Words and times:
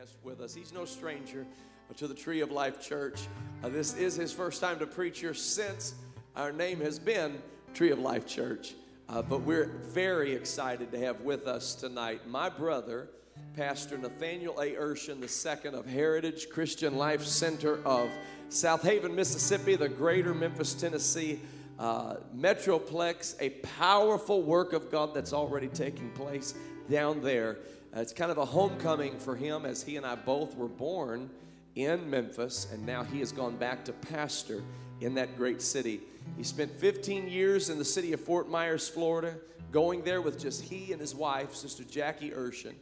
guest 0.00 0.16
with 0.24 0.40
us. 0.40 0.52
He's 0.52 0.72
no 0.72 0.84
stranger 0.84 1.46
to 1.96 2.08
the 2.08 2.14
Tree 2.14 2.40
of 2.40 2.50
Life 2.50 2.80
Church. 2.80 3.28
Uh, 3.62 3.68
this 3.68 3.94
is 3.94 4.16
his 4.16 4.32
first 4.32 4.60
time 4.60 4.80
to 4.80 4.88
preach 4.88 5.20
here 5.20 5.34
since 5.34 5.94
our 6.34 6.50
name 6.50 6.80
has 6.80 6.98
been 6.98 7.40
Tree 7.74 7.92
of 7.92 8.00
Life 8.00 8.26
Church. 8.26 8.74
Uh, 9.08 9.22
but 9.22 9.42
we're 9.42 9.66
very 9.92 10.32
excited 10.32 10.90
to 10.90 10.98
have 10.98 11.20
with 11.20 11.46
us 11.46 11.76
tonight 11.76 12.26
my 12.26 12.48
brother, 12.48 13.08
Pastor 13.54 13.96
Nathaniel 13.96 14.58
A. 14.58 14.72
Urshan 14.72 15.20
II 15.20 15.78
of 15.78 15.86
Heritage 15.86 16.48
Christian 16.48 16.96
Life 16.96 17.24
Center 17.24 17.78
of 17.84 18.10
Southaven, 18.48 19.14
Mississippi, 19.14 19.76
the 19.76 19.88
greater 19.88 20.34
Memphis, 20.34 20.74
Tennessee 20.74 21.38
uh, 21.78 22.16
Metroplex, 22.36 23.36
a 23.38 23.50
powerful 23.50 24.42
work 24.42 24.72
of 24.72 24.90
God 24.90 25.14
that's 25.14 25.32
already 25.32 25.68
taking 25.68 26.10
place 26.10 26.54
down 26.90 27.20
there. 27.20 27.58
Uh, 27.94 28.00
it's 28.00 28.12
kind 28.12 28.30
of 28.30 28.38
a 28.38 28.44
homecoming 28.44 29.16
for 29.18 29.36
him 29.36 29.64
as 29.64 29.82
he 29.82 29.96
and 29.96 30.04
I 30.04 30.16
both 30.16 30.56
were 30.56 30.68
born 30.68 31.30
in 31.76 32.10
Memphis, 32.10 32.66
and 32.72 32.84
now 32.84 33.04
he 33.04 33.20
has 33.20 33.30
gone 33.30 33.56
back 33.56 33.84
to 33.84 33.92
pastor 33.92 34.62
in 35.00 35.14
that 35.14 35.36
great 35.36 35.62
city. 35.62 36.00
He 36.36 36.42
spent 36.42 36.72
15 36.72 37.28
years 37.28 37.70
in 37.70 37.78
the 37.78 37.84
city 37.84 38.12
of 38.12 38.20
Fort 38.20 38.48
Myers, 38.48 38.88
Florida, 38.88 39.36
going 39.70 40.02
there 40.02 40.20
with 40.20 40.40
just 40.40 40.62
he 40.62 40.90
and 40.90 41.00
his 41.00 41.14
wife, 41.14 41.54
Sister 41.54 41.84
Jackie 41.84 42.30
Urshan, 42.30 42.74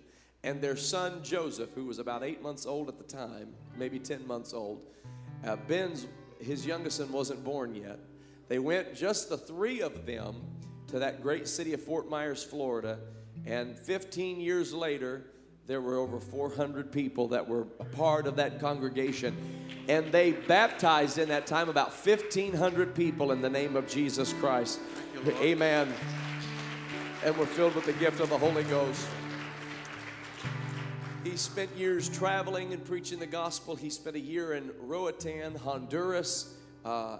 and 0.44 0.62
their 0.62 0.76
son 0.76 1.22
Joseph, 1.22 1.70
who 1.74 1.84
was 1.84 1.98
about 1.98 2.22
eight 2.22 2.42
months 2.42 2.64
old 2.64 2.88
at 2.88 2.96
the 2.96 3.04
time, 3.04 3.48
maybe 3.76 3.98
10 3.98 4.26
months 4.26 4.54
old. 4.54 4.86
Uh, 5.44 5.56
Ben's, 5.56 6.06
his 6.40 6.64
youngest 6.64 6.96
son, 6.96 7.12
wasn't 7.12 7.44
born 7.44 7.74
yet. 7.74 7.98
They 8.48 8.58
went, 8.58 8.94
just 8.94 9.28
the 9.28 9.38
three 9.38 9.82
of 9.82 10.06
them, 10.06 10.36
to 10.86 10.98
that 11.00 11.22
great 11.22 11.48
city 11.48 11.74
of 11.74 11.82
Fort 11.82 12.08
Myers, 12.08 12.42
Florida 12.42 12.98
and 13.46 13.76
15 13.76 14.40
years 14.40 14.72
later, 14.72 15.24
there 15.66 15.80
were 15.80 15.96
over 15.96 16.20
400 16.20 16.90
people 16.90 17.28
that 17.28 17.48
were 17.48 17.66
a 17.80 17.84
part 17.84 18.26
of 18.26 18.36
that 18.36 18.60
congregation. 18.60 19.36
And 19.88 20.10
they 20.12 20.32
baptized 20.32 21.18
in 21.18 21.28
that 21.28 21.46
time 21.46 21.68
about 21.68 21.92
1,500 21.92 22.94
people 22.94 23.32
in 23.32 23.40
the 23.40 23.50
name 23.50 23.76
of 23.76 23.88
Jesus 23.88 24.32
Christ. 24.34 24.80
You, 25.14 25.32
Amen. 25.40 25.92
And 27.24 27.36
were 27.36 27.46
filled 27.46 27.74
with 27.74 27.86
the 27.86 27.92
gift 27.94 28.20
of 28.20 28.30
the 28.30 28.38
Holy 28.38 28.64
Ghost. 28.64 29.06
He 31.22 31.36
spent 31.36 31.70
years 31.76 32.08
traveling 32.08 32.72
and 32.72 32.84
preaching 32.84 33.20
the 33.20 33.26
gospel. 33.26 33.76
He 33.76 33.90
spent 33.90 34.16
a 34.16 34.20
year 34.20 34.54
in 34.54 34.72
Roatan, 34.80 35.54
Honduras 35.54 36.54
uh, 36.84 37.18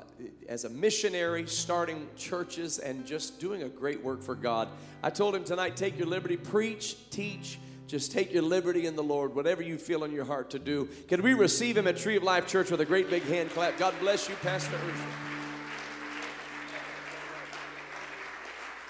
as 0.49 0.65
a 0.65 0.69
missionary, 0.69 1.47
starting 1.47 2.09
churches, 2.17 2.79
and 2.79 3.07
just 3.07 3.39
doing 3.39 3.63
a 3.63 3.69
great 3.69 4.03
work 4.03 4.23
for 4.23 4.35
God. 4.35 4.69
I 5.03 5.11
told 5.11 5.35
him 5.35 5.45
tonight 5.45 5.77
take 5.77 5.99
your 5.99 6.09
liberty, 6.09 6.37
preach, 6.37 6.97
teach. 7.11 7.59
Just 7.87 8.11
take 8.11 8.33
your 8.33 8.43
liberty 8.43 8.87
in 8.87 8.97
the 8.97 9.03
Lord, 9.03 9.35
whatever 9.35 9.61
you 9.61 9.77
feel 9.77 10.05
in 10.05 10.13
your 10.13 10.25
heart 10.25 10.49
to 10.51 10.59
do. 10.59 10.89
Can 11.09 11.23
we 11.23 11.35
receive 11.35 11.77
him 11.77 11.87
at 11.87 11.99
Tree 11.99 12.17
of 12.17 12.23
Life 12.23 12.47
Church 12.47 12.71
with 12.71 12.81
a 12.81 12.87
great 12.87 13.11
big 13.11 13.23
hand 13.25 13.51
clap? 13.51 13.77
God 13.77 13.95
bless 14.01 14.29
you, 14.29 14.35
Pastor 14.37 14.79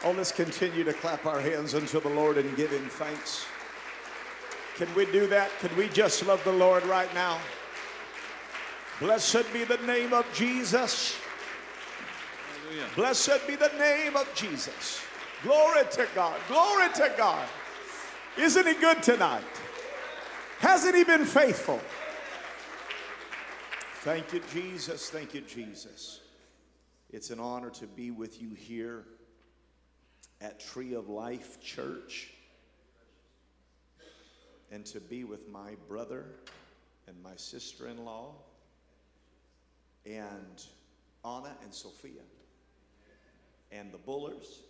Oh, 0.04 0.10
let's 0.10 0.32
continue 0.32 0.82
to 0.82 0.92
clap 0.92 1.26
our 1.26 1.40
hands 1.40 1.74
unto 1.74 2.00
the 2.00 2.08
Lord 2.08 2.36
and 2.36 2.56
give 2.56 2.70
him 2.70 2.84
thanks. 2.88 3.44
Can 4.74 4.92
we 4.96 5.04
do 5.06 5.28
that? 5.28 5.50
Can 5.60 5.74
we 5.76 5.88
just 5.88 6.26
love 6.26 6.42
the 6.42 6.52
Lord 6.52 6.84
right 6.86 7.12
now? 7.14 7.38
Blessed 9.02 9.52
be 9.52 9.64
the 9.64 9.78
name 9.78 10.12
of 10.12 10.24
Jesus. 10.32 11.16
Hallelujah. 12.62 12.86
Blessed 12.94 13.46
be 13.48 13.56
the 13.56 13.72
name 13.76 14.16
of 14.16 14.32
Jesus. 14.32 15.02
Glory 15.42 15.82
to 15.90 16.06
God. 16.14 16.38
Glory 16.46 16.88
to 16.94 17.12
God. 17.18 17.48
Isn't 18.38 18.64
he 18.64 18.74
good 18.74 19.02
tonight? 19.02 19.42
Hasn't 20.60 20.94
he 20.94 21.02
been 21.02 21.24
faithful? 21.24 21.80
Thank 24.02 24.32
you, 24.34 24.40
Jesus. 24.52 25.10
Thank 25.10 25.34
you, 25.34 25.40
Jesus. 25.40 26.20
It's 27.10 27.30
an 27.30 27.40
honor 27.40 27.70
to 27.70 27.88
be 27.88 28.12
with 28.12 28.40
you 28.40 28.50
here 28.50 29.02
at 30.40 30.60
Tree 30.60 30.94
of 30.94 31.08
Life 31.08 31.60
Church 31.60 32.30
and 34.70 34.86
to 34.86 35.00
be 35.00 35.24
with 35.24 35.48
my 35.48 35.72
brother 35.88 36.24
and 37.08 37.20
my 37.20 37.34
sister 37.34 37.88
in 37.88 38.04
law 38.04 38.36
and 40.06 40.64
Anna 41.24 41.54
and 41.62 41.72
Sophia 41.72 42.22
and 43.70 43.92
the 43.92 43.98
Bullers 43.98 44.60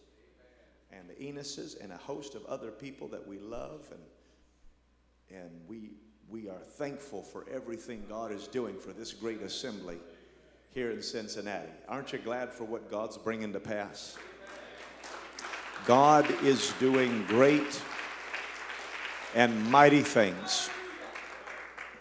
and 0.93 1.09
the 1.09 1.15
Enuses 1.15 1.83
and 1.83 1.93
a 1.93 1.97
host 1.97 2.35
of 2.35 2.45
other 2.47 2.71
people 2.71 3.09
that 3.09 3.27
we 3.27 3.39
love 3.39 3.91
and 3.91 5.41
and 5.41 5.51
we 5.67 5.93
we 6.29 6.49
are 6.49 6.61
thankful 6.61 7.23
for 7.23 7.47
everything 7.51 8.05
God 8.09 8.33
is 8.33 8.47
doing 8.47 8.79
for 8.79 8.93
this 8.93 9.13
great 9.13 9.43
assembly 9.43 9.99
here 10.71 10.91
in 10.91 11.03
Cincinnati. 11.03 11.69
Aren't 11.89 12.13
you 12.13 12.19
glad 12.19 12.53
for 12.53 12.65
what 12.65 12.91
God's 12.91 13.19
bringing 13.19 13.53
to 13.53 13.61
pass? 13.61 14.17
God 15.85 16.31
is 16.43 16.73
doing 16.81 17.25
great 17.27 17.83
and 19.35 19.71
mighty 19.71 20.01
things. 20.01 20.71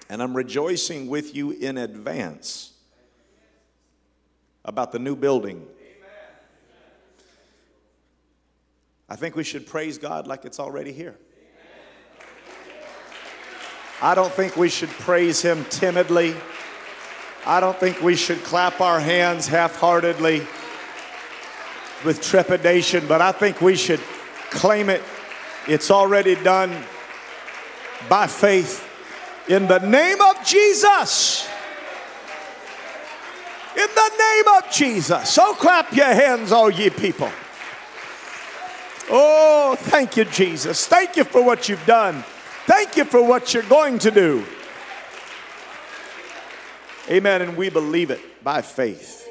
And 0.10 0.22
I'm 0.22 0.36
rejoicing 0.36 1.08
with 1.08 1.36
you 1.36 1.52
in 1.52 1.78
advance 1.78 2.71
about 4.64 4.92
the 4.92 5.00
new 5.00 5.16
building. 5.16 5.66
I 9.10 9.16
think 9.16 9.36
we 9.36 9.44
should 9.44 9.68
praise 9.68 9.98
God 9.98 10.28
like 10.28 10.46
it's 10.46 10.60
already 10.60 10.92
here. 10.94 11.18
I 14.02 14.16
don't 14.16 14.32
think 14.32 14.56
we 14.56 14.70
should 14.70 14.90
praise 14.90 15.42
Him 15.42 15.66
timidly. 15.66 16.34
I 17.46 17.60
don't 17.60 17.78
think 17.78 18.02
we 18.02 18.16
should 18.16 18.44
clap 18.44 18.82
our 18.82 19.00
hands 19.00 19.48
half 19.48 19.76
heartedly 19.76 20.40
with 22.06 22.22
trepidation, 22.22 23.08
but 23.08 23.22
I 23.22 23.32
think 23.32 23.62
we 23.62 23.76
should 23.76 24.00
claim 24.50 24.90
it. 24.90 25.02
It's 25.68 25.92
already 25.92 26.36
done 26.36 26.72
by 28.10 28.28
faith 28.28 28.88
in 29.48 29.68
the 29.68 29.80
name 29.80 30.22
of 30.22 30.44
Jesus. 30.46 31.48
In 33.82 33.88
the 33.96 34.12
name 34.20 34.58
of 34.58 34.72
Jesus. 34.72 35.34
So 35.34 35.56
clap 35.56 35.92
your 35.96 36.14
hands, 36.14 36.52
all 36.52 36.70
ye 36.70 36.92
people. 36.92 37.32
Oh, 39.10 39.76
thank 39.76 40.18
you, 40.18 40.26
Jesus. 40.26 40.86
Thank 40.86 41.16
you 41.16 41.24
for 41.24 41.44
what 41.44 41.68
you've 41.68 41.86
done. 41.88 42.24
Thank 42.68 42.96
you 42.96 43.06
for 43.06 43.24
what 43.24 43.56
you're 43.56 43.64
going 43.64 43.98
to 44.00 44.12
do. 44.12 44.46
Amen. 47.10 47.42
And 47.42 47.58
we 47.58 47.70
believe 47.70 48.12
it 48.12 48.44
by 48.44 48.62
faith. 48.62 49.28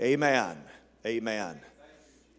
Amen. 0.00 0.56
Amen. 1.04 1.60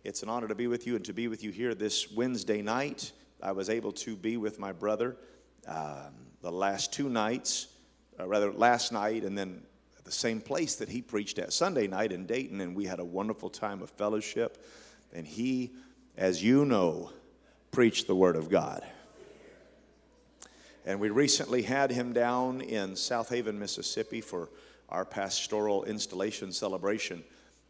It's 0.04 0.24
an 0.24 0.30
honor 0.30 0.48
to 0.48 0.56
be 0.56 0.66
with 0.66 0.88
you 0.88 0.96
and 0.96 1.06
to 1.06 1.14
be 1.14 1.28
with 1.28 1.44
you 1.44 1.52
here 1.52 1.76
this 1.76 2.12
Wednesday 2.12 2.64
night. 2.64 3.12
I 3.44 3.52
was 3.52 3.70
able 3.70 3.92
to 3.92 4.16
be 4.16 4.38
with 4.38 4.58
my 4.58 4.72
brother 4.72 5.16
um, 5.68 6.16
the 6.42 6.52
last 6.52 6.92
two 6.92 7.08
nights, 7.08 7.68
uh, 8.20 8.28
rather, 8.28 8.52
last 8.52 8.92
night 8.92 9.24
and 9.24 9.38
then 9.38 9.62
the 10.10 10.16
same 10.16 10.42
place 10.42 10.74
that 10.78 10.90
he 10.90 11.04
preached 11.04 11.38
at 11.38 11.54
Sunday 11.54 11.86
night 11.86 12.12
in 12.12 12.26
Dayton, 12.26 12.62
and 12.62 12.76
we 12.76 12.86
had 12.86 13.00
a 13.00 13.06
wonderful 13.06 13.48
time 13.48 13.84
of 13.84 13.92
fellowship. 13.92 14.66
And 15.14 15.28
he, 15.28 15.70
as 16.18 16.44
you 16.44 16.66
know, 16.66 17.12
preached 17.70 18.08
the 18.08 18.16
Word 18.16 18.36
of 18.36 18.50
God. 18.50 18.84
And 20.84 21.00
we 21.00 21.12
recently 21.12 21.62
had 21.62 21.92
him 21.92 22.12
down 22.12 22.62
in 22.62 22.94
Southaven, 22.94 23.54
Mississippi 23.54 24.20
for 24.20 24.50
our 24.90 25.06
pastoral 25.06 25.84
installation 25.84 26.52
celebration. 26.52 27.24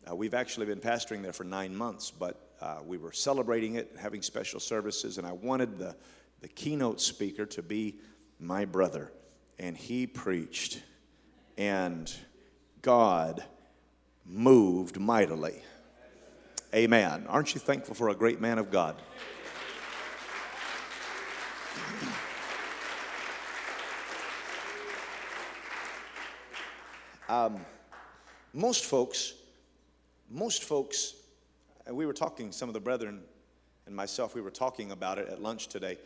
Uh, 0.09 0.15
we've 0.15 0.33
actually 0.33 0.65
been 0.65 0.79
pastoring 0.79 1.21
there 1.21 1.33
for 1.33 1.43
nine 1.43 1.75
months, 1.75 2.09
but 2.09 2.39
uh, 2.61 2.77
we 2.87 2.97
were 2.97 3.11
celebrating 3.11 3.75
it, 3.75 3.97
having 3.99 4.21
special 4.21 4.61
services, 4.61 5.17
and 5.17 5.27
I 5.27 5.33
wanted 5.33 5.77
the, 5.77 5.93
the 6.39 6.47
keynote 6.47 7.01
speaker 7.01 7.45
to 7.47 7.61
be 7.61 7.95
my 8.39 8.63
brother. 8.63 9.11
And 9.59 9.75
he 9.75 10.07
preached. 10.07 10.81
And 11.57 12.09
God 12.81 13.43
moved 14.25 14.99
mightily. 14.99 15.61
Amen. 16.73 17.25
Aren't 17.27 17.55
you 17.55 17.59
thankful 17.59 17.95
for 17.95 18.09
a 18.09 18.15
great 18.15 18.39
man 18.39 18.57
of 18.57 18.71
God? 18.71 18.95
Um, 27.27 27.63
most 28.53 28.85
folks, 28.85 29.33
most 30.31 30.63
folks, 30.63 31.15
we 31.91 32.05
were 32.05 32.13
talking, 32.13 32.51
some 32.51 32.69
of 32.69 32.73
the 32.73 32.79
brethren 32.79 33.21
and 33.85 33.95
myself, 33.95 34.33
we 34.33 34.41
were 34.41 34.49
talking 34.51 34.91
about 34.91 35.19
it 35.19 35.27
at 35.29 35.41
lunch 35.41 35.67
today, 35.67 35.97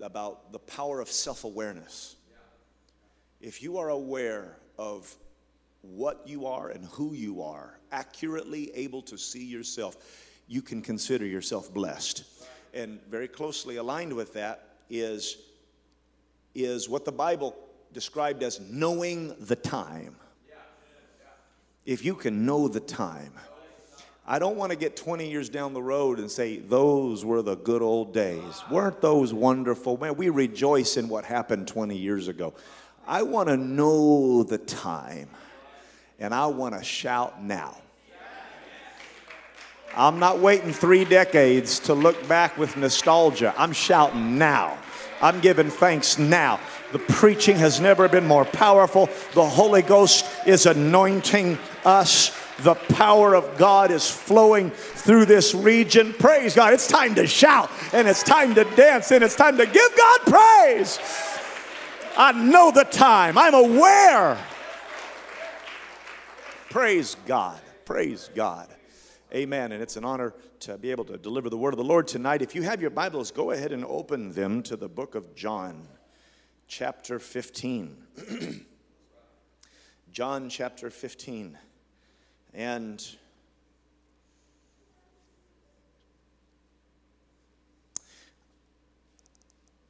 about 0.00 0.52
the 0.52 0.58
power 0.58 1.00
of 1.00 1.08
self 1.08 1.44
awareness. 1.44 2.16
If 3.40 3.62
you 3.62 3.78
are 3.78 3.88
aware 3.88 4.58
of 4.78 5.14
what 5.82 6.22
you 6.26 6.46
are 6.46 6.70
and 6.70 6.84
who 6.86 7.14
you 7.14 7.42
are, 7.42 7.78
accurately 7.92 8.70
able 8.74 9.02
to 9.02 9.16
see 9.18 9.44
yourself, 9.44 9.96
you 10.46 10.62
can 10.62 10.82
consider 10.82 11.26
yourself 11.26 11.72
blessed. 11.72 12.24
And 12.74 13.00
very 13.08 13.28
closely 13.28 13.76
aligned 13.76 14.12
with 14.12 14.34
that 14.34 14.76
is 14.88 15.38
is 16.54 16.88
what 16.88 17.04
the 17.04 17.12
Bible 17.12 17.54
described 17.92 18.42
as 18.42 18.60
knowing 18.60 19.34
the 19.38 19.56
time. 19.56 20.16
If 21.86 22.04
you 22.04 22.14
can 22.14 22.44
know 22.44 22.68
the 22.68 22.80
time, 22.80 23.32
I 24.26 24.38
don't 24.38 24.56
want 24.56 24.70
to 24.70 24.76
get 24.76 24.96
20 24.96 25.28
years 25.28 25.48
down 25.48 25.72
the 25.72 25.82
road 25.82 26.18
and 26.18 26.30
say, 26.30 26.58
those 26.58 27.24
were 27.24 27.42
the 27.42 27.56
good 27.56 27.82
old 27.82 28.14
days. 28.14 28.62
Weren't 28.70 29.00
those 29.00 29.32
wonderful? 29.34 29.96
Man, 29.96 30.14
we 30.14 30.28
rejoice 30.28 30.96
in 30.96 31.08
what 31.08 31.24
happened 31.24 31.66
20 31.66 31.96
years 31.96 32.28
ago. 32.28 32.54
I 33.06 33.22
want 33.22 33.48
to 33.48 33.56
know 33.56 34.42
the 34.44 34.58
time, 34.58 35.30
and 36.20 36.34
I 36.34 36.46
want 36.46 36.76
to 36.76 36.84
shout 36.84 37.42
now. 37.42 37.76
I'm 39.96 40.20
not 40.20 40.38
waiting 40.38 40.72
three 40.72 41.04
decades 41.04 41.80
to 41.80 41.94
look 41.94 42.28
back 42.28 42.56
with 42.56 42.76
nostalgia. 42.76 43.52
I'm 43.58 43.72
shouting 43.72 44.38
now. 44.38 44.78
I'm 45.20 45.40
giving 45.40 45.68
thanks 45.68 46.18
now. 46.18 46.60
The 46.92 47.00
preaching 47.00 47.56
has 47.56 47.80
never 47.80 48.08
been 48.08 48.26
more 48.26 48.44
powerful. 48.44 49.08
The 49.34 49.44
Holy 49.44 49.82
Ghost 49.82 50.26
is 50.46 50.66
anointing 50.66 51.58
us. 51.84 52.36
The 52.58 52.74
power 52.74 53.34
of 53.34 53.58
God 53.58 53.90
is 53.90 54.08
flowing 54.08 54.70
through 54.70 55.24
this 55.24 55.54
region. 55.54 56.12
Praise 56.12 56.54
God. 56.54 56.72
It's 56.72 56.86
time 56.86 57.14
to 57.16 57.26
shout 57.26 57.70
and 57.92 58.06
it's 58.06 58.22
time 58.22 58.54
to 58.54 58.64
dance 58.76 59.10
and 59.10 59.24
it's 59.24 59.36
time 59.36 59.56
to 59.56 59.66
give 59.66 59.96
God 59.96 60.20
praise. 60.20 60.98
I 62.16 62.32
know 62.32 62.70
the 62.70 62.84
time, 62.84 63.38
I'm 63.38 63.54
aware. 63.54 64.38
Praise 66.70 67.16
God. 67.26 67.60
Praise 67.84 68.30
God. 68.32 68.68
Amen. 69.34 69.72
And 69.72 69.82
it's 69.82 69.96
an 69.96 70.04
honor 70.04 70.32
to 70.60 70.78
be 70.78 70.92
able 70.92 71.04
to 71.06 71.18
deliver 71.18 71.50
the 71.50 71.56
word 71.56 71.74
of 71.74 71.78
the 71.78 71.84
Lord 71.84 72.06
tonight. 72.06 72.42
If 72.42 72.54
you 72.54 72.62
have 72.62 72.80
your 72.80 72.90
Bibles, 72.90 73.32
go 73.32 73.50
ahead 73.50 73.72
and 73.72 73.84
open 73.84 74.30
them 74.30 74.62
to 74.62 74.76
the 74.76 74.88
book 74.88 75.16
of 75.16 75.34
John, 75.34 75.88
chapter 76.68 77.18
15. 77.18 77.96
John 80.12 80.48
chapter 80.48 80.90
15. 80.90 81.58
And 82.54 83.04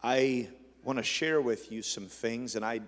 I 0.03 0.49
want 0.83 0.99
to 0.99 1.03
share 1.03 1.43
with 1.43 1.71
you 1.71 1.83
some 1.83 2.07
things, 2.07 2.57
and 2.57 2.65
I 2.65 2.81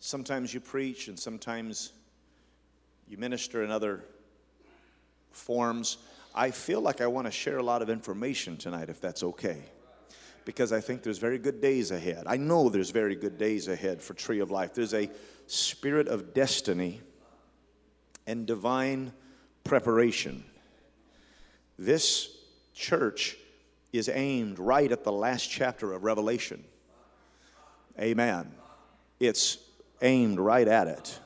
sometimes 0.00 0.52
you 0.52 0.60
preach, 0.60 1.08
and 1.08 1.18
sometimes 1.18 1.92
you 3.06 3.16
minister 3.18 3.62
in 3.62 3.70
other 3.70 4.04
forms. 5.30 5.98
I 6.34 6.50
feel 6.50 6.80
like 6.80 7.00
I 7.00 7.06
want 7.06 7.26
to 7.26 7.30
share 7.30 7.58
a 7.58 7.62
lot 7.62 7.82
of 7.82 7.90
information 7.90 8.56
tonight, 8.56 8.88
if 8.88 9.00
that's 9.00 9.22
okay. 9.22 9.62
Because 10.44 10.72
I 10.72 10.80
think 10.80 11.02
there's 11.02 11.18
very 11.18 11.38
good 11.38 11.60
days 11.60 11.90
ahead. 11.90 12.24
I 12.26 12.36
know 12.36 12.68
there's 12.68 12.90
very 12.90 13.14
good 13.14 13.36
days 13.38 13.68
ahead 13.68 14.02
for 14.02 14.14
Tree 14.14 14.40
of 14.40 14.50
Life. 14.50 14.74
There's 14.74 14.94
a 14.94 15.10
spirit 15.46 16.08
of 16.08 16.34
destiny 16.34 17.00
and 18.26 18.46
divine 18.46 19.12
preparation. 19.64 20.44
This 21.78 22.36
church 22.74 23.36
is 23.92 24.08
aimed 24.08 24.58
right 24.58 24.90
at 24.90 25.04
the 25.04 25.12
last 25.12 25.50
chapter 25.50 25.92
of 25.92 26.04
Revelation. 26.04 26.64
Amen. 27.98 28.50
It's 29.18 29.58
aimed 30.02 30.38
right 30.38 30.66
at 30.66 30.86
it. 30.88 31.18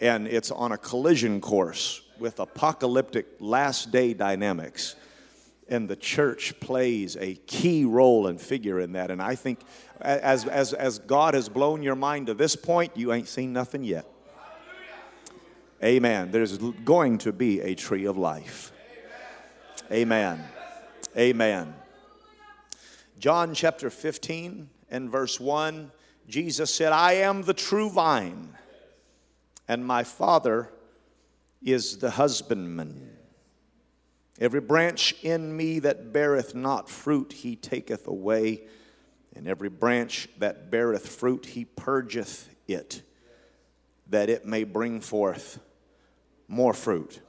And 0.00 0.26
it's 0.26 0.50
on 0.50 0.72
a 0.72 0.78
collision 0.78 1.40
course 1.40 2.02
with 2.18 2.38
apocalyptic 2.40 3.26
last 3.40 3.90
day 3.90 4.14
dynamics. 4.14 4.96
And 5.68 5.88
the 5.88 5.96
church 5.96 6.58
plays 6.60 7.16
a 7.16 7.34
key 7.34 7.84
role 7.84 8.26
and 8.26 8.40
figure 8.40 8.80
in 8.80 8.92
that. 8.92 9.10
And 9.10 9.20
I 9.20 9.34
think 9.34 9.60
as, 10.00 10.46
as, 10.46 10.72
as 10.72 10.98
God 10.98 11.34
has 11.34 11.48
blown 11.48 11.82
your 11.82 11.96
mind 11.96 12.28
to 12.28 12.34
this 12.34 12.56
point, 12.56 12.96
you 12.96 13.12
ain't 13.12 13.28
seen 13.28 13.52
nothing 13.52 13.84
yet. 13.84 14.06
Amen. 15.82 16.30
There's 16.30 16.58
going 16.58 17.18
to 17.18 17.32
be 17.32 17.60
a 17.60 17.74
tree 17.74 18.06
of 18.06 18.16
life. 18.16 18.72
Amen. 19.92 20.42
Amen. 21.16 21.74
John 23.18 23.54
chapter 23.54 23.90
15 23.90 24.68
and 24.90 25.10
verse 25.10 25.38
1, 25.38 25.90
Jesus 26.28 26.74
said, 26.74 26.92
I 26.92 27.14
am 27.14 27.42
the 27.42 27.54
true 27.54 27.88
vine, 27.88 28.54
and 29.66 29.84
my 29.84 30.04
Father 30.04 30.68
is 31.62 31.98
the 31.98 32.10
husbandman. 32.10 33.16
Every 34.38 34.60
branch 34.60 35.14
in 35.22 35.56
me 35.56 35.78
that 35.78 36.12
beareth 36.12 36.54
not 36.54 36.90
fruit, 36.90 37.32
he 37.32 37.56
taketh 37.56 38.06
away, 38.06 38.60
and 39.34 39.48
every 39.48 39.70
branch 39.70 40.28
that 40.38 40.70
beareth 40.70 41.08
fruit, 41.08 41.46
he 41.46 41.64
purgeth 41.64 42.54
it, 42.68 43.02
that 44.10 44.28
it 44.28 44.44
may 44.44 44.64
bring 44.64 45.00
forth 45.00 45.58
more 46.46 46.74
fruit. 46.74 47.20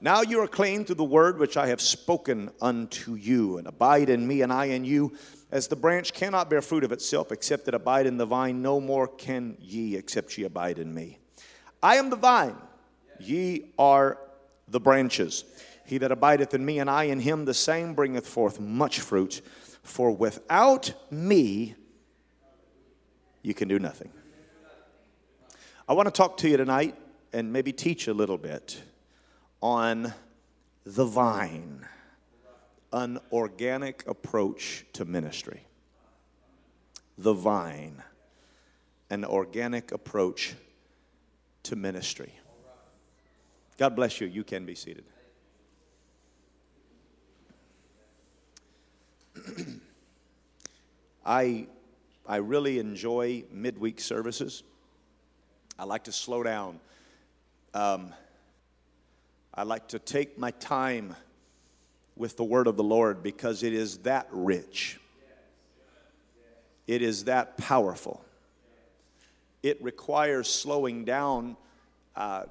Now 0.00 0.22
you 0.22 0.40
are 0.40 0.48
clean 0.48 0.84
through 0.84 0.96
the 0.96 1.04
word 1.04 1.38
which 1.38 1.56
I 1.56 1.68
have 1.68 1.80
spoken 1.82 2.50
unto 2.62 3.14
you, 3.14 3.58
and 3.58 3.66
abide 3.66 4.08
in 4.08 4.26
me, 4.26 4.40
and 4.40 4.52
I 4.52 4.66
in 4.66 4.86
you. 4.86 5.14
As 5.56 5.68
the 5.68 5.74
branch 5.74 6.12
cannot 6.12 6.50
bear 6.50 6.60
fruit 6.60 6.84
of 6.84 6.92
itself 6.92 7.32
except 7.32 7.66
it 7.66 7.72
abide 7.72 8.04
in 8.04 8.18
the 8.18 8.26
vine, 8.26 8.60
no 8.60 8.78
more 8.78 9.08
can 9.08 9.56
ye 9.58 9.96
except 9.96 10.36
ye 10.36 10.44
abide 10.44 10.78
in 10.78 10.92
me. 10.92 11.16
I 11.82 11.96
am 11.96 12.10
the 12.10 12.16
vine, 12.16 12.56
Ye 13.18 13.72
are 13.78 14.18
the 14.68 14.78
branches. 14.78 15.44
He 15.86 15.96
that 15.96 16.12
abideth 16.12 16.52
in 16.52 16.62
me 16.62 16.78
and 16.78 16.90
I 16.90 17.04
in 17.04 17.20
him, 17.20 17.46
the 17.46 17.54
same 17.54 17.94
bringeth 17.94 18.28
forth 18.28 18.60
much 18.60 19.00
fruit. 19.00 19.40
For 19.82 20.10
without 20.10 20.92
me, 21.10 21.74
you 23.40 23.54
can 23.54 23.66
do 23.66 23.78
nothing. 23.78 24.10
I 25.88 25.94
want 25.94 26.06
to 26.06 26.12
talk 26.12 26.36
to 26.38 26.50
you 26.50 26.58
tonight 26.58 26.96
and 27.32 27.50
maybe 27.50 27.72
teach 27.72 28.08
a 28.08 28.12
little 28.12 28.36
bit 28.36 28.82
on 29.62 30.12
the 30.84 31.06
vine, 31.06 31.86
an 32.92 33.18
organic 33.32 34.06
approach 34.06 34.84
to 34.94 35.04
ministry. 35.04 35.62
The 37.18 37.32
vine, 37.32 38.02
an 39.10 39.24
organic 39.24 39.92
approach 39.92 40.54
to 41.64 41.76
ministry. 41.76 42.32
God 43.78 43.96
bless 43.96 44.20
you. 44.20 44.26
You 44.26 44.44
can 44.44 44.64
be 44.64 44.74
seated. 44.74 45.04
I, 51.26 51.66
I 52.26 52.36
really 52.36 52.78
enjoy 52.78 53.44
midweek 53.50 54.00
services. 54.00 54.62
I 55.78 55.84
like 55.84 56.04
to 56.04 56.12
slow 56.12 56.42
down. 56.42 56.80
Um, 57.74 58.14
I 59.52 59.64
like 59.64 59.88
to 59.88 59.98
take 59.98 60.38
my 60.38 60.52
time 60.52 61.14
with 62.16 62.36
the 62.36 62.44
word 62.44 62.66
of 62.66 62.76
the 62.76 62.84
Lord 62.84 63.22
because 63.22 63.62
it 63.62 63.72
is 63.72 63.98
that 63.98 64.26
rich. 64.30 64.98
It 66.86 67.02
is 67.02 67.24
that 67.24 67.56
powerful. 67.56 68.24
It 69.62 69.82
requires 69.82 70.48
slowing 70.48 71.04
down 71.04 71.56
uh, 72.14 72.44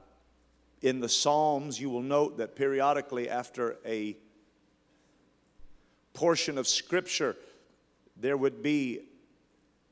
in 0.81 0.99
the 0.99 1.09
Psalms, 1.09 1.79
you 1.79 1.89
will 1.89 2.03
note 2.03 2.37
that 2.37 2.55
periodically 2.55 3.27
after 3.27 3.77
a 3.85 4.15
portion 6.13 6.57
of 6.57 6.67
Scripture, 6.67 7.35
there 8.15 8.37
would 8.37 8.61
be 8.61 9.01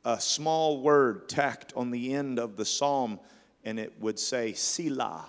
a 0.06 0.20
small 0.20 0.82
word 0.82 1.28
tacked 1.28 1.74
on 1.76 1.90
the 1.90 2.14
end 2.14 2.38
of 2.38 2.58
the 2.58 2.66
psalm, 2.66 3.20
and 3.64 3.80
it 3.80 3.94
would 4.00 4.20
say 4.20 4.54
Selah. 4.54 5.26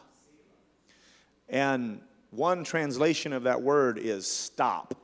And 1.49 2.01
one 2.37 2.65
translation 2.65 3.33
of 3.33 3.45
that 3.45 3.63
word 3.63 3.99
is 3.99 4.27
stop 4.27 4.95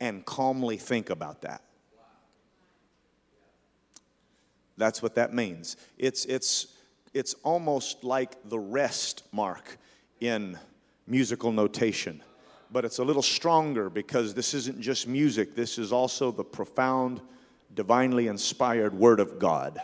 and 0.00 0.24
calmly 0.24 0.76
think 0.76 1.10
about 1.10 1.42
that. 1.42 1.62
That's 4.76 5.02
what 5.02 5.14
that 5.14 5.32
means. 5.32 5.76
It's, 5.98 6.24
it's 6.24 6.68
it's 7.14 7.34
almost 7.42 8.04
like 8.04 8.48
the 8.48 8.58
rest 8.58 9.24
mark 9.32 9.78
in 10.20 10.58
musical 11.06 11.52
notation. 11.52 12.22
But 12.70 12.84
it's 12.84 12.98
a 12.98 13.04
little 13.04 13.22
stronger 13.22 13.90
because 13.90 14.32
this 14.32 14.54
isn't 14.54 14.80
just 14.80 15.06
music, 15.06 15.54
this 15.54 15.78
is 15.78 15.92
also 15.92 16.30
the 16.30 16.44
profound, 16.44 17.20
divinely 17.74 18.28
inspired 18.28 18.94
Word 18.94 19.20
of 19.20 19.38
God. 19.38 19.80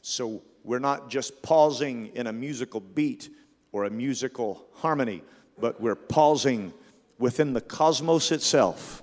So 0.00 0.42
we're 0.64 0.78
not 0.78 1.10
just 1.10 1.42
pausing 1.42 2.06
in 2.14 2.26
a 2.26 2.32
musical 2.32 2.80
beat 2.80 3.28
or 3.72 3.84
a 3.84 3.90
musical 3.90 4.66
harmony, 4.74 5.22
but 5.58 5.80
we're 5.80 5.94
pausing 5.94 6.72
within 7.18 7.52
the 7.52 7.60
cosmos 7.60 8.32
itself. 8.32 9.02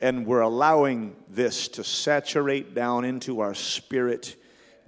And 0.00 0.26
we're 0.26 0.40
allowing 0.40 1.16
this 1.28 1.68
to 1.68 1.84
saturate 1.84 2.74
down 2.74 3.04
into 3.04 3.40
our 3.40 3.54
spirit 3.54 4.36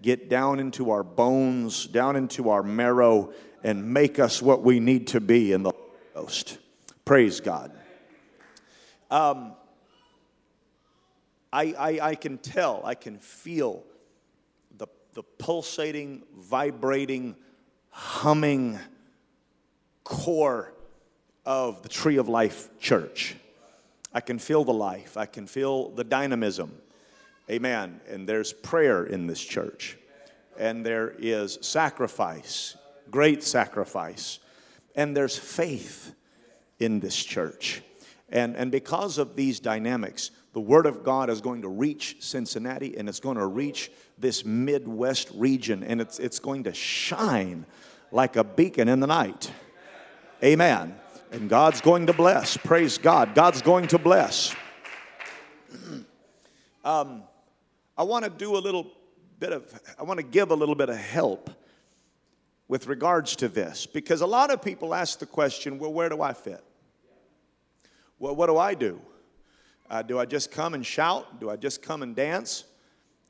get 0.03 0.29
down 0.29 0.61
into 0.61 0.91
our 0.91 1.03
bones, 1.03 1.87
down 1.87 2.17
into 2.17 2.51
our 2.51 2.63
marrow, 2.63 3.33
and 3.65 3.93
make 3.93 4.19
us 4.19 4.41
what 4.41 4.63
we 4.63 4.81
need 4.81 5.09
to 5.09 5.21
be 5.21 5.53
in 5.53 5.63
the 5.63 5.73
Ghost. 6.15 6.59
Praise 7.05 7.41
God. 7.41 7.73
Um, 9.11 9.55
I, 11.53 11.75
I, 11.79 11.99
I 12.11 12.15
can 12.15 12.39
tell, 12.39 12.83
I 12.85 12.95
can 12.95 13.19
feel 13.19 13.85
the, 14.77 14.87
the 15.15 15.23
pulsating, 15.23 16.23
vibrating, 16.37 17.37
humming 17.99 18.79
core 20.05 20.73
of 21.45 21.83
the 21.83 21.89
Tree 21.89 22.17
of 22.17 22.29
Life 22.29 22.69
Church. 22.79 23.35
I 24.15 24.21
can 24.21 24.39
feel 24.39 24.63
the 24.63 24.73
life, 24.73 25.17
I 25.17 25.27
can 25.27 25.49
feel 25.49 25.91
the 25.91 26.05
dynamism. 26.05 26.73
Amen. 27.51 28.01
And 28.09 28.29
there's 28.29 28.53
prayer 28.53 29.05
in 29.05 29.27
this 29.27 29.41
church, 29.41 29.99
and 30.57 30.87
there 30.87 31.13
is 31.19 31.59
sacrifice, 31.61 32.77
great 33.11 33.43
sacrifice, 33.43 34.39
and 34.95 35.17
there's 35.17 35.37
faith 35.37 36.15
in 36.79 37.01
this 37.01 37.17
church. 37.17 37.83
And, 38.29 38.55
and 38.55 38.71
because 38.71 39.19
of 39.19 39.35
these 39.35 39.59
dynamics, 39.59 40.31
the 40.53 40.61
Word 40.61 40.87
of 40.87 41.03
God 41.03 41.31
is 41.31 41.41
going 41.41 41.63
to 41.63 41.69
reach 41.69 42.19
Cincinnati 42.21 42.97
and 42.97 43.09
it's 43.09 43.21
going 43.21 43.39
to 43.39 43.47
reach 43.47 43.91
this 44.21 44.45
Midwest 44.45 45.31
region 45.35 45.83
and 45.83 46.01
it's, 46.01 46.19
it's 46.19 46.39
going 46.39 46.65
to 46.65 46.73
shine 46.73 47.67
like 48.11 48.37
a 48.37 48.45
beacon 48.45 48.89
in 48.89 49.01
the 49.01 49.07
night. 49.07 49.51
Amen. 50.43 50.95
And 51.31 51.49
God's 51.49 51.81
going 51.81 52.07
to 52.07 52.13
bless. 52.13 52.57
Praise 52.57 52.99
God. 52.99 53.35
God's 53.35 53.63
going 53.63 53.89
to 53.89 53.99
bless. 53.99 54.55
um, 56.85 57.23
I 57.97 58.03
want 58.03 58.25
to 58.25 58.31
do 58.31 58.57
a 58.57 58.59
little 58.61 58.91
bit 59.39 59.53
of, 59.53 59.81
I 59.99 60.05
want 60.05 60.19
to 60.19 60.25
give 60.25 60.51
a 60.51 60.55
little 60.55 60.75
bit 60.75 60.89
of 60.89 60.97
help 60.97 61.51
with 62.67 62.87
regards 62.87 63.37
to 63.37 63.49
this 63.49 63.87
because 63.87 64.21
a 64.21 64.27
lot 64.27 64.51
of 64.51 64.63
people 64.63 64.95
ask 64.95 65.19
the 65.19 65.27
question 65.27 65.79
well, 65.79 65.93
where 65.93 66.09
do 66.09 66.23
I 66.23 66.33
fit? 66.33 66.63
Well, 68.19 68.35
what 68.35 68.47
do 68.47 68.57
I 68.57 68.75
do? 68.75 69.01
Uh, 69.91 70.03
do 70.03 70.19
I 70.19 70.27
just 70.27 70.51
come 70.51 70.75
and 70.75 70.85
shout? 70.85 71.41
Do 71.41 71.51
I 71.51 71.57
just 71.57 71.83
come 71.83 72.03
and 72.03 72.15
dance? 72.15 72.65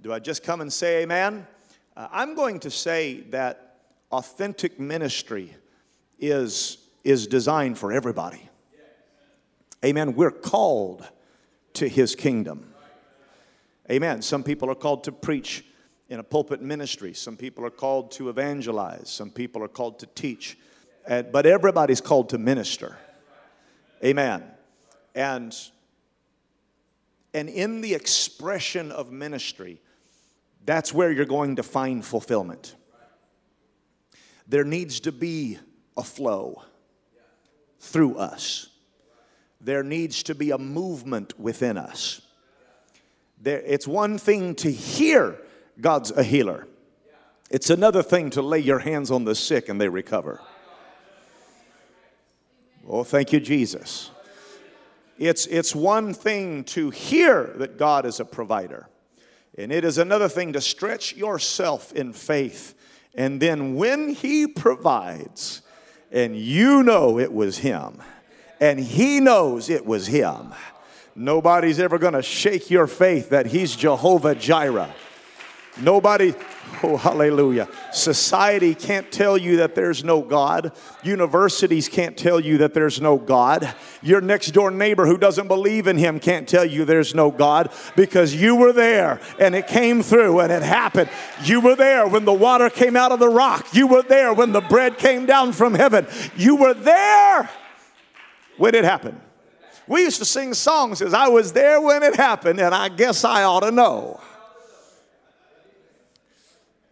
Do 0.01 0.13
I 0.13 0.19
just 0.19 0.43
come 0.43 0.61
and 0.61 0.73
say 0.73 1.03
amen? 1.03 1.47
Uh, 1.97 2.09
I'm 2.13 2.35
going 2.35 2.61
to 2.61 2.71
say 2.71 3.23
that 3.31 3.77
authentic 4.13 4.79
ministry 4.79 5.55
is, 6.19 6.79
is 7.05 7.27
designed 7.27 7.79
for 7.79 7.93
everybody. 7.93 8.49
Amen. 9.85 10.15
We're 10.15 10.31
called 10.31 11.07
to 11.75 11.89
his 11.89 12.15
kingdom. 12.15 12.73
Amen. 13.91 14.23
Some 14.23 14.43
people 14.43 14.71
are 14.71 14.75
called 14.75 15.05
to 15.05 15.13
preach 15.13 15.65
in 16.09 16.21
a 16.21 16.25
pulpit 16.25 16.63
ministry, 16.63 17.13
some 17.13 17.37
people 17.37 17.67
are 17.67 17.71
called 17.71 18.11
to 18.13 18.31
evangelize, 18.31 19.11
some 19.11 19.31
people 19.31 19.63
are 19.63 19.69
called 19.69 19.99
to 19.99 20.07
teach, 20.07 20.57
and, 21.07 21.31
but 21.31 21.45
everybody's 21.45 22.01
called 22.01 22.31
to 22.31 22.39
minister. 22.39 22.97
Amen. 24.03 24.43
And 25.15 25.55
and 27.35 27.49
in 27.49 27.83
the 27.83 27.95
expression 27.95 28.91
of 28.91 29.13
ministry, 29.13 29.81
that's 30.69 30.93
where 30.93 31.11
you're 31.11 31.25
going 31.25 31.57
to 31.57 31.63
find 31.63 32.05
fulfillment. 32.05 32.77
There 34.47 34.65
needs 34.65 35.01
to 35.01 35.13
be 35.13 35.59
a 35.97 36.03
flow 36.03 36.63
through 37.81 38.19
us, 38.19 38.69
there 39.63 39.83
needs 39.83 40.23
to 40.25 40.35
be 40.35 40.51
a 40.51 40.59
movement 40.59 41.41
within 41.41 41.79
us. 41.79 42.21
There, 43.41 43.63
it's 43.65 43.89
one 43.89 44.19
thing 44.19 44.55
to 44.57 44.71
hear 44.71 45.39
God's 45.81 46.11
a 46.11 46.23
healer, 46.23 46.69
it's 47.49 47.71
another 47.71 48.03
thing 48.03 48.29
to 48.31 48.43
lay 48.43 48.59
your 48.59 48.81
hands 48.81 49.11
on 49.11 49.25
the 49.25 49.35
sick 49.35 49.71
and 49.71 49.81
they 49.81 49.89
recover. 49.89 50.39
Oh, 52.87 53.05
thank 53.05 53.33
you, 53.33 53.41
Jesus. 53.41 54.11
It's, 55.17 55.47
it's 55.47 55.75
one 55.75 56.13
thing 56.13 56.65
to 56.65 56.91
hear 56.91 57.55
that 57.57 57.79
God 57.79 58.05
is 58.05 58.21
a 58.21 58.25
provider, 58.27 58.87
and 59.57 59.73
it 59.73 59.85
is 59.85 59.99
another 59.99 60.29
thing 60.29 60.53
to 60.53 60.61
stretch 60.61 61.17
yourself 61.17 61.93
in 61.93 62.13
faith. 62.13 62.75
And 63.15 63.41
then 63.41 63.75
when 63.75 64.11
He 64.11 64.47
provides, 64.47 65.63
and 66.13 66.37
you 66.37 66.83
know 66.83 67.19
it 67.19 67.33
was 67.33 67.59
Him, 67.59 68.03
and 68.61 68.79
He 68.79 69.21
knows 69.21 69.71
it 69.71 69.87
was 69.87 70.07
Him, 70.07 70.55
nobody's 71.15 71.81
ever 71.81 71.99
gonna 71.99 72.23
shake 72.23 72.71
your 72.71 72.87
faith 72.87 73.31
that 73.31 73.47
He's 73.47 73.75
Jehovah 73.75 74.35
Jireh. 74.35 74.95
Nobody, 75.81 76.35
oh, 76.83 76.97
hallelujah. 76.97 77.69
Society 77.93 78.75
can't 78.75 79.11
tell 79.13 79.39
you 79.39 79.59
that 79.59 79.75
there's 79.75 80.03
no 80.03 80.23
God. 80.23 80.73
Universities 81.03 81.89
can't 81.89 82.17
tell 82.17 82.41
you 82.41 82.59
that 82.59 82.75
there's 82.75 83.01
no 83.01 83.17
God. 83.17 83.75
Your 84.03 84.21
next 84.21 84.51
door 84.51 84.71
neighbor 84.71 85.07
who 85.07 85.17
doesn't 85.17 85.49
believe 85.49 85.87
in 85.87 85.97
Him 85.97 86.19
can't 86.19 86.49
tell 86.49 86.65
you 86.65 86.85
there's 86.85 87.15
no 87.15 87.31
God 87.31 87.73
because 87.97 88.35
you 88.35 88.57
were 88.57 88.73
there 88.73 89.21
and 89.39 89.55
it 89.55 89.69
came 89.69 90.03
through 90.03 90.41
and 90.41 90.53
it 90.53 90.63
happened. 90.63 91.11
You 91.45 91.61
were 91.61 91.77
there 91.77 92.09
when 92.09 92.25
the 92.25 92.33
water 92.33 92.71
came 92.71 92.97
out 92.97 93.13
of 93.13 93.21
the 93.21 93.29
rock. 93.29 93.67
You 93.73 93.87
were 93.87 94.03
there 94.03 94.33
when 94.35 94.53
the 94.53 94.61
bread 94.61 94.99
came 94.99 95.27
down 95.27 95.53
from 95.53 95.75
heaven. 95.75 96.07
You 96.37 96.57
were 96.57 96.75
there 96.75 97.49
when 98.57 98.75
it 98.75 98.85
happened. 98.85 99.21
We 99.87 100.03
used 100.03 100.19
to 100.19 100.25
sing 100.25 100.53
songs 100.53 101.01
as 101.01 101.15
I 101.15 101.29
was 101.29 101.55
there 101.55 101.81
when 101.81 102.03
it 102.03 102.15
happened, 102.17 102.61
and 102.61 102.75
I 102.75 102.91
guess 102.91 103.25
I 103.25 103.45
ought 103.45 103.61
to 103.61 103.71
know. 103.71 104.21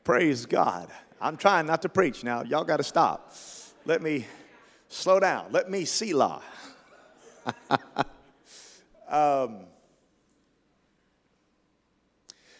Praise 0.07 0.47
God. 0.47 0.89
I'm 1.21 1.37
trying 1.37 1.67
not 1.67 1.83
to 1.83 1.89
preach 1.89 2.23
now. 2.23 2.45
Y'all 2.45 2.63
got 2.63 2.77
to 2.77 2.85
stop. 2.85 3.35
Let 3.85 4.03
me 4.03 4.25
slow 4.87 5.19
down. 5.19 5.47
Let 5.51 5.69
me 5.69 5.85
Selah. 5.85 6.43
um, 9.09 9.65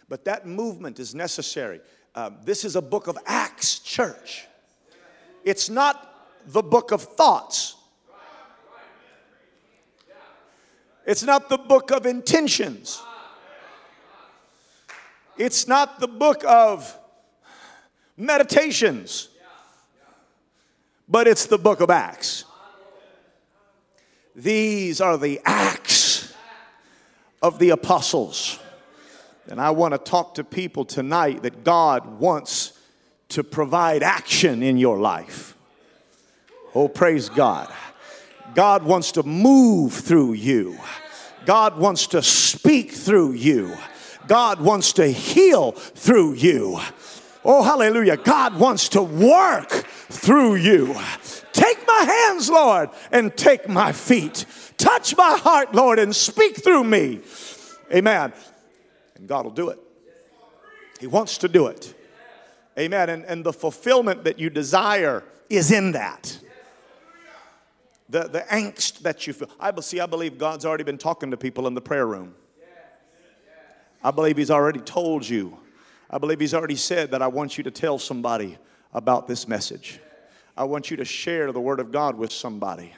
but 0.09 0.25
that 0.25 0.45
movement 0.45 0.99
is 0.99 1.15
necessary. 1.15 1.81
Um, 2.17 2.39
this 2.43 2.65
is 2.65 2.75
a 2.75 2.83
book 2.83 3.07
of 3.07 3.17
Acts, 3.27 3.79
church. 3.79 4.49
It's 5.45 5.71
not 5.71 6.27
the 6.49 6.65
book 6.65 6.91
of 6.91 7.01
thoughts. 7.01 7.77
It's 11.07 11.23
not 11.23 11.49
the 11.49 11.59
book 11.59 11.93
of 11.93 12.07
intentions. 12.07 13.01
It's 15.39 15.69
not 15.69 16.01
the 16.01 16.09
book 16.09 16.43
of 16.45 16.99
meditations, 18.17 19.29
but 21.09 21.29
it's 21.29 21.47
the 21.47 21.59
book 21.59 21.81
of 21.81 21.91
Acts. 21.91 22.45
These 24.35 25.01
are 25.01 25.17
the 25.17 25.41
acts 25.45 26.35
of 27.43 27.59
the 27.59 27.71
apostles. 27.71 28.59
And 29.49 29.61
I 29.61 29.71
want 29.71 29.95
to 29.95 29.99
talk 29.99 30.35
to 30.35 30.45
people 30.45 30.85
tonight 30.85 31.43
that 31.43 31.65
God 31.65 32.19
wants 32.19 32.79
to 33.31 33.45
provide 33.45 34.03
action 34.03 34.63
in 34.63 34.77
your 34.77 34.99
life. 34.99 35.57
Oh, 36.75 36.89
praise 36.89 37.29
God. 37.29 37.73
God 38.55 38.83
wants 38.83 39.13
to 39.13 39.23
move 39.23 39.93
through 39.93 40.35
you. 40.35 40.79
God 41.47 41.79
wants 41.79 42.09
to 42.09 42.23
speak 42.23 42.93
through 42.93 43.33
you. 43.33 43.77
God 44.27 44.61
wants 44.61 44.93
to 44.95 45.07
heal 45.07 45.73
through 45.73 46.35
you. 46.35 46.81
Oh, 47.49 47.63
hallelujah. 47.63 48.17
God 48.17 48.59
wants 48.59 48.89
to 48.89 49.03
work 49.03 49.71
through 49.71 50.57
you. 50.57 50.97
Take 51.53 51.87
my 51.87 52.27
hands, 52.29 52.51
Lord, 52.51 52.91
and 53.13 53.35
take 53.37 53.69
my 53.69 53.93
feet. 53.93 54.45
Touch 54.77 55.17
my 55.17 55.39
heart, 55.41 55.73
Lord, 55.73 56.01
and 56.01 56.15
speak 56.15 56.57
through 56.57 56.83
me. 56.83 57.21
Amen. 57.95 58.33
And 59.15 59.29
God 59.29 59.45
will 59.45 59.53
do 59.53 59.69
it. 59.69 59.79
He 60.99 61.07
wants 61.07 61.39
to 61.39 61.49
do 61.49 61.69
it. 61.69 61.95
Amen. 62.77 63.11
And, 63.11 63.25
and 63.25 63.45
the 63.45 63.53
fulfillment 63.53 64.25
that 64.25 64.41
you 64.41 64.51
desire 64.51 65.23
is 65.49 65.71
in 65.71 65.93
that. 65.93 66.41
The, 68.09 68.25
the 68.25 68.41
angst 68.41 69.01
that 69.01 69.25
you 69.29 69.33
feel. 69.33 69.51
I 69.61 69.73
see, 69.83 70.01
I 70.01 70.07
believe 70.07 70.37
God's 70.37 70.67
already 70.67 70.85
been 70.85 70.99
talking 70.99 71.31
to 71.31 71.37
people 71.37 71.69
in 71.69 71.75
the 71.75 71.81
prayer 71.81 72.09
room. 72.09 72.35
I 74.03 74.11
believe 74.11 74.37
He's 74.37 74.51
already 74.51 74.81
told 74.81 75.29
you 75.29 75.59
I 76.11 76.19
believe 76.19 76.41
he's 76.41 76.55
already 76.55 76.77
said 76.77 77.11
that 77.11 77.23
I 77.23 77.27
want 77.27 77.59
you 77.59 77.65
to 77.65 77.71
tell 77.71 77.99
somebody 77.99 78.59
about 78.93 79.27
this 79.27 79.49
message. 79.49 80.01
I 80.57 80.65
want 80.65 80.91
you 80.91 80.97
to 80.99 81.05
share 81.05 81.53
the 81.53 81.61
word 81.61 81.81
of 81.81 81.93
God 81.93 82.17
with 82.17 82.33
somebody. 82.33 82.95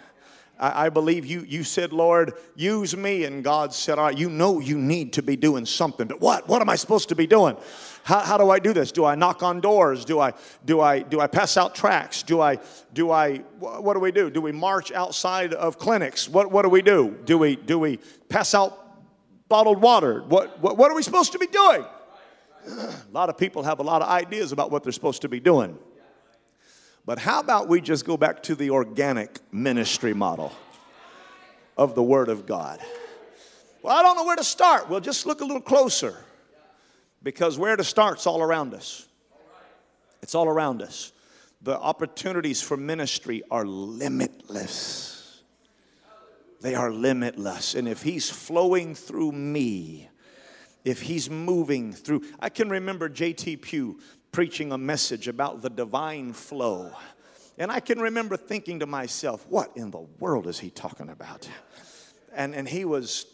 I, 0.58 0.86
I 0.86 0.88
believe 0.90 1.24
you, 1.24 1.44
you 1.48 1.64
said, 1.64 1.92
Lord, 1.92 2.34
use 2.54 2.96
me. 2.96 3.24
And 3.24 3.42
God 3.42 3.72
said, 3.72 3.98
All 3.98 4.06
right, 4.06 4.16
you 4.16 4.28
know 4.28 4.60
you 4.60 4.78
need 4.78 5.14
to 5.14 5.22
be 5.22 5.36
doing 5.36 5.64
something. 5.66 6.06
But 6.06 6.20
what? 6.20 6.48
What 6.48 6.62
am 6.62 6.68
I 6.68 6.76
supposed 6.76 7.08
to 7.08 7.14
be 7.14 7.26
doing? 7.26 7.56
How, 8.04 8.20
how 8.20 8.38
do 8.38 8.50
I 8.50 8.58
do 8.58 8.72
this? 8.72 8.92
Do 8.92 9.04
I 9.04 9.14
knock 9.14 9.42
on 9.42 9.60
doors? 9.60 10.04
Do 10.04 10.20
I, 10.20 10.32
do 10.64 10.80
I, 10.80 11.00
do 11.00 11.20
I 11.20 11.26
pass 11.26 11.56
out 11.56 11.74
tracts? 11.74 12.22
Do 12.22 12.40
I, 12.40 12.58
do 12.92 13.10
I, 13.10 13.38
what 13.58 13.94
do 13.94 14.00
we 14.00 14.12
do? 14.12 14.30
Do 14.30 14.40
we 14.40 14.52
march 14.52 14.92
outside 14.92 15.54
of 15.54 15.78
clinics? 15.78 16.28
What, 16.28 16.50
what 16.50 16.62
do 16.62 16.68
we 16.68 16.82
do? 16.82 17.16
Do 17.24 17.38
we, 17.38 17.56
do 17.56 17.78
we 17.78 17.98
pass 18.28 18.54
out 18.54 18.84
bottled 19.48 19.80
water? 19.80 20.22
What, 20.22 20.60
what, 20.60 20.76
what 20.76 20.90
are 20.90 20.94
we 20.94 21.02
supposed 21.02 21.32
to 21.32 21.38
be 21.38 21.46
doing? 21.46 21.84
a 22.78 23.12
lot 23.12 23.28
of 23.28 23.38
people 23.38 23.62
have 23.62 23.78
a 23.78 23.82
lot 23.82 24.02
of 24.02 24.08
ideas 24.08 24.52
about 24.52 24.70
what 24.70 24.82
they're 24.82 24.92
supposed 24.92 25.22
to 25.22 25.28
be 25.28 25.40
doing. 25.40 25.78
But 27.04 27.18
how 27.18 27.40
about 27.40 27.68
we 27.68 27.80
just 27.80 28.04
go 28.04 28.16
back 28.16 28.42
to 28.44 28.54
the 28.54 28.70
organic 28.70 29.38
ministry 29.52 30.12
model 30.12 30.52
of 31.76 31.94
the 31.94 32.02
Word 32.02 32.28
of 32.28 32.44
God? 32.44 32.80
Well, 33.82 33.96
I 33.96 34.02
don't 34.02 34.16
know 34.16 34.24
where 34.24 34.36
to 34.36 34.44
start. 34.44 34.90
Well, 34.90 35.00
just 35.00 35.24
look 35.24 35.40
a 35.40 35.44
little 35.44 35.62
closer 35.62 36.16
because 37.22 37.58
where 37.58 37.76
to 37.76 37.84
start's 37.84 38.26
all 38.26 38.42
around 38.42 38.74
us. 38.74 39.08
It's 40.22 40.34
all 40.34 40.48
around 40.48 40.82
us. 40.82 41.12
The 41.62 41.78
opportunities 41.78 42.60
for 42.60 42.76
ministry 42.76 43.42
are 43.50 43.64
limitless. 43.64 45.42
They 46.60 46.74
are 46.74 46.90
limitless. 46.90 47.74
And 47.74 47.88
if 47.88 48.02
He's 48.02 48.28
flowing 48.28 48.94
through 48.94 49.32
me, 49.32 50.08
if 50.84 51.02
He's 51.02 51.28
moving 51.28 51.92
through, 51.92 52.22
I 52.40 52.48
can 52.48 52.70
remember 52.70 53.08
J.T. 53.08 53.58
Pugh 53.58 53.98
preaching 54.32 54.72
a 54.72 54.78
message 54.78 55.28
about 55.28 55.62
the 55.62 55.70
divine 55.70 56.32
flow. 56.32 56.92
And 57.58 57.72
I 57.72 57.80
can 57.80 58.00
remember 58.00 58.36
thinking 58.36 58.80
to 58.80 58.86
myself, 58.86 59.44
what 59.48 59.76
in 59.76 59.90
the 59.90 60.06
world 60.20 60.46
is 60.46 60.60
he 60.60 60.70
talking 60.70 61.08
about? 61.08 61.48
And, 62.32 62.54
and 62.54 62.68
he 62.68 62.84
was 62.84 63.26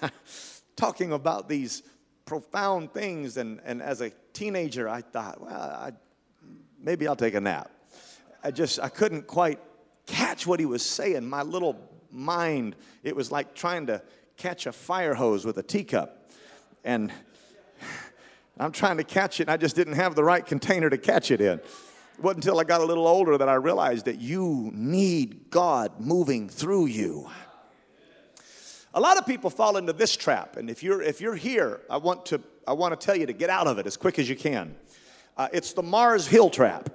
talking 0.76 1.12
about 1.12 1.48
these 1.48 1.82
profound 2.24 2.92
things. 2.92 3.36
And, 3.36 3.60
and 3.64 3.82
as 3.82 4.00
a 4.00 4.10
teenager, 4.32 4.88
I 4.88 5.00
thought, 5.00 5.40
well, 5.40 5.52
I, 5.52 5.92
maybe 6.80 7.08
I'll 7.08 7.16
take 7.16 7.34
a 7.34 7.40
nap. 7.40 7.70
I 8.44 8.52
just, 8.52 8.78
I 8.78 8.88
couldn't 8.88 9.26
quite 9.26 9.58
catch 10.06 10.46
what 10.46 10.60
he 10.60 10.66
was 10.66 10.84
saying. 10.84 11.28
My 11.28 11.42
little 11.42 11.76
mind, 12.12 12.76
it 13.02 13.16
was 13.16 13.32
like 13.32 13.54
trying 13.54 13.86
to 13.86 14.02
catch 14.36 14.66
a 14.66 14.72
fire 14.72 15.14
hose 15.14 15.44
with 15.44 15.58
a 15.58 15.62
teacup. 15.62 16.17
And 16.88 17.12
I'm 18.58 18.72
trying 18.72 18.96
to 18.96 19.04
catch 19.04 19.40
it, 19.40 19.42
and 19.42 19.50
I 19.50 19.58
just 19.58 19.76
didn't 19.76 19.92
have 19.92 20.14
the 20.14 20.24
right 20.24 20.44
container 20.44 20.88
to 20.88 20.96
catch 20.96 21.30
it 21.30 21.42
in. 21.42 21.58
It 21.58 21.66
wasn't 22.18 22.46
until 22.46 22.58
I 22.58 22.64
got 22.64 22.80
a 22.80 22.84
little 22.84 23.06
older 23.06 23.36
that 23.36 23.46
I 23.46 23.56
realized 23.56 24.06
that 24.06 24.22
you 24.22 24.70
need 24.72 25.50
God 25.50 26.00
moving 26.00 26.48
through 26.48 26.86
you. 26.86 27.28
A 28.94 29.00
lot 29.00 29.18
of 29.18 29.26
people 29.26 29.50
fall 29.50 29.76
into 29.76 29.92
this 29.92 30.16
trap, 30.16 30.56
and 30.56 30.70
if 30.70 30.82
you're 30.82 31.02
if 31.02 31.20
you're 31.20 31.34
here, 31.34 31.82
I 31.90 31.98
want 31.98 32.24
to 32.26 32.40
I 32.66 32.72
want 32.72 32.98
to 32.98 33.06
tell 33.06 33.14
you 33.14 33.26
to 33.26 33.34
get 33.34 33.50
out 33.50 33.66
of 33.66 33.78
it 33.78 33.86
as 33.86 33.98
quick 33.98 34.18
as 34.18 34.26
you 34.26 34.34
can. 34.34 34.74
Uh, 35.36 35.48
it's 35.52 35.74
the 35.74 35.82
Mars 35.82 36.26
Hill 36.26 36.48
trap, 36.48 36.88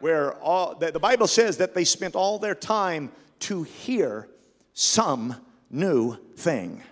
where 0.00 0.32
all, 0.40 0.74
the, 0.74 0.90
the 0.90 0.98
Bible 0.98 1.26
says 1.26 1.58
that 1.58 1.74
they 1.74 1.84
spent 1.84 2.16
all 2.16 2.38
their 2.38 2.54
time 2.54 3.12
to 3.40 3.62
hear 3.62 4.26
some 4.72 5.36
new 5.70 6.16
thing. 6.34 6.82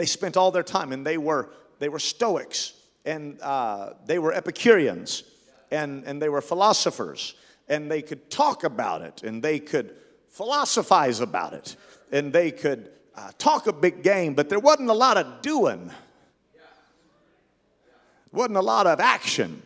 They 0.00 0.06
spent 0.06 0.38
all 0.38 0.50
their 0.50 0.62
time, 0.62 0.92
and 0.92 1.06
they 1.06 1.18
were 1.18 1.50
they 1.78 1.90
were 1.90 1.98
Stoics, 1.98 2.72
and 3.04 3.38
uh, 3.42 3.90
they 4.06 4.18
were 4.18 4.32
Epicureans, 4.32 5.24
and, 5.70 6.04
and 6.04 6.22
they 6.22 6.30
were 6.30 6.40
philosophers, 6.40 7.34
and 7.68 7.90
they 7.90 8.00
could 8.00 8.30
talk 8.30 8.64
about 8.64 9.02
it, 9.02 9.22
and 9.22 9.42
they 9.42 9.58
could 9.58 9.94
philosophize 10.30 11.20
about 11.20 11.52
it, 11.52 11.76
and 12.10 12.32
they 12.32 12.50
could 12.50 12.88
uh, 13.14 13.32
talk 13.36 13.66
a 13.66 13.74
big 13.74 14.02
game, 14.02 14.32
but 14.32 14.48
there 14.48 14.58
wasn't 14.58 14.88
a 14.88 14.94
lot 14.94 15.18
of 15.18 15.42
doing. 15.42 15.90
Wasn't 18.32 18.56
a 18.56 18.62
lot 18.62 18.86
of 18.86 19.00
action. 19.00 19.60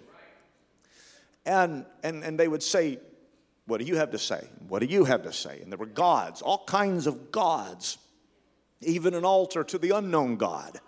And, 1.46 1.86
and, 2.02 2.24
and 2.24 2.40
they 2.40 2.48
would 2.48 2.64
say, 2.64 2.98
What 3.66 3.78
do 3.78 3.86
you 3.86 3.94
have 3.94 4.10
to 4.10 4.18
say? 4.18 4.48
What 4.66 4.80
do 4.80 4.86
you 4.86 5.04
have 5.04 5.22
to 5.22 5.32
say? 5.32 5.60
And 5.60 5.70
there 5.70 5.78
were 5.78 5.86
gods, 5.86 6.42
all 6.42 6.64
kinds 6.66 7.06
of 7.06 7.30
gods, 7.30 7.98
even 8.84 9.14
an 9.14 9.24
altar 9.24 9.64
to 9.64 9.78
the 9.78 9.90
unknown 9.90 10.36
God. 10.36 10.80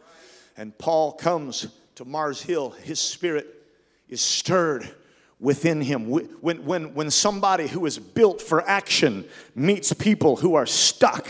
And 0.57 0.77
Paul 0.79 1.13
comes 1.13 1.67
to 1.97 2.05
Mars 2.05 2.43
Hill, 2.43 2.71
his 2.71 3.01
spirit 3.01 3.47
is 4.09 4.21
stirred 4.21 4.95
within 5.41 5.81
him. 5.81 6.09
When, 6.09 6.65
when, 6.65 6.95
when 6.95 7.11
somebody 7.11 7.69
who 7.69 7.87
is 7.87 7.99
built 7.99 8.41
for 8.41 8.67
action 8.69 9.25
meets 9.55 9.93
people 9.93 10.37
who 10.37 10.55
are 10.55 10.67
stuck, 10.67 11.27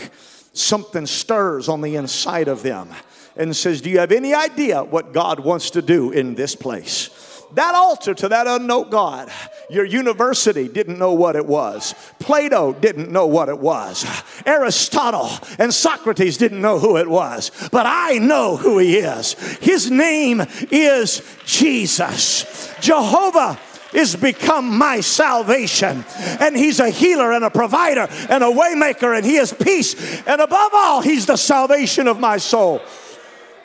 something 0.53 1.05
stirs 1.05 1.69
on 1.69 1.81
the 1.81 1.95
inside 1.95 2.47
of 2.47 2.63
them 2.63 2.89
and 3.35 3.55
says, 3.55 3.81
Do 3.81 3.89
you 3.89 3.99
have 3.99 4.11
any 4.11 4.33
idea 4.33 4.83
what 4.83 5.13
God 5.13 5.39
wants 5.39 5.69
to 5.71 5.81
do 5.81 6.11
in 6.11 6.35
this 6.35 6.55
place? 6.55 7.36
That 7.53 7.75
altar 7.75 8.13
to 8.13 8.29
that 8.29 8.45
unknown 8.45 8.89
God, 8.89 9.31
your 9.69 9.85
university 9.85 10.67
didn't 10.67 10.99
know 10.99 11.13
what 11.13 11.35
it 11.35 11.45
was. 11.45 11.95
Plato 12.19 12.73
didn't 12.73 13.11
know 13.11 13.25
what 13.25 13.49
it 13.49 13.59
was. 13.59 14.05
Aristotle 14.45 15.29
and 15.57 15.73
Socrates 15.73 16.37
didn't 16.37 16.61
know 16.61 16.77
who 16.77 16.97
it 16.97 17.07
was. 17.07 17.51
But 17.71 17.85
I 17.85 18.17
know 18.17 18.57
who 18.57 18.79
he 18.79 18.97
is. 18.97 19.33
His 19.59 19.89
name 19.89 20.41
is 20.71 21.21
Jesus. 21.45 22.73
Jehovah 22.81 23.57
is 23.93 24.15
become 24.15 24.77
my 24.77 24.99
salvation. 24.99 26.03
And 26.39 26.55
he's 26.55 26.79
a 26.79 26.89
healer 26.89 27.31
and 27.31 27.45
a 27.45 27.49
provider 27.49 28.07
and 28.29 28.43
a 28.43 28.47
waymaker 28.47 29.15
and 29.15 29.25
he 29.25 29.37
is 29.37 29.53
peace. 29.53 30.21
And 30.27 30.41
above 30.41 30.71
all, 30.73 31.01
he's 31.01 31.25
the 31.25 31.37
salvation 31.37 32.07
of 32.07 32.19
my 32.19 32.37
soul. 32.37 32.81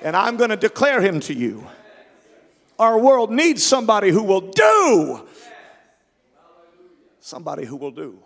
And 0.03 0.17
I'm 0.17 0.37
going 0.37 0.51
to 0.51 0.57
declare 0.57 1.01
him 1.01 1.21
to 1.21 1.35
you. 1.35 1.67
Our 2.83 2.99
world 2.99 3.31
needs 3.31 3.63
somebody 3.63 4.11
who 4.11 4.25
will 4.25 4.41
do. 4.41 5.25
Somebody 7.21 7.65
who 7.65 7.77
will 7.77 7.93
do. 7.93 8.19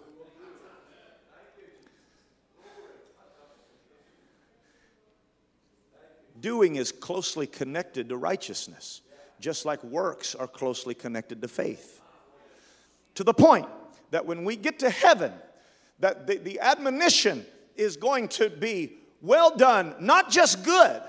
Doing 6.41 6.77
is 6.77 6.91
closely 6.91 7.47
connected 7.47 8.09
to 8.09 8.17
righteousness 8.17 9.03
just 9.41 9.67
like 9.67 9.85
works 9.85 10.35
are 10.35 10.49
closely 10.49 10.95
connected 10.95 11.43
to 11.43 11.49
faith. 11.49 12.01
To 13.17 13.25
the 13.25 13.35
point 13.35 13.69
that 14.11 14.25
when 14.25 14.43
we 14.43 14.57
get 14.57 14.79
to 14.79 14.89
heaven, 14.89 15.35
that 16.01 16.27
the, 16.27 16.39
the 16.39 16.61
admonition 16.61 17.45
is 17.77 17.99
going 17.99 18.29
to 18.29 18.49
be 18.49 18.95
well 19.21 19.55
done, 19.55 19.95
not 20.01 20.31
just 20.31 20.65
good, 20.65 21.03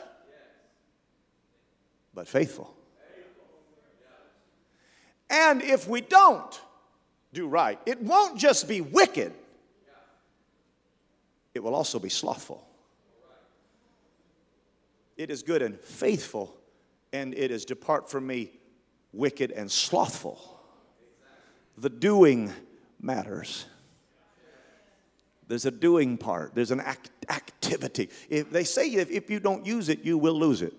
but 2.13 2.27
faithful. 2.27 2.76
And 5.29 5.61
if 5.61 5.87
we 5.87 6.01
don't 6.01 6.61
do 7.33 7.47
right, 7.47 7.79
it 7.85 8.01
won't 8.01 8.37
just 8.39 8.67
be 8.67 8.81
wicked, 8.81 9.33
it 11.53 11.63
will 11.63 11.75
also 11.75 11.99
be 11.99 12.09
slothful. 12.09 12.63
It 15.17 15.31
is 15.31 15.41
good 15.41 15.63
and 15.63 15.79
faithful 15.79 16.55
and 17.11 17.33
it 17.33 17.51
is 17.51 17.65
depart 17.65 18.09
from 18.09 18.27
me, 18.27 18.51
wicked 19.13 19.51
and 19.51 19.71
slothful. 19.71 20.59
The 21.77 21.89
doing 21.89 22.53
matters. 23.01 23.65
There's 25.47 25.65
a 25.65 25.71
doing 25.71 26.17
part, 26.17 26.53
there's 26.55 26.71
an 26.71 26.81
act, 26.81 27.09
activity. 27.29 28.09
If 28.29 28.51
they 28.51 28.63
say 28.63 28.89
if, 28.89 29.09
if 29.09 29.29
you 29.29 29.39
don't 29.39 29.65
use 29.65 29.89
it, 29.89 30.03
you 30.03 30.17
will 30.17 30.37
lose 30.37 30.61
it. 30.61 30.73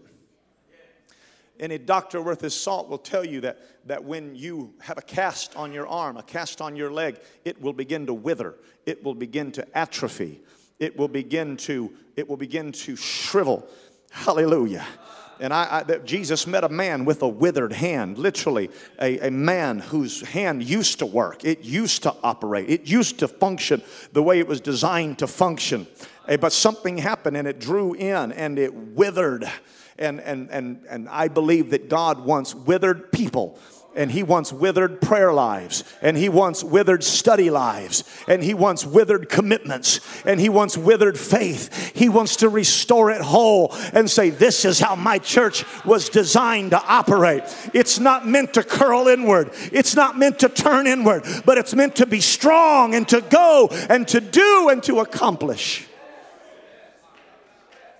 Any 1.61 1.79
doctor 1.79 2.23
worth 2.23 2.41
his 2.41 2.55
salt 2.55 2.89
will 2.89 2.99
tell 2.99 3.25
you 3.25 3.41
that, 3.41 3.59
that 3.87 4.05
when 4.05 4.35
you 4.35 4.75
have 4.81 4.99
a 4.99 5.03
cast 5.03 5.57
on 5.57 5.73
your 5.73 5.89
arm, 5.89 6.17
a 6.17 6.23
cast 6.23 6.61
on 6.61 6.77
your 6.77 6.93
leg, 6.93 7.19
it 7.45 7.61
will 7.61 7.73
begin 7.73 8.07
to 8.07 8.15
wither. 8.15 8.55
It 8.87 9.03
will 9.03 9.15
begin 9.15 9.51
to 9.53 9.79
atrophy. 9.79 10.41
It 10.79 10.97
will 10.97 11.09
begin 11.09 11.57
to, 11.59 11.93
it 12.17 12.29
will 12.29 12.37
begin 12.37 12.71
to 12.73 12.95
shrivel. 12.95 13.69
Hallelujah. 14.11 14.87
And 15.41 15.53
I, 15.53 15.85
I, 15.89 15.99
Jesus 15.99 16.47
met 16.47 16.65
a 16.65 16.69
man 16.69 17.05
with 17.05 17.23
a 17.23 17.29
withered 17.29 17.73
hand, 17.73 18.19
literally, 18.19 18.71
a, 19.01 19.29
a 19.29 19.31
man 19.31 19.79
whose 19.79 20.23
hand 20.23 20.63
used 20.63 20.99
to 20.99 21.07
work. 21.07 21.45
It 21.45 21.65
used 21.65 22.03
to 22.05 22.15
operate. 22.23 22.69
It 22.69 22.87
used 22.87 23.19
to 23.21 23.29
function 23.29 23.83
the 24.13 24.23
way 24.23 24.41
it 24.41 24.47
was 24.47 24.61
designed 24.61 25.19
to 25.21 25.27
function. 25.27 25.87
Eh, 26.27 26.37
but 26.37 26.53
something 26.53 26.99
happened 26.99 27.37
and 27.37 27.47
it 27.47 27.61
drew 27.61 27.95
in 27.95 28.33
and 28.33 28.59
it 28.59 28.75
withered. 28.75 29.49
And, 29.99 30.21
and, 30.21 30.51
and, 30.51 30.85
and 30.89 31.09
I 31.09 31.29
believe 31.29 31.71
that 31.71 31.89
God 31.89 32.21
wants 32.25 32.55
withered 32.55 33.11
people 33.11 33.59
and 33.99 34.13
he 34.13 34.23
wants 34.23 34.53
withered 34.53 35.01
prayer 35.01 35.33
lives, 35.33 35.83
and 36.01 36.17
he 36.17 36.29
wants 36.29 36.63
withered 36.63 37.03
study 37.03 37.51
lives, 37.51 38.05
and 38.29 38.45
he 38.45 38.55
wants 38.55 38.87
withered 38.87 39.29
commitments, 39.29 40.01
and 40.25 40.39
he 40.39 40.49
wants 40.49 40.79
withered 40.79 41.19
faith. 41.19 41.93
He 41.97 42.09
wants 42.09 42.37
to 42.37 42.49
restore 42.49 43.11
it 43.11 43.21
whole 43.21 43.75
and 43.93 44.09
say, 44.09 44.31
This 44.31 44.65
is 44.65 44.79
how 44.79 44.95
my 44.95 45.19
church 45.19 45.65
was 45.85 46.09
designed 46.11 46.71
to 46.71 46.81
operate. 46.81 47.43
It's 47.75 47.99
not 47.99 48.25
meant 48.25 48.55
to 48.55 48.63
curl 48.63 49.09
inward, 49.09 49.51
it's 49.73 49.97
not 49.97 50.17
meant 50.17 50.39
to 50.41 50.49
turn 50.49 50.87
inward, 50.87 51.25
but 51.45 51.59
it's 51.59 51.75
meant 51.75 51.97
to 51.97 52.07
be 52.07 52.21
strong 52.21 52.95
and 52.95 53.09
to 53.09 53.21
go 53.21 53.69
and 53.89 54.07
to 54.09 54.21
do 54.21 54.69
and 54.69 54.81
to 54.85 55.01
accomplish. 55.01 55.89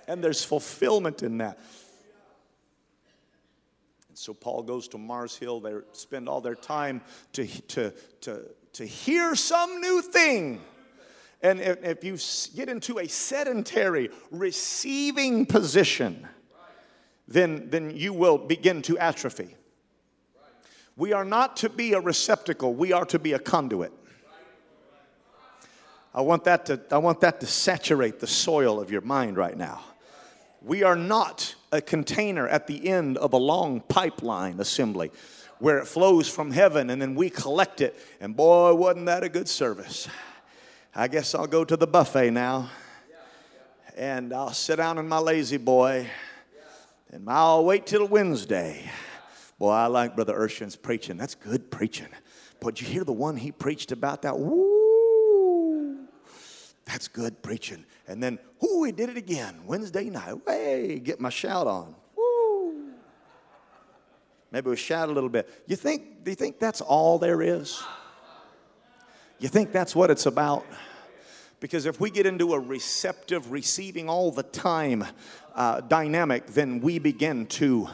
And 0.07 0.23
there's 0.23 0.45
fulfillment 0.45 1.23
in 1.23 1.39
that. 1.39 1.59
So 4.19 4.33
Paul 4.33 4.63
goes 4.63 4.89
to 4.89 4.97
Mars 4.97 5.37
Hill. 5.37 5.61
They 5.61 5.75
spend 5.93 6.27
all 6.27 6.41
their 6.41 6.53
time 6.53 6.99
to, 7.31 7.47
to, 7.47 7.93
to, 8.19 8.41
to 8.73 8.85
hear 8.85 9.33
some 9.33 9.79
new 9.79 10.01
thing. 10.01 10.59
And 11.41 11.61
if, 11.61 11.81
if 11.81 12.03
you 12.03 12.17
get 12.53 12.67
into 12.67 12.99
a 12.99 13.07
sedentary 13.07 14.09
receiving 14.29 15.45
position, 15.45 16.27
then, 17.29 17.69
then 17.69 17.95
you 17.95 18.11
will 18.11 18.37
begin 18.37 18.81
to 18.81 18.97
atrophy. 18.97 19.55
We 20.97 21.13
are 21.13 21.23
not 21.23 21.55
to 21.57 21.69
be 21.69 21.93
a 21.93 22.01
receptacle, 22.01 22.73
we 22.73 22.91
are 22.91 23.05
to 23.05 23.19
be 23.19 23.31
a 23.31 23.39
conduit. 23.39 23.93
I 26.13 26.19
want 26.19 26.43
that 26.43 26.65
to, 26.65 26.81
I 26.91 26.97
want 26.97 27.21
that 27.21 27.39
to 27.39 27.47
saturate 27.47 28.19
the 28.19 28.27
soil 28.27 28.81
of 28.81 28.91
your 28.91 28.99
mind 28.99 29.37
right 29.37 29.57
now. 29.57 29.81
We 30.61 30.83
are 30.83 30.97
not 30.97 31.55
a 31.71 31.81
container 31.81 32.47
at 32.47 32.67
the 32.67 32.89
end 32.89 33.17
of 33.17 33.33
a 33.33 33.37
long 33.37 33.81
pipeline 33.81 34.59
assembly 34.59 35.11
where 35.59 35.77
it 35.77 35.85
flows 35.85 36.27
from 36.27 36.51
heaven 36.51 36.89
and 36.89 37.01
then 37.01 37.15
we 37.15 37.29
collect 37.29 37.81
it. 37.81 37.97
And 38.19 38.35
boy, 38.35 38.73
wasn't 38.73 39.05
that 39.07 39.23
a 39.23 39.29
good 39.29 39.47
service. 39.47 40.07
I 40.95 41.07
guess 41.07 41.35
I'll 41.35 41.47
go 41.47 41.63
to 41.63 41.77
the 41.77 41.87
buffet 41.87 42.31
now 42.31 42.69
and 43.95 44.33
I'll 44.33 44.53
sit 44.53 44.77
down 44.77 44.97
in 44.97 45.07
my 45.07 45.19
lazy 45.19 45.57
boy 45.57 46.07
and 47.11 47.29
I'll 47.29 47.65
wait 47.65 47.85
till 47.85 48.07
Wednesday. 48.07 48.89
Boy, 49.57 49.71
I 49.71 49.87
like 49.87 50.15
Brother 50.15 50.33
Urshan's 50.39 50.75
preaching. 50.75 51.17
That's 51.17 51.35
good 51.35 51.69
preaching. 51.69 52.07
But 52.61 52.81
you 52.81 52.87
hear 52.87 53.03
the 53.03 53.13
one 53.13 53.35
he 53.35 53.51
preached 53.51 53.91
about 53.91 54.21
that? 54.21 54.37
Woo! 54.39 56.07
That's 56.85 57.07
good 57.07 57.41
preaching. 57.41 57.85
And 58.09 58.23
then, 58.23 58.39
whoo, 58.59 58.83
he 58.83 58.91
did 58.91 59.09
it 59.09 59.17
again 59.17 59.61
Wednesday 59.67 60.09
night. 60.09 60.35
Hey, 60.47 60.97
get 60.97 61.19
my 61.19 61.29
shout 61.29 61.67
on. 61.67 61.93
Woo! 62.17 62.89
Maybe 64.51 64.67
we 64.71 64.75
shout 64.75 65.09
a 65.09 65.11
little 65.11 65.29
bit. 65.29 65.47
You 65.67 65.75
think, 65.75 66.23
do 66.23 66.31
you 66.31 66.35
think 66.35 66.57
that's 66.57 66.81
all 66.81 67.19
there 67.19 67.43
is? 67.43 67.81
You 69.37 69.47
think 69.47 69.71
that's 69.71 69.95
what 69.95 70.09
it's 70.09 70.25
about? 70.25 70.65
Because 71.59 71.85
if 71.85 71.99
we 71.99 72.09
get 72.09 72.25
into 72.25 72.53
a 72.53 72.59
receptive, 72.59 73.51
receiving 73.51 74.09
all 74.09 74.31
the 74.31 74.43
time 74.43 75.05
uh, 75.53 75.81
dynamic, 75.81 76.47
then 76.47 76.79
we 76.79 76.97
begin 76.97 77.45
to 77.45 77.89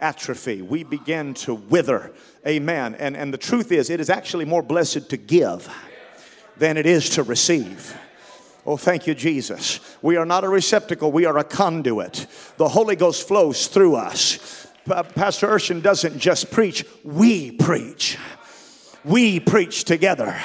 atrophy. 0.00 0.62
We 0.62 0.82
begin 0.82 1.34
to 1.34 1.54
wither. 1.54 2.14
Amen. 2.46 2.94
And, 2.94 3.14
and 3.14 3.34
the 3.34 3.38
truth 3.38 3.70
is, 3.70 3.90
it 3.90 4.00
is 4.00 4.08
actually 4.08 4.46
more 4.46 4.62
blessed 4.62 5.10
to 5.10 5.18
give 5.18 5.68
than 6.56 6.78
it 6.78 6.86
is 6.86 7.10
to 7.10 7.22
receive. 7.22 7.94
Oh, 8.68 8.76
thank 8.76 9.06
you, 9.06 9.14
Jesus. 9.14 9.80
We 10.02 10.18
are 10.18 10.26
not 10.26 10.44
a 10.44 10.48
receptacle, 10.50 11.10
we 11.10 11.24
are 11.24 11.38
a 11.38 11.42
conduit. 11.42 12.26
The 12.58 12.68
Holy 12.68 12.96
Ghost 12.96 13.26
flows 13.26 13.66
through 13.66 13.96
us. 13.96 14.66
Pastor 14.84 15.48
Urshan 15.48 15.80
doesn't 15.80 16.18
just 16.18 16.50
preach, 16.50 16.84
we 17.02 17.50
preach. 17.52 18.18
We 19.06 19.40
preach 19.40 19.84
together. 19.84 20.38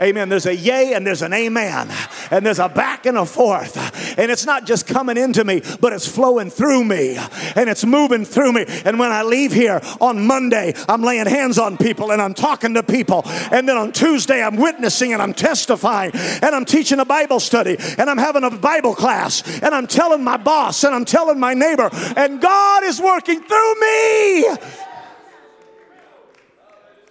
Amen. 0.00 0.30
There's 0.30 0.46
a 0.46 0.56
yay 0.56 0.94
and 0.94 1.06
there's 1.06 1.20
an 1.20 1.34
amen. 1.34 1.90
And 2.30 2.46
there's 2.46 2.58
a 2.58 2.68
back 2.68 3.04
and 3.04 3.18
a 3.18 3.26
forth. 3.26 3.76
And 4.18 4.30
it's 4.30 4.46
not 4.46 4.64
just 4.64 4.86
coming 4.86 5.18
into 5.18 5.44
me, 5.44 5.60
but 5.80 5.92
it's 5.92 6.08
flowing 6.08 6.48
through 6.48 6.84
me. 6.84 7.18
And 7.54 7.68
it's 7.68 7.84
moving 7.84 8.24
through 8.24 8.52
me. 8.52 8.64
And 8.86 8.98
when 8.98 9.12
I 9.12 9.22
leave 9.22 9.52
here 9.52 9.80
on 10.00 10.26
Monday, 10.26 10.72
I'm 10.88 11.02
laying 11.02 11.26
hands 11.26 11.58
on 11.58 11.76
people 11.76 12.12
and 12.12 12.22
I'm 12.22 12.32
talking 12.32 12.72
to 12.74 12.82
people. 12.82 13.22
And 13.52 13.68
then 13.68 13.76
on 13.76 13.92
Tuesday, 13.92 14.42
I'm 14.42 14.56
witnessing 14.56 15.12
and 15.12 15.20
I'm 15.20 15.34
testifying. 15.34 16.12
And 16.14 16.54
I'm 16.54 16.64
teaching 16.64 16.98
a 16.98 17.04
Bible 17.04 17.40
study. 17.40 17.76
And 17.98 18.08
I'm 18.08 18.18
having 18.18 18.44
a 18.44 18.50
Bible 18.50 18.94
class. 18.94 19.42
And 19.60 19.74
I'm 19.74 19.86
telling 19.86 20.24
my 20.24 20.38
boss 20.38 20.82
and 20.84 20.94
I'm 20.94 21.04
telling 21.04 21.38
my 21.38 21.52
neighbor. 21.52 21.90
And 22.16 22.40
God 22.40 22.84
is 22.84 23.02
working 23.02 23.42
through 23.42 23.80
me. 23.80 24.56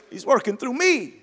He's 0.09 0.25
working 0.25 0.57
through 0.57 0.73
me. 0.73 1.18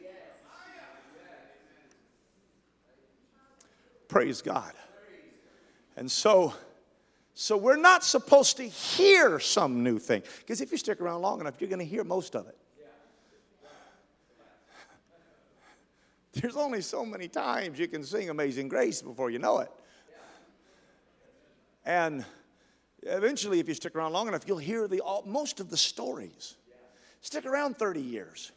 Praise 4.17 4.41
God. 4.41 4.73
And 5.95 6.11
so, 6.11 6.55
so 7.35 7.55
we're 7.59 7.77
not 7.77 8.03
supposed 8.03 8.57
to 8.57 8.63
hear 8.63 9.39
some 9.39 9.83
new 9.83 9.99
thing. 9.99 10.23
Because 10.39 10.63
if 10.63 10.73
you 10.73 10.79
stick 10.79 11.03
around 11.03 11.21
long 11.21 11.39
enough, 11.39 11.57
you're 11.61 11.69
going 11.69 11.81
to 11.81 11.85
hear 11.85 12.03
most 12.03 12.35
of 12.35 12.47
it. 12.49 12.57
There's 16.33 16.57
only 16.57 16.81
so 16.81 17.05
many 17.05 17.29
times 17.29 17.79
you 17.79 17.89
can 17.89 18.03
sing 18.05 18.31
Amazing 18.31 18.69
Grace 18.69 19.03
before 19.03 19.29
you 19.29 19.39
know 19.39 19.59
it. 19.59 19.71
And 21.85 22.25
eventually, 23.03 23.61
if 23.61 23.69
you 23.69 23.75
stick 23.75 23.95
around 23.95 24.15
long 24.15 24.29
enough, 24.29 24.45
you'll 24.47 24.57
hear 24.57 24.89
the, 24.89 25.01
all, 25.01 25.25
most 25.27 25.61
of 25.61 25.69
the 25.69 25.77
stories. 25.77 26.57
Stick 27.21 27.45
around 27.45 27.77
30 27.77 28.01
years, 28.01 28.51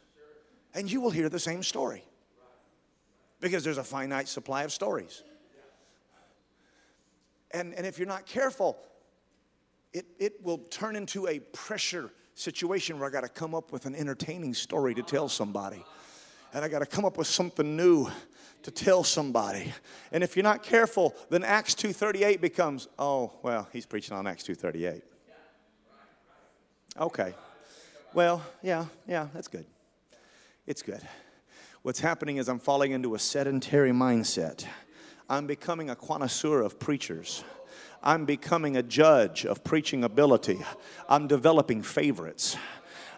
and 0.72 0.90
you 0.90 1.02
will 1.02 1.10
hear 1.10 1.28
the 1.28 1.38
same 1.38 1.62
story. 1.62 2.02
Because 3.40 3.62
there's 3.62 3.78
a 3.78 3.84
finite 3.84 4.26
supply 4.26 4.62
of 4.62 4.72
stories. 4.72 5.22
And, 7.52 7.74
and 7.74 7.86
if 7.86 7.98
you're 7.98 8.08
not 8.08 8.26
careful, 8.26 8.78
it, 9.92 10.06
it 10.18 10.44
will 10.44 10.58
turn 10.58 10.96
into 10.96 11.26
a 11.26 11.40
pressure 11.40 12.10
situation 12.34 12.98
where 12.98 13.08
I 13.08 13.12
got 13.12 13.22
to 13.22 13.28
come 13.28 13.54
up 13.54 13.72
with 13.72 13.86
an 13.86 13.94
entertaining 13.94 14.54
story 14.54 14.94
to 14.94 15.02
tell 15.02 15.28
somebody. 15.28 15.84
And 16.52 16.64
I 16.64 16.68
got 16.68 16.80
to 16.80 16.86
come 16.86 17.04
up 17.04 17.16
with 17.16 17.26
something 17.26 17.76
new 17.76 18.08
to 18.62 18.70
tell 18.70 19.04
somebody. 19.04 19.72
And 20.12 20.22
if 20.22 20.36
you're 20.36 20.42
not 20.42 20.62
careful, 20.62 21.14
then 21.30 21.44
Acts 21.44 21.74
2:38 21.74 22.40
becomes, 22.40 22.88
"Oh, 22.98 23.32
well, 23.42 23.68
he's 23.72 23.86
preaching 23.86 24.16
on 24.16 24.26
Acts 24.26 24.42
2:38." 24.44 25.02
Okay. 26.98 27.34
Well, 28.12 28.42
yeah, 28.62 28.86
yeah, 29.06 29.28
that's 29.32 29.48
good. 29.48 29.64
It's 30.66 30.82
good. 30.82 31.00
What's 31.82 32.00
happening 32.00 32.36
is 32.36 32.48
I'm 32.48 32.58
falling 32.58 32.92
into 32.92 33.14
a 33.14 33.18
sedentary 33.18 33.92
mindset. 33.92 34.66
I'm 35.30 35.46
becoming 35.46 35.90
a 35.90 35.96
connoisseur 35.96 36.60
of 36.60 36.80
preachers. 36.80 37.44
I'm 38.02 38.24
becoming 38.24 38.76
a 38.76 38.82
judge 38.82 39.46
of 39.46 39.62
preaching 39.62 40.02
ability. 40.02 40.58
I'm 41.08 41.28
developing 41.28 41.82
favorites. 41.82 42.56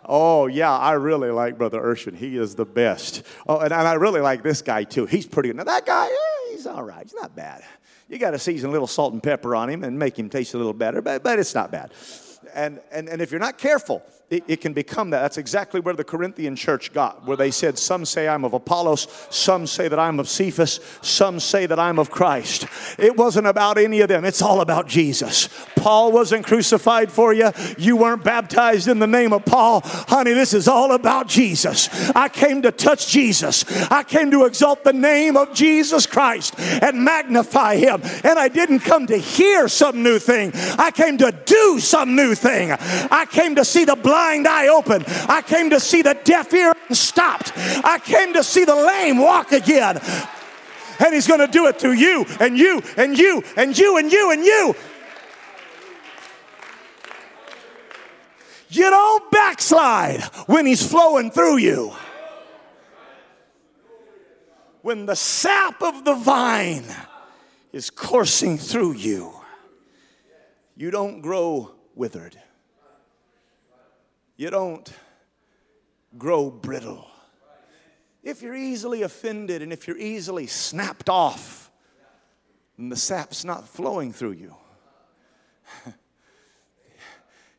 Oh, 0.04 0.46
yeah, 0.46 0.76
I 0.76 0.92
really 0.92 1.30
like 1.30 1.56
Brother 1.56 1.80
Urshan. 1.80 2.14
He 2.14 2.36
is 2.36 2.54
the 2.54 2.66
best. 2.66 3.22
Oh, 3.48 3.60
and, 3.60 3.72
and 3.72 3.88
I 3.88 3.94
really 3.94 4.20
like 4.20 4.42
this 4.42 4.60
guy 4.60 4.84
too. 4.84 5.06
He's 5.06 5.26
pretty 5.26 5.48
good. 5.48 5.56
Now, 5.56 5.64
that 5.64 5.86
guy, 5.86 6.06
eh, 6.06 6.50
he's 6.50 6.66
all 6.66 6.82
right. 6.82 7.02
He's 7.02 7.14
not 7.14 7.34
bad. 7.34 7.62
You 8.10 8.18
got 8.18 8.32
to 8.32 8.38
season 8.38 8.68
a 8.68 8.72
little 8.72 8.86
salt 8.86 9.14
and 9.14 9.22
pepper 9.22 9.56
on 9.56 9.70
him 9.70 9.82
and 9.82 9.98
make 9.98 10.18
him 10.18 10.28
taste 10.28 10.52
a 10.52 10.58
little 10.58 10.74
better, 10.74 11.00
but, 11.00 11.22
but 11.22 11.38
it's 11.38 11.54
not 11.54 11.72
bad. 11.72 11.92
And, 12.52 12.78
and, 12.90 13.08
and 13.08 13.22
if 13.22 13.30
you're 13.30 13.40
not 13.40 13.56
careful, 13.56 14.02
it, 14.30 14.44
it, 14.48 14.60
can 14.62 14.72
become 14.72 15.10
that. 15.10 15.20
That's 15.20 15.36
exactly 15.36 15.78
where 15.78 15.92
the 15.92 16.04
Corinthian 16.04 16.56
church 16.56 16.94
got, 16.94 17.26
where 17.26 17.36
they 17.36 17.50
said, 17.50 17.78
Some 17.78 18.06
say 18.06 18.28
I'm 18.28 18.44
of 18.44 18.54
Apollos, 18.54 19.06
some 19.28 19.66
say 19.66 19.88
that 19.88 19.98
I'm 19.98 20.18
of 20.18 20.26
Cephas, 20.26 20.80
some 21.02 21.38
say 21.38 21.66
that 21.66 21.78
I'm 21.78 21.98
of 21.98 22.10
Christ. 22.10 22.66
It 22.98 23.14
wasn't 23.14 23.46
about 23.46 23.76
any 23.76 24.00
of 24.00 24.08
them, 24.08 24.24
it's 24.24 24.40
all 24.40 24.62
about 24.62 24.88
Jesus. 24.88 25.50
Paul 25.76 26.12
wasn't 26.12 26.46
crucified 26.46 27.12
for 27.12 27.34
you, 27.34 27.50
you 27.76 27.96
weren't 27.96 28.24
baptized 28.24 28.88
in 28.88 29.00
the 29.00 29.06
name 29.06 29.34
of 29.34 29.44
Paul. 29.44 29.82
Honey, 29.84 30.32
this 30.32 30.54
is 30.54 30.66
all 30.66 30.92
about 30.92 31.28
Jesus. 31.28 31.90
I 32.16 32.30
came 32.30 32.62
to 32.62 32.72
touch 32.72 33.08
Jesus, 33.08 33.64
I 33.90 34.02
came 34.02 34.30
to 34.30 34.46
exalt 34.46 34.82
the 34.82 34.94
name 34.94 35.36
of 35.36 35.52
Jesus 35.52 36.06
Christ 36.06 36.58
and 36.58 37.04
magnify 37.04 37.76
him. 37.76 38.00
And 38.24 38.38
I 38.38 38.48
didn't 38.48 38.80
come 38.80 39.06
to 39.08 39.16
hear 39.18 39.68
some 39.68 40.02
new 40.02 40.18
thing, 40.18 40.52
I 40.54 40.90
came 40.90 41.18
to 41.18 41.32
do 41.44 41.80
some 41.80 42.16
new 42.16 42.34
thing. 42.34 42.72
I 42.72 43.26
came 43.30 43.56
to 43.56 43.64
see 43.64 43.84
the 43.84 43.96
blind 43.96 44.21
blind 44.22 44.46
eye 44.46 44.68
open. 44.68 45.04
I 45.28 45.42
came 45.42 45.70
to 45.70 45.80
see 45.80 46.02
the 46.02 46.14
deaf 46.24 46.52
ear 46.54 46.72
stopped. 46.90 47.52
I 47.56 47.98
came 47.98 48.34
to 48.34 48.44
see 48.44 48.64
the 48.64 48.74
lame 48.74 49.18
walk 49.18 49.52
again. 49.52 50.00
And 51.00 51.14
he's 51.14 51.26
going 51.26 51.40
to 51.40 51.48
do 51.48 51.66
it 51.66 51.80
through 51.80 51.94
you 51.94 52.24
and 52.38 52.56
you 52.56 52.82
and 52.96 53.18
you 53.18 53.42
and 53.56 53.76
you 53.76 53.98
and 53.98 54.12
you 54.12 54.30
and 54.30 54.44
you. 54.44 54.74
You 58.68 58.88
don't 58.90 59.30
backslide 59.30 60.22
when 60.46 60.66
he's 60.66 60.86
flowing 60.86 61.30
through 61.30 61.58
you. 61.58 61.92
When 64.82 65.06
the 65.06 65.16
sap 65.16 65.82
of 65.82 66.04
the 66.04 66.14
vine 66.14 66.84
is 67.72 67.90
coursing 67.90 68.56
through 68.56 68.92
you, 68.92 69.32
you 70.76 70.90
don't 70.90 71.20
grow 71.20 71.72
withered 71.94 72.36
you 74.36 74.50
don't 74.50 74.92
grow 76.18 76.50
brittle. 76.50 77.06
If 78.22 78.42
you're 78.42 78.54
easily 78.54 79.02
offended 79.02 79.62
and 79.62 79.72
if 79.72 79.88
you're 79.88 79.98
easily 79.98 80.46
snapped 80.46 81.08
off, 81.08 81.70
then 82.78 82.88
the 82.88 82.96
sap's 82.96 83.44
not 83.44 83.68
flowing 83.68 84.12
through 84.12 84.32
you. 84.32 84.54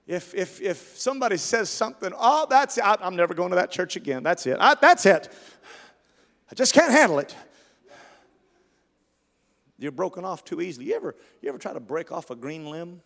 if, 0.08 0.34
if, 0.34 0.62
if 0.62 0.98
somebody 0.98 1.38
says 1.38 1.70
something, 1.70 2.12
oh, 2.18 2.48
that's 2.50 2.78
it, 2.78 2.84
I, 2.84 2.98
am 3.02 3.16
never 3.16 3.34
going 3.34 3.50
to 3.50 3.56
that 3.58 3.72
church 3.72 3.96
again. 3.96 4.24
That's 4.24 4.46
it. 4.46 4.58
I, 4.60 4.76
that's 4.76 5.06
it. 5.06 5.32
I 6.52 6.56
just 6.56 6.74
can't 6.74 6.92
handle 6.92 7.20
it. 7.20 7.36
You're 9.78 9.92
broken 9.92 10.24
off 10.24 10.46
too 10.46 10.62
easily. 10.62 10.88
You 10.88 10.96
ever, 10.96 11.16
you 11.42 11.50
ever 11.50 11.58
try 11.58 11.74
to 11.74 11.80
break 11.80 12.12
off 12.12 12.30
a 12.30 12.36
green 12.36 12.68
limb? 12.68 13.02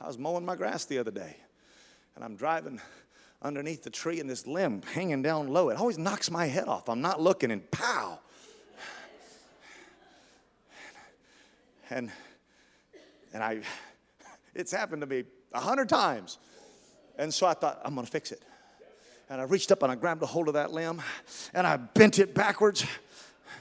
I 0.00 0.06
was 0.06 0.18
mowing 0.18 0.44
my 0.44 0.54
grass 0.54 0.84
the 0.84 0.98
other 0.98 1.10
day, 1.10 1.36
and 2.14 2.24
I'm 2.24 2.36
driving 2.36 2.80
underneath 3.42 3.82
the 3.82 3.90
tree, 3.90 4.20
and 4.20 4.30
this 4.30 4.46
limb 4.46 4.82
hanging 4.82 5.22
down 5.22 5.48
low. 5.48 5.70
It 5.70 5.78
always 5.78 5.98
knocks 5.98 6.30
my 6.30 6.46
head 6.46 6.68
off. 6.68 6.88
I'm 6.88 7.00
not 7.00 7.20
looking, 7.20 7.50
and 7.50 7.68
pow. 7.70 8.20
And 11.90 12.10
and 13.32 13.42
I, 13.42 13.60
it's 14.54 14.72
happened 14.72 15.02
to 15.02 15.06
me 15.06 15.24
a 15.52 15.60
hundred 15.60 15.88
times, 15.88 16.38
and 17.16 17.32
so 17.32 17.46
I 17.46 17.54
thought 17.54 17.80
I'm 17.84 17.94
gonna 17.94 18.06
fix 18.06 18.30
it. 18.30 18.42
And 19.30 19.40
I 19.40 19.44
reached 19.44 19.72
up 19.72 19.82
and 19.82 19.92
I 19.92 19.94
grabbed 19.94 20.22
a 20.22 20.26
hold 20.26 20.48
of 20.48 20.54
that 20.54 20.72
limb, 20.72 21.02
and 21.54 21.66
I 21.66 21.76
bent 21.76 22.18
it 22.18 22.34
backwards, 22.34 22.84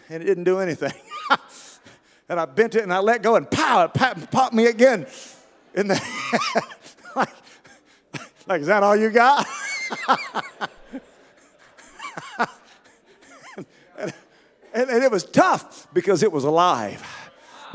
and 0.10 0.22
it 0.22 0.26
didn't 0.26 0.46
do 0.46 0.60
anything. 0.60 0.94
And 2.30 2.42
I 2.42 2.46
bent 2.46 2.76
it 2.76 2.84
and 2.84 2.94
I 2.94 3.00
let 3.00 3.24
go 3.24 3.38
and 3.38 3.50
pow, 3.50 3.86
it 3.86 3.94
popped 3.94 4.54
me 4.54 4.66
again 4.66 5.08
in 5.78 5.88
the 5.88 5.94
like, 7.16 7.30
like, 8.48 8.62
is 8.62 8.68
that 8.68 8.82
all 8.82 8.96
you 8.96 9.12
got? 9.12 9.48
and, 13.98 14.14
and, 14.74 14.90
and 14.90 15.04
it 15.04 15.12
was 15.12 15.24
tough 15.24 15.88
because 15.94 16.24
it 16.24 16.32
was 16.32 16.44
alive. 16.44 17.06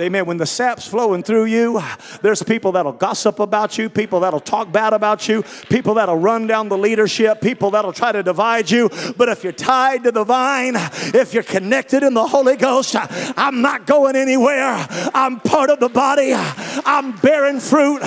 Amen. 0.00 0.24
When 0.24 0.38
the 0.38 0.46
sap's 0.46 0.86
flowing 0.86 1.22
through 1.22 1.44
you, 1.44 1.80
there's 2.22 2.42
people 2.42 2.72
that'll 2.72 2.92
gossip 2.92 3.38
about 3.40 3.76
you, 3.76 3.90
people 3.90 4.20
that'll 4.20 4.40
talk 4.40 4.72
bad 4.72 4.94
about 4.94 5.28
you, 5.28 5.42
people 5.68 5.94
that'll 5.94 6.16
run 6.16 6.46
down 6.46 6.70
the 6.70 6.78
leadership, 6.78 7.42
people 7.42 7.70
that'll 7.72 7.92
try 7.92 8.10
to 8.10 8.22
divide 8.22 8.70
you. 8.70 8.88
But 9.18 9.28
if 9.28 9.44
you're 9.44 9.52
tied 9.52 10.04
to 10.04 10.10
the 10.10 10.24
vine, 10.24 10.76
if 11.14 11.34
you're 11.34 11.42
connected 11.42 12.02
in 12.02 12.14
the 12.14 12.26
Holy 12.26 12.56
Ghost, 12.56 12.96
I'm 13.36 13.60
not 13.60 13.86
going 13.86 14.16
anywhere. 14.16 14.86
I'm 15.14 15.40
part 15.40 15.68
of 15.68 15.78
the 15.78 15.90
body. 15.90 16.32
I'm 16.34 17.12
bearing 17.18 17.60
fruit. 17.60 18.00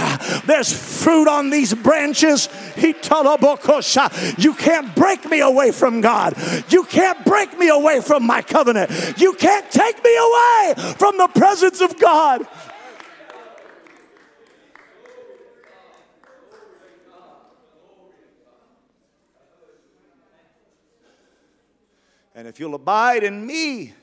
There's 0.48 0.74
fruit 1.04 1.28
on 1.28 1.52
these 1.52 1.74
branches. 1.74 2.50
You 2.78 2.94
can't 4.54 4.96
break 4.96 5.30
me 5.30 5.40
away 5.42 5.72
from 5.72 6.02
God. 6.02 6.36
You 6.70 6.84
can't 6.86 7.24
break 7.26 7.58
me 7.58 7.70
away 7.70 8.02
from 8.02 8.26
my 8.26 8.42
covenant. 8.42 8.92
You 9.18 9.34
can't 9.34 9.70
take 9.70 10.04
me 10.04 10.18
away 10.18 10.74
from 10.98 11.18
the 11.18 11.28
presence 11.28 11.75
of 11.82 12.00
God. 12.00 12.48
And 22.36 22.50
if 22.50 22.60
you'll 22.60 22.76
abide 22.76 23.24
in 23.24 23.46
me, 23.48 23.94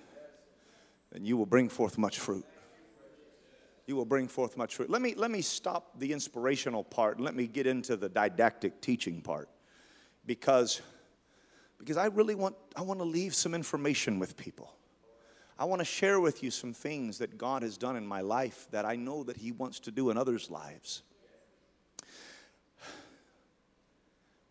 then 1.13 1.27
you 1.27 1.37
will 1.37 1.47
bring 1.47 1.69
forth 1.69 1.99
much 1.99 2.19
fruit. 2.19 2.47
You 3.87 3.95
will 3.95 4.07
bring 4.07 4.27
forth 4.27 4.57
much 4.57 4.75
fruit. 4.77 4.89
Let 4.89 5.03
me, 5.03 5.15
let 5.15 5.31
me 5.31 5.43
stop 5.43 5.99
the 5.99 6.13
inspirational 6.13 6.83
part 6.83 7.17
and 7.17 7.25
let 7.25 7.35
me 7.35 7.47
get 7.47 7.67
into 7.67 7.97
the 7.97 8.09
didactic 8.09 8.81
teaching 8.81 9.21
part. 9.21 9.51
Because, 10.25 10.81
because 11.79 11.99
I 11.99 12.07
really 12.07 12.35
want, 12.35 12.57
I 12.75 12.81
want 12.81 13.01
to 13.01 13.05
leave 13.05 13.35
some 13.35 13.55
information 13.55 14.19
with 14.19 14.37
people. 14.37 14.73
I 15.63 15.65
want 15.65 15.79
to 15.79 15.85
share 15.85 16.19
with 16.19 16.43
you 16.43 16.51
some 16.51 16.73
things 16.73 17.19
that 17.19 17.39
God 17.39 17.63
has 17.63 17.79
done 17.79 17.95
in 17.95 18.05
my 18.05 18.21
life 18.21 18.67
that 18.73 18.85
I 18.85 18.97
know 18.97 19.23
that 19.23 19.37
He 19.37 19.53
wants 19.53 19.79
to 19.79 19.93
do 19.93 20.11
in 20.11 20.17
others' 20.17 20.51
lives. 20.51 21.03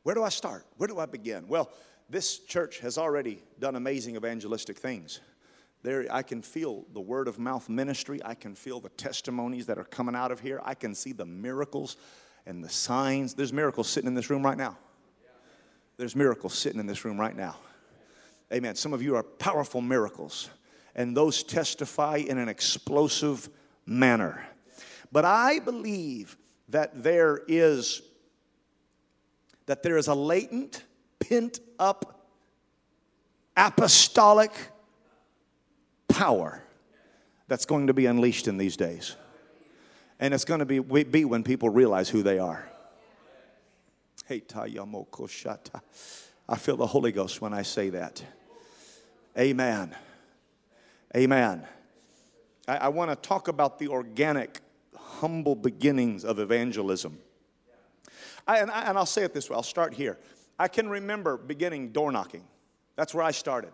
Where 0.03 0.15
do 0.15 0.23
I 0.23 0.29
start? 0.29 0.65
Where 0.77 0.87
do 0.87 0.99
I 0.99 1.07
begin? 1.07 1.49
Well, 1.49 1.69
this 2.09 2.39
church 2.39 2.79
has 2.79 2.97
already 2.97 3.43
done 3.59 3.75
amazing 3.75 4.15
evangelistic 4.15 4.77
things. 4.77 5.19
There, 5.83 6.07
I 6.09 6.21
can 6.21 6.41
feel 6.41 6.85
the 6.93 7.01
word 7.01 7.27
of 7.27 7.37
mouth 7.37 7.67
ministry. 7.67 8.21
I 8.23 8.33
can 8.33 8.55
feel 8.55 8.79
the 8.79 8.87
testimonies 8.87 9.65
that 9.65 9.77
are 9.77 9.83
coming 9.83 10.15
out 10.15 10.31
of 10.31 10.39
here. 10.39 10.61
I 10.63 10.75
can 10.75 10.95
see 10.95 11.11
the 11.11 11.25
miracles 11.25 11.97
and 12.45 12.63
the 12.63 12.69
signs. 12.69 13.33
There's 13.33 13.51
miracles 13.51 13.89
sitting 13.89 14.07
in 14.07 14.13
this 14.13 14.29
room 14.29 14.45
right 14.45 14.57
now. 14.57 14.77
There's 15.97 16.15
miracles 16.15 16.53
sitting 16.53 16.79
in 16.79 16.87
this 16.87 17.03
room 17.03 17.19
right 17.19 17.35
now. 17.35 17.57
Amen. 18.53 18.75
Some 18.75 18.93
of 18.93 19.01
you 19.01 19.17
are 19.17 19.23
powerful 19.23 19.81
miracles 19.81 20.49
and 20.95 21.15
those 21.15 21.43
testify 21.43 22.17
in 22.17 22.37
an 22.37 22.49
explosive 22.49 23.49
manner. 23.85 24.45
But 25.11 25.25
I 25.25 25.59
believe 25.59 26.37
that 26.69 27.03
there 27.03 27.41
is 27.47 28.01
that 29.65 29.83
there 29.83 29.97
is 29.97 30.07
a 30.07 30.15
latent, 30.15 30.83
pent 31.19 31.59
up 31.79 32.27
apostolic 33.55 34.51
power 36.09 36.63
that's 37.47 37.65
going 37.65 37.87
to 37.87 37.93
be 37.93 38.05
unleashed 38.05 38.47
in 38.47 38.57
these 38.57 38.75
days. 38.75 39.15
And 40.19 40.33
it's 40.33 40.45
going 40.45 40.59
to 40.59 40.65
be, 40.65 40.79
be 40.79 41.25
when 41.25 41.43
people 41.43 41.69
realize 41.69 42.09
who 42.09 42.21
they 42.21 42.37
are. 42.37 42.69
Hey, 44.25 44.41
I 46.47 46.57
feel 46.57 46.77
the 46.77 46.87
Holy 46.87 47.11
Ghost 47.11 47.41
when 47.41 47.53
I 47.53 47.61
say 47.61 47.89
that. 47.89 48.23
Amen. 49.37 49.95
Amen. 51.15 51.65
I, 52.67 52.77
I 52.77 52.87
want 52.87 53.11
to 53.11 53.15
talk 53.15 53.47
about 53.47 53.79
the 53.79 53.89
organic, 53.89 54.61
humble 54.95 55.55
beginnings 55.55 56.23
of 56.23 56.39
evangelism. 56.39 57.17
I, 58.47 58.59
and, 58.59 58.71
I, 58.71 58.83
and 58.83 58.97
I'll 58.97 59.05
say 59.05 59.23
it 59.23 59.33
this 59.33 59.49
way 59.49 59.55
I'll 59.55 59.63
start 59.63 59.93
here. 59.93 60.17
I 60.57 60.67
can 60.67 60.89
remember 60.89 61.37
beginning 61.37 61.89
door 61.89 62.11
knocking. 62.11 62.43
That's 62.95 63.13
where 63.13 63.23
I 63.23 63.31
started. 63.31 63.71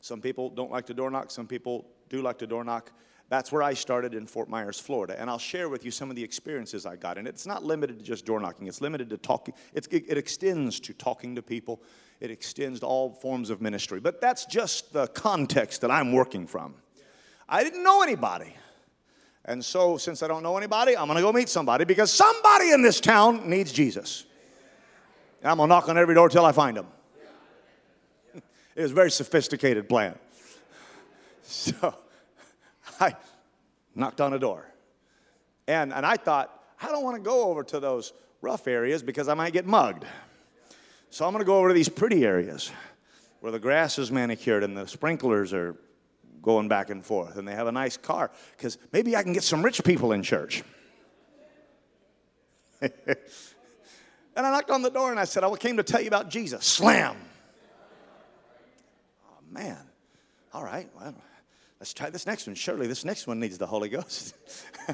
Some 0.00 0.20
people 0.20 0.50
don't 0.50 0.70
like 0.70 0.86
to 0.86 0.94
door 0.94 1.10
knock, 1.10 1.30
some 1.30 1.46
people 1.46 1.86
do 2.08 2.22
like 2.22 2.38
to 2.38 2.46
door 2.46 2.64
knock. 2.64 2.92
That's 3.28 3.52
where 3.52 3.62
I 3.62 3.74
started 3.74 4.14
in 4.14 4.26
Fort 4.26 4.48
Myers, 4.48 4.80
Florida. 4.80 5.14
And 5.20 5.28
I'll 5.28 5.38
share 5.38 5.68
with 5.68 5.84
you 5.84 5.90
some 5.90 6.08
of 6.08 6.16
the 6.16 6.22
experiences 6.22 6.86
I 6.86 6.96
got. 6.96 7.18
And 7.18 7.28
it's 7.28 7.46
not 7.46 7.62
limited 7.62 7.98
to 7.98 8.04
just 8.04 8.24
door 8.24 8.40
knocking, 8.40 8.66
it's 8.66 8.80
limited 8.80 9.10
to 9.10 9.18
talking, 9.18 9.54
it, 9.74 9.86
it 9.92 10.16
extends 10.16 10.80
to 10.80 10.94
talking 10.94 11.34
to 11.36 11.42
people, 11.42 11.82
it 12.20 12.30
extends 12.30 12.80
to 12.80 12.86
all 12.86 13.12
forms 13.12 13.50
of 13.50 13.60
ministry. 13.60 14.00
But 14.00 14.20
that's 14.20 14.46
just 14.46 14.92
the 14.92 15.08
context 15.08 15.82
that 15.82 15.90
I'm 15.90 16.12
working 16.12 16.46
from. 16.46 16.74
I 17.48 17.62
didn't 17.64 17.82
know 17.82 18.02
anybody. 18.02 18.54
And 19.44 19.64
so, 19.64 19.96
since 19.96 20.22
I 20.22 20.28
don't 20.28 20.42
know 20.42 20.58
anybody, 20.58 20.96
I'm 20.96 21.06
going 21.06 21.16
to 21.16 21.22
go 21.22 21.32
meet 21.32 21.48
somebody 21.48 21.86
because 21.86 22.12
somebody 22.12 22.70
in 22.70 22.82
this 22.82 23.00
town 23.00 23.48
needs 23.48 23.72
Jesus. 23.72 24.26
And 25.40 25.50
I'm 25.50 25.56
going 25.56 25.68
to 25.68 25.74
knock 25.74 25.88
on 25.88 25.96
every 25.96 26.14
door 26.14 26.28
till 26.28 26.44
I 26.44 26.52
find 26.52 26.76
him. 26.76 26.86
it 28.74 28.82
was 28.82 28.90
a 28.90 28.94
very 28.94 29.10
sophisticated 29.10 29.88
plan. 29.88 30.18
So, 31.50 31.94
I 33.00 33.14
knocked 33.94 34.20
on 34.20 34.32
a 34.32 34.38
door. 34.38 34.66
And, 35.66 35.92
and 35.92 36.06
I 36.06 36.16
thought, 36.16 36.54
I 36.80 36.88
don't 36.88 37.04
want 37.04 37.16
to 37.16 37.22
go 37.22 37.48
over 37.48 37.62
to 37.64 37.80
those 37.80 38.12
rough 38.40 38.66
areas 38.66 39.02
because 39.02 39.28
I 39.28 39.34
might 39.34 39.52
get 39.52 39.66
mugged. 39.66 40.04
So 41.10 41.26
I'm 41.26 41.32
going 41.32 41.42
to 41.42 41.46
go 41.46 41.58
over 41.58 41.68
to 41.68 41.74
these 41.74 41.88
pretty 41.88 42.24
areas 42.24 42.70
where 43.40 43.52
the 43.52 43.58
grass 43.58 43.98
is 43.98 44.10
manicured 44.10 44.64
and 44.64 44.76
the 44.76 44.86
sprinklers 44.86 45.52
are 45.52 45.76
going 46.42 46.68
back 46.68 46.90
and 46.90 47.04
forth 47.04 47.36
and 47.36 47.46
they 47.46 47.54
have 47.54 47.66
a 47.66 47.72
nice 47.72 47.96
car 47.96 48.30
because 48.56 48.78
maybe 48.92 49.16
I 49.16 49.22
can 49.22 49.32
get 49.32 49.42
some 49.42 49.62
rich 49.62 49.82
people 49.84 50.12
in 50.12 50.22
church. 50.22 50.62
and 52.80 52.92
I 54.36 54.50
knocked 54.50 54.70
on 54.70 54.82
the 54.82 54.90
door 54.90 55.10
and 55.10 55.18
I 55.18 55.24
said, 55.24 55.44
I 55.44 55.54
came 55.56 55.78
to 55.78 55.82
tell 55.82 56.00
you 56.00 56.08
about 56.08 56.30
Jesus. 56.30 56.64
Slam. 56.64 57.16
Oh, 59.28 59.38
man. 59.50 59.78
All 60.52 60.62
right. 60.62 60.88
Well, 60.96 61.14
let's 61.80 61.92
try 61.92 62.10
this 62.10 62.26
next 62.26 62.46
one. 62.46 62.54
Surely 62.54 62.86
this 62.86 63.04
next 63.04 63.26
one 63.26 63.40
needs 63.40 63.58
the 63.58 63.66
Holy 63.66 63.88
Ghost. 63.88 64.34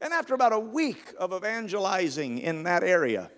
and 0.00 0.12
after 0.12 0.34
about 0.34 0.52
a 0.52 0.58
week 0.58 1.14
of 1.18 1.32
evangelizing 1.32 2.38
in 2.38 2.64
that 2.64 2.82
area, 2.82 3.30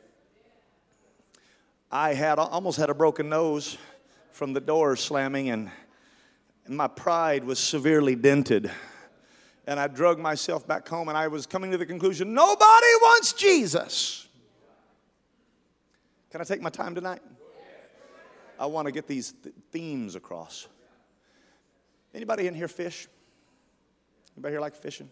I 1.90 2.14
had 2.14 2.38
almost 2.38 2.78
had 2.78 2.90
a 2.90 2.94
broken 2.94 3.28
nose 3.28 3.78
from 4.30 4.52
the 4.52 4.60
door 4.60 4.94
slamming, 4.96 5.50
and, 5.50 5.70
my 6.68 6.86
pride 6.86 7.44
was 7.44 7.58
severely 7.58 8.14
dented. 8.14 8.70
And 9.66 9.80
I 9.80 9.86
drug 9.86 10.18
myself 10.18 10.66
back 10.66 10.86
home, 10.86 11.08
and 11.08 11.16
I 11.16 11.28
was 11.28 11.46
coming 11.46 11.70
to 11.70 11.78
the 11.78 11.86
conclusion 11.86 12.34
nobody 12.34 12.86
wants 13.00 13.32
Jesus. 13.32 14.28
Can 16.30 16.42
I 16.42 16.44
take 16.44 16.60
my 16.60 16.68
time 16.68 16.94
tonight? 16.94 17.22
I 18.60 18.66
want 18.66 18.84
to 18.84 18.92
get 18.92 19.06
these 19.06 19.32
th- 19.42 19.54
themes 19.72 20.14
across. 20.14 20.68
Anybody 22.14 22.46
in 22.46 22.54
here 22.54 22.68
fish? 22.68 23.08
Anybody 24.36 24.54
here 24.54 24.60
like 24.60 24.74
fishing? 24.74 25.10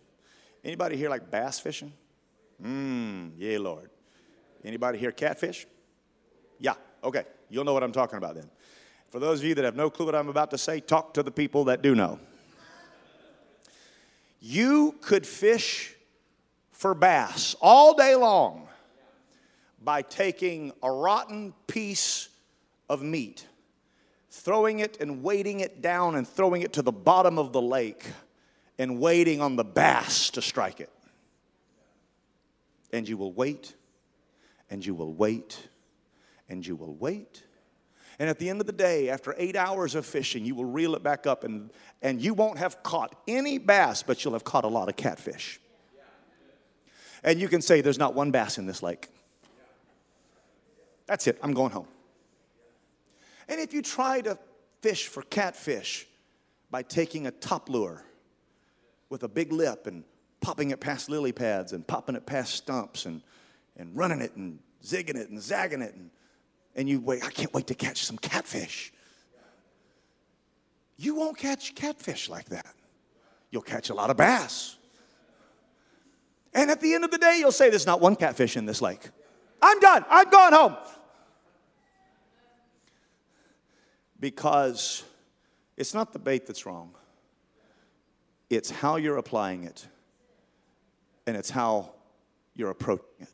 Anybody 0.65 0.97
here 0.97 1.11
like 1.11 1.31
bass 1.31 1.59
fishing? 1.59 1.93
Mmm, 2.63 3.33
yeah, 3.37 3.59
Lord. 3.59 3.91
Anybody 4.65 4.99
here 4.99 5.13
catfish? 5.13 5.67
Yeah, 6.59 6.75
okay. 7.05 7.25
You'll 7.51 7.65
know 7.65 7.75
what 7.75 7.83
I'm 7.83 7.93
talking 7.93 8.19
about 8.19 8.35
then. 8.35 8.51
For 9.11 9.21
those 9.21 9.41
of 9.41 9.45
you 9.45 9.55
that 9.55 9.65
have 9.65 9.77
no 9.77 9.91
clue 9.91 10.07
what 10.07 10.15
I'm 10.15 10.29
about 10.29 10.51
to 10.51 10.59
say, 10.59 10.81
talk 10.81 11.15
to 11.15 11.23
the 11.23 11.31
people 11.31 11.65
that 11.65 11.83
do 11.83 11.95
know. 11.95 12.19
You 14.41 14.95
could 15.01 15.27
fish 15.27 15.95
for 16.73 16.95
bass 16.95 17.57
all 17.61 17.95
day 17.95 18.15
long 18.15 18.69
by 19.83 20.03
taking 20.03 20.73
a 20.83 20.91
rotten 20.91 21.55
piece 21.67 22.29
of 22.89 23.03
meat, 23.03 23.47
throwing 24.37 24.81
it 24.81 24.99
and 25.01 25.23
weighting 25.23 25.61
it 25.61 25.81
down 25.81 26.15
and 26.15 26.29
throwing 26.29 26.63
it 26.63 26.73
to 26.75 26.83
the 26.83 26.93
bottom 26.93 27.39
of 27.39 27.53
the 27.53 27.63
lake 27.63 28.07
and 28.79 29.01
waiting 29.01 29.41
on 29.41 29.57
the 29.57 29.65
bass 29.65 30.31
to 30.31 30.43
strike 30.43 30.81
it. 30.81 30.91
And 32.93 33.09
you 33.09 33.17
will 33.17 33.33
wait 33.33 33.75
and 34.71 34.85
you 34.85 34.95
will 34.95 35.13
wait 35.13 35.69
and 36.49 36.67
you 36.67 36.77
will 36.77 36.95
wait. 36.95 37.43
And 38.19 38.31
at 38.31 38.39
the 38.39 38.49
end 38.49 38.61
of 38.61 38.67
the 38.67 38.73
day, 38.73 39.11
after 39.11 39.35
eight 39.37 39.57
hours 39.57 39.95
of 39.95 40.07
fishing, 40.07 40.45
you 40.45 40.55
will 40.55 40.65
reel 40.65 40.95
it 40.95 41.03
back 41.03 41.27
up 41.27 41.45
and, 41.45 41.71
and 42.03 42.21
you 42.21 42.33
won't 42.35 42.59
have 42.59 42.83
caught 42.83 43.15
any 43.27 43.59
bass, 43.59 44.03
but 44.03 44.25
you'll 44.25 44.35
have 44.35 44.45
caught 44.45 44.65
a 44.65 44.69
lot 44.69 44.89
of 44.89 44.97
catfish. 44.97 45.61
And 47.25 47.41
you 47.41 47.49
can 47.49 47.61
say, 47.61 47.81
There's 47.81 47.99
not 47.99 48.15
one 48.15 48.31
bass 48.31 48.59
in 48.59 48.67
this 48.67 48.83
lake. 48.83 49.09
That's 51.07 51.27
it, 51.27 51.39
I'm 51.43 51.53
going 51.53 51.73
home. 51.73 51.89
And 53.49 53.61
if 53.61 53.73
you 53.73 53.83
try 53.83 54.21
to 54.23 54.39
fish 54.83 55.09
for 55.09 55.23
catfish 55.23 56.07
by 56.71 56.83
taking 56.83 57.27
a 57.27 57.31
top 57.31 57.69
lure 57.69 58.05
with 59.09 59.23
a 59.23 59.29
big 59.29 59.53
lip 59.53 59.87
and 59.87 60.05
popping 60.41 60.71
it 60.71 60.81
past 60.81 61.09
lily 61.09 61.33
pads 61.33 61.73
and 61.73 61.87
popping 61.87 62.17
it 62.17 62.27
past 62.27 62.55
stumps 62.55 63.07
and, 63.07 63.23
and 63.77 63.97
running 63.97 64.21
it 64.21 64.35
and 64.37 64.59
zigging 64.83 65.17
it 65.17 65.31
and 65.31 65.41
zagging 65.41 65.83
it. 65.83 65.95
And, 65.95 66.11
and 66.75 66.89
you 66.89 67.01
wait, 67.01 67.25
I 67.25 67.31
can't 67.31 67.53
wait 67.55 67.69
to 67.69 67.75
catch 67.75 68.05
some 68.05 68.19
catfish. 68.19 68.93
You 70.97 71.15
won't 71.15 71.37
catch 71.37 71.75
catfish 71.75 72.29
like 72.29 72.49
that. 72.49 72.75
You'll 73.51 73.63
catch 73.63 73.91
a 73.91 73.95
lot 73.95 74.11
of 74.11 74.17
bass. 74.17 74.77
And 76.55 76.71
at 76.71 76.81
the 76.81 76.95
end 76.95 77.05
of 77.05 77.11
the 77.11 77.19
day, 77.19 77.37
you'll 77.39 77.53
say, 77.53 77.69
There's 77.69 77.87
not 77.87 78.01
one 78.01 78.17
catfish 78.17 78.57
in 78.57 78.67
this 78.67 78.81
lake. 78.81 79.11
I'm 79.61 79.79
done. 79.81 80.05
I'm 80.09 80.31
going 80.31 80.53
home. 80.53 80.77
Because 84.19 85.05
it's 85.77 85.95
not 85.95 86.13
the 86.13 86.19
bait 86.19 86.47
that's 86.47 86.67
wrong, 86.67 86.95
it's 88.49 88.71
how 88.71 88.97
you're 88.97 89.19
applying 89.19 89.65
it, 89.65 89.87
and 91.27 91.37
it's 91.37 91.51
how 91.51 91.91
you're 92.55 92.71
approaching 92.71 93.07
it. 93.21 93.29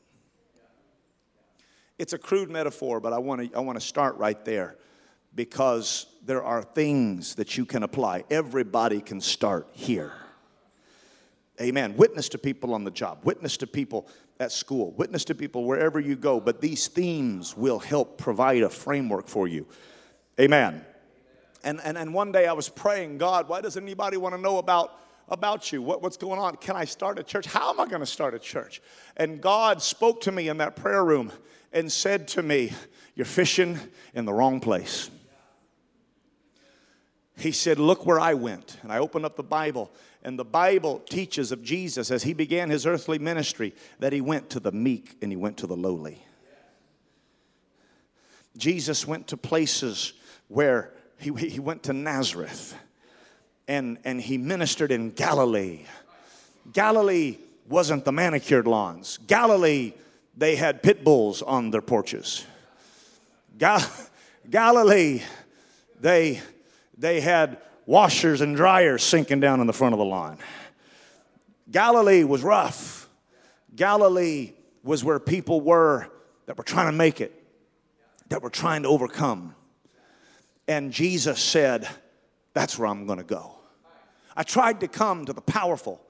It's 1.99 2.13
a 2.13 2.19
crude 2.19 2.51
metaphor, 2.51 2.99
but 2.99 3.13
I 3.13 3.19
want 3.19 3.53
to 3.53 3.57
I 3.57 3.61
want 3.61 3.79
to 3.79 3.87
start 3.87 4.17
right 4.17 4.45
there 4.45 4.77
because 5.35 6.07
there 6.25 6.43
are 6.43 6.63
things 6.63 7.37
that 7.37 7.57
you 7.57 7.65
can 7.65 7.83
apply. 7.83 8.25
Everybody 8.31 9.01
can 9.01 9.21
start 9.21 9.69
here. 9.73 10.13
Amen. 11.61 11.97
Witness 11.97 12.29
to 12.31 12.39
people 12.39 12.75
on 12.75 12.85
the 12.85 12.91
job, 12.91 13.21
witness 13.25 13.57
to 13.59 13.67
people 13.67 14.09
at 14.41 14.51
school, 14.51 14.93
witness 14.93 15.25
to 15.27 15.35
people 15.35 15.65
wherever 15.65 16.01
you 16.01 16.17
go, 16.17 16.41
but 16.41 16.61
these 16.61 16.89
themes 16.89 17.57
will 17.57 17.79
help 17.79 18.19
provide 18.19 18.63
a 18.63 18.71
framework 18.71 19.29
for 19.29 19.47
you. 19.47 19.67
Amen. 20.41 20.85
And, 21.65 21.81
and, 21.85 21.97
and 21.97 22.13
one 22.13 22.33
day 22.33 22.47
I 22.47 22.53
was 22.53 22.69
praying, 22.69 23.19
God, 23.19 23.49
why 23.49 23.61
does 23.61 23.77
anybody 23.77 24.17
want 24.17 24.35
to 24.35 24.41
know 24.41 24.59
about, 24.59 24.99
about 25.29 25.71
you? 25.73 25.83
What, 25.83 26.03
what's 26.03 26.17
going 26.17 26.41
on? 26.41 26.57
Can 26.57 26.75
I 26.75 26.85
start 26.85 27.19
a 27.19 27.23
church? 27.23 27.47
How 27.47 27.71
am 27.71 27.81
I 27.81 27.87
going 27.87 28.01
to 28.01 28.07
start 28.07 28.35
a 28.35 28.39
church? 28.39 28.83
And 29.17 29.41
God 29.41 29.83
spoke 29.83 30.23
to 30.23 30.33
me 30.33 30.49
in 30.49 30.59
that 30.59 30.77
prayer 30.77 31.05
room 31.05 31.31
and 31.73 31.91
said 31.91 32.29
to 32.29 32.43
me, 32.43 32.73
You're 33.15 33.27
fishing 33.27 33.79
in 34.15 34.25
the 34.25 34.33
wrong 34.33 34.61
place. 34.61 35.11
He 37.37 37.53
said, 37.53 37.79
Look 37.79 38.07
where 38.07 38.21
I 38.21 38.35
went. 38.35 38.79
And 38.83 38.93
I 38.93 38.99
opened 38.99 39.25
up 39.25 39.37
the 39.37 39.43
Bible, 39.43 39.93
and 40.23 40.39
the 40.39 40.45
Bible 40.45 41.01
teaches 41.01 41.53
of 41.53 41.63
Jesus 41.63 42.11
as 42.11 42.23
he 42.23 42.33
began 42.33 42.71
his 42.71 42.87
earthly 42.87 43.19
ministry 43.19 43.75
that 44.01 44.13
he 44.13 44.21
went 44.21 44.51
to 44.51 44.61
the 44.61 44.73
meek 44.73 45.17
and 45.23 45.31
he 45.31 45.37
went 45.37 45.59
to 45.59 45.67
the 45.67 45.77
lowly. 45.77 46.25
Jesus 48.57 49.07
went 49.07 49.29
to 49.29 49.37
places 49.37 50.13
where 50.53 50.93
he, 51.19 51.33
he 51.33 51.61
went 51.61 51.85
to 51.85 51.93
Nazareth 51.93 52.77
and, 53.67 53.99
and 54.05 54.21
he 54.21 54.37
ministered 54.37 54.93
in 54.93 55.11
Galilee. 55.11 55.87
Galilee 56.73 57.39
wasn't 57.69 58.05
the 58.05 58.13
manicured 58.13 58.67
lawns, 58.67 59.19
Galilee, 59.27 59.95
they 60.37 60.57
had 60.57 60.83
pit 60.83 61.05
bulls 61.05 61.43
on 61.43 61.71
their 61.71 61.83
porches. 61.83 62.45
Gal- 63.59 63.91
Galilee, 64.51 65.23
they, 66.01 66.41
they 66.97 67.21
had 67.21 67.59
washers 67.87 68.41
and 68.41 68.57
dryers 68.57 69.03
sinking 69.03 69.41
down 69.41 69.61
in 69.61 69.67
the 69.67 69.73
front 69.73 69.95
of 69.95 69.99
the 69.99 70.05
lawn. 70.05 70.39
Galilee 71.71 72.25
was 72.25 72.43
rough. 72.43 73.09
Galilee 73.75 74.53
was 74.83 75.03
where 75.05 75.19
people 75.19 75.61
were 75.61 76.09
that 76.47 76.59
were 76.59 76.65
trying 76.65 76.87
to 76.87 76.97
make 76.97 77.21
it, 77.21 77.33
that 78.29 78.43
were 78.43 78.51
trying 78.51 78.83
to 78.83 78.89
overcome. 78.89 79.55
And 80.73 80.91
Jesus 80.91 81.39
said, 81.39 81.87
That's 82.55 82.79
where 82.79 82.89
I'm 82.89 83.05
going 83.05 83.19
to 83.19 83.25
go. 83.25 83.57
I 84.35 84.43
tried 84.43 84.81
to 84.81 84.89
come 84.89 85.27
to 85.27 85.35
the 85.35 85.43
powerful. 85.43 86.01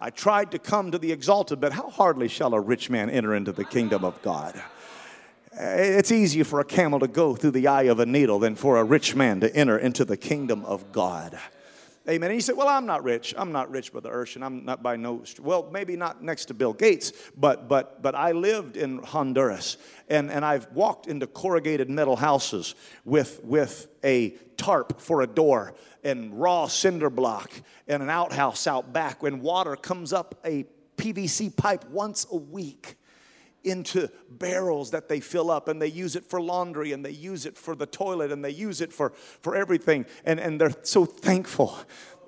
I 0.00 0.10
tried 0.10 0.52
to 0.52 0.60
come 0.60 0.92
to 0.92 0.98
the 0.98 1.10
exalted, 1.10 1.60
but 1.60 1.72
how 1.72 1.90
hardly 1.90 2.28
shall 2.28 2.54
a 2.54 2.60
rich 2.60 2.88
man 2.88 3.10
enter 3.10 3.34
into 3.34 3.50
the 3.50 3.64
kingdom 3.64 4.04
of 4.04 4.22
God? 4.22 4.60
It's 5.52 6.12
easier 6.12 6.44
for 6.44 6.60
a 6.60 6.64
camel 6.64 7.00
to 7.00 7.08
go 7.08 7.34
through 7.34 7.50
the 7.50 7.66
eye 7.66 7.82
of 7.82 7.98
a 7.98 8.06
needle 8.06 8.38
than 8.38 8.54
for 8.54 8.76
a 8.76 8.84
rich 8.84 9.16
man 9.16 9.40
to 9.40 9.54
enter 9.54 9.76
into 9.76 10.04
the 10.04 10.16
kingdom 10.16 10.64
of 10.64 10.92
God. 10.92 11.38
Amen. 12.08 12.30
And 12.30 12.34
he 12.34 12.40
said, 12.40 12.56
Well, 12.56 12.68
I'm 12.68 12.84
not 12.84 13.04
rich. 13.04 13.32
I'm 13.36 13.52
not 13.52 13.70
rich, 13.70 13.92
Brother 13.92 14.10
Urshan. 14.10 14.42
I'm 14.42 14.64
not 14.64 14.82
by 14.82 14.96
no 14.96 15.22
well, 15.40 15.68
maybe 15.72 15.96
not 15.96 16.22
next 16.22 16.46
to 16.46 16.54
Bill 16.54 16.72
Gates, 16.72 17.12
but 17.36 17.68
but 17.68 18.02
but 18.02 18.16
I 18.16 18.32
lived 18.32 18.76
in 18.76 18.98
Honduras 18.98 19.76
and, 20.08 20.30
and 20.30 20.44
I've 20.44 20.70
walked 20.72 21.06
into 21.06 21.28
corrugated 21.28 21.88
metal 21.88 22.16
houses 22.16 22.74
with 23.04 23.40
with 23.44 23.86
a 24.02 24.30
tarp 24.56 25.00
for 25.00 25.22
a 25.22 25.28
door 25.28 25.74
and 26.02 26.38
raw 26.40 26.66
cinder 26.66 27.08
block 27.08 27.52
and 27.86 28.02
an 28.02 28.10
outhouse 28.10 28.66
out 28.66 28.92
back 28.92 29.22
when 29.22 29.40
water 29.40 29.76
comes 29.76 30.12
up 30.12 30.34
a 30.44 30.64
PVC 30.96 31.56
pipe 31.56 31.88
once 31.88 32.26
a 32.32 32.36
week 32.36 32.96
into 33.64 34.08
barrels 34.28 34.90
that 34.90 35.08
they 35.08 35.20
fill 35.20 35.50
up 35.50 35.68
and 35.68 35.80
they 35.80 35.88
use 35.88 36.16
it 36.16 36.24
for 36.24 36.40
laundry 36.40 36.92
and 36.92 37.04
they 37.04 37.10
use 37.10 37.46
it 37.46 37.56
for 37.56 37.74
the 37.74 37.86
toilet 37.86 38.32
and 38.32 38.44
they 38.44 38.50
use 38.50 38.80
it 38.80 38.92
for, 38.92 39.10
for 39.40 39.54
everything. 39.56 40.06
And, 40.24 40.40
and 40.40 40.60
they're 40.60 40.74
so 40.82 41.04
thankful. 41.04 41.76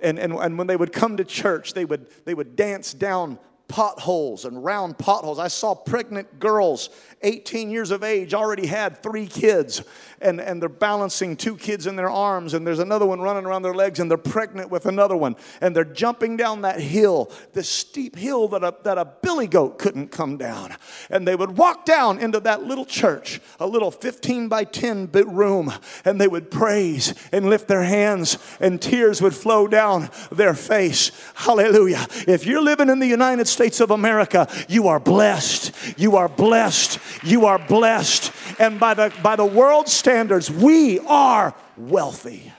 And, 0.03 0.19
and, 0.19 0.35
and 0.35 0.59
when 0.59 0.67
they 0.67 0.77
would 0.77 0.93
come 0.93 1.17
to 1.17 1.25
church, 1.25 1.73
they 1.73 1.85
would, 1.85 2.09
they 2.25 2.35
would 2.35 2.57
dance 2.57 2.93
down 2.93 3.39
potholes 3.69 4.45
and 4.45 4.63
round 4.63 4.99
potholes. 4.99 5.39
I 5.39 5.49
saw 5.49 5.75
pregnant 5.75 6.39
girls, 6.39 6.91
18 7.23 7.71
years 7.71 7.91
of 7.91 8.05
age, 8.05 8.35
already 8.35 8.67
had 8.67 9.03
three 9.03 9.27
kids, 9.27 9.83
and, 10.21 10.41
and 10.41 10.61
they're 10.61 10.69
balancing 10.69 11.37
two 11.37 11.57
kids 11.57 11.87
in 11.87 11.97
their 11.97 12.11
arms, 12.11 12.55
and 12.55 12.67
there's 12.67 12.79
another 12.79 13.07
one 13.07 13.21
running 13.21 13.47
around 13.47 13.63
their 13.63 13.75
legs, 13.75 14.01
and 14.01 14.11
they're 14.11 14.19
pregnant 14.19 14.71
with 14.71 14.87
another 14.87 15.17
one, 15.17 15.35
and 15.61 15.75
they're 15.75 15.85
jumping 15.85 16.37
down 16.37 16.63
that 16.63 16.81
hill, 16.81 17.33
this 17.53 17.69
steep 17.69 18.17
hill 18.17 18.49
that 18.49 18.63
a, 18.63 18.75
that 18.85 18.99
a 18.99 19.07
billy 19.23 19.47
goat 19.47 19.79
couldn't 19.79 20.09
come 20.09 20.37
down. 20.37 20.75
And 21.11 21.27
they 21.27 21.35
would 21.35 21.57
walk 21.57 21.85
down 21.85 22.19
into 22.19 22.41
that 22.41 22.65
little 22.65 22.85
church, 22.85 23.41
a 23.59 23.67
little 23.67 23.91
15 23.91 24.49
by 24.49 24.65
10 24.65 25.07
bit 25.07 25.27
room, 25.29 25.73
and 26.05 26.21
they 26.21 26.29
would 26.29 26.51
praise 26.51 27.15
and 27.33 27.47
lift 27.47 27.69
their 27.69 27.85
hands, 27.85 28.39
and 28.61 28.81
tears 28.81 29.23
would 29.23 29.35
flow 29.35 29.67
down 29.67 30.11
their 30.31 30.55
face. 30.55 31.11
Hallelujah. 31.35 32.07
If 32.29 32.47
you're 32.47 32.63
living 32.63 32.91
in 32.91 32.99
the 32.99 33.07
United 33.07 33.47
States 33.55 33.81
of 33.81 33.91
America, 33.91 34.47
you 34.69 34.89
are 34.89 35.01
blessed. 35.01 35.73
You 35.99 36.17
are 36.17 36.29
blessed. 36.29 36.99
You 37.23 37.47
are 37.47 37.59
blessed. 37.59 38.33
And 38.61 38.79
by 38.79 38.93
the, 38.93 39.13
by 39.23 39.37
the 39.37 39.47
world 39.47 39.89
standards, 39.89 40.51
we 40.51 40.99
are 41.01 41.55
wealthy. 41.79 42.53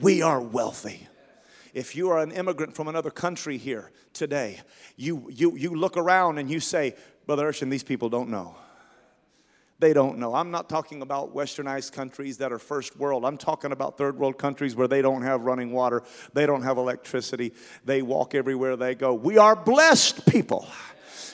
We 0.00 0.22
are 0.22 0.40
wealthy. 0.40 1.06
If 1.74 1.94
you 1.94 2.08
are 2.10 2.20
an 2.20 2.32
immigrant 2.32 2.74
from 2.74 2.88
another 2.88 3.10
country 3.10 3.58
here 3.58 3.90
today, 4.14 4.60
you, 4.96 5.28
you, 5.30 5.56
you 5.56 5.74
look 5.74 5.98
around 5.98 6.38
and 6.38 6.50
you 6.50 6.60
say, 6.60 6.94
Brother 7.26 7.50
Urshan, 7.50 7.68
these 7.68 7.82
people 7.82 8.08
don't 8.08 8.30
know 8.30 8.56
they 9.78 9.92
don't 9.92 10.18
know. 10.18 10.34
I'm 10.34 10.50
not 10.50 10.68
talking 10.68 11.02
about 11.02 11.34
westernized 11.34 11.92
countries 11.92 12.38
that 12.38 12.52
are 12.52 12.58
first 12.58 12.96
world. 12.96 13.24
I'm 13.24 13.36
talking 13.36 13.72
about 13.72 13.98
third 13.98 14.18
world 14.18 14.38
countries 14.38 14.74
where 14.74 14.88
they 14.88 15.02
don't 15.02 15.22
have 15.22 15.42
running 15.42 15.72
water, 15.72 16.02
they 16.32 16.46
don't 16.46 16.62
have 16.62 16.78
electricity, 16.78 17.52
they 17.84 18.02
walk 18.02 18.34
everywhere 18.34 18.76
they 18.76 18.94
go. 18.94 19.14
We 19.14 19.38
are 19.38 19.54
blessed 19.54 20.26
people. 20.26 20.66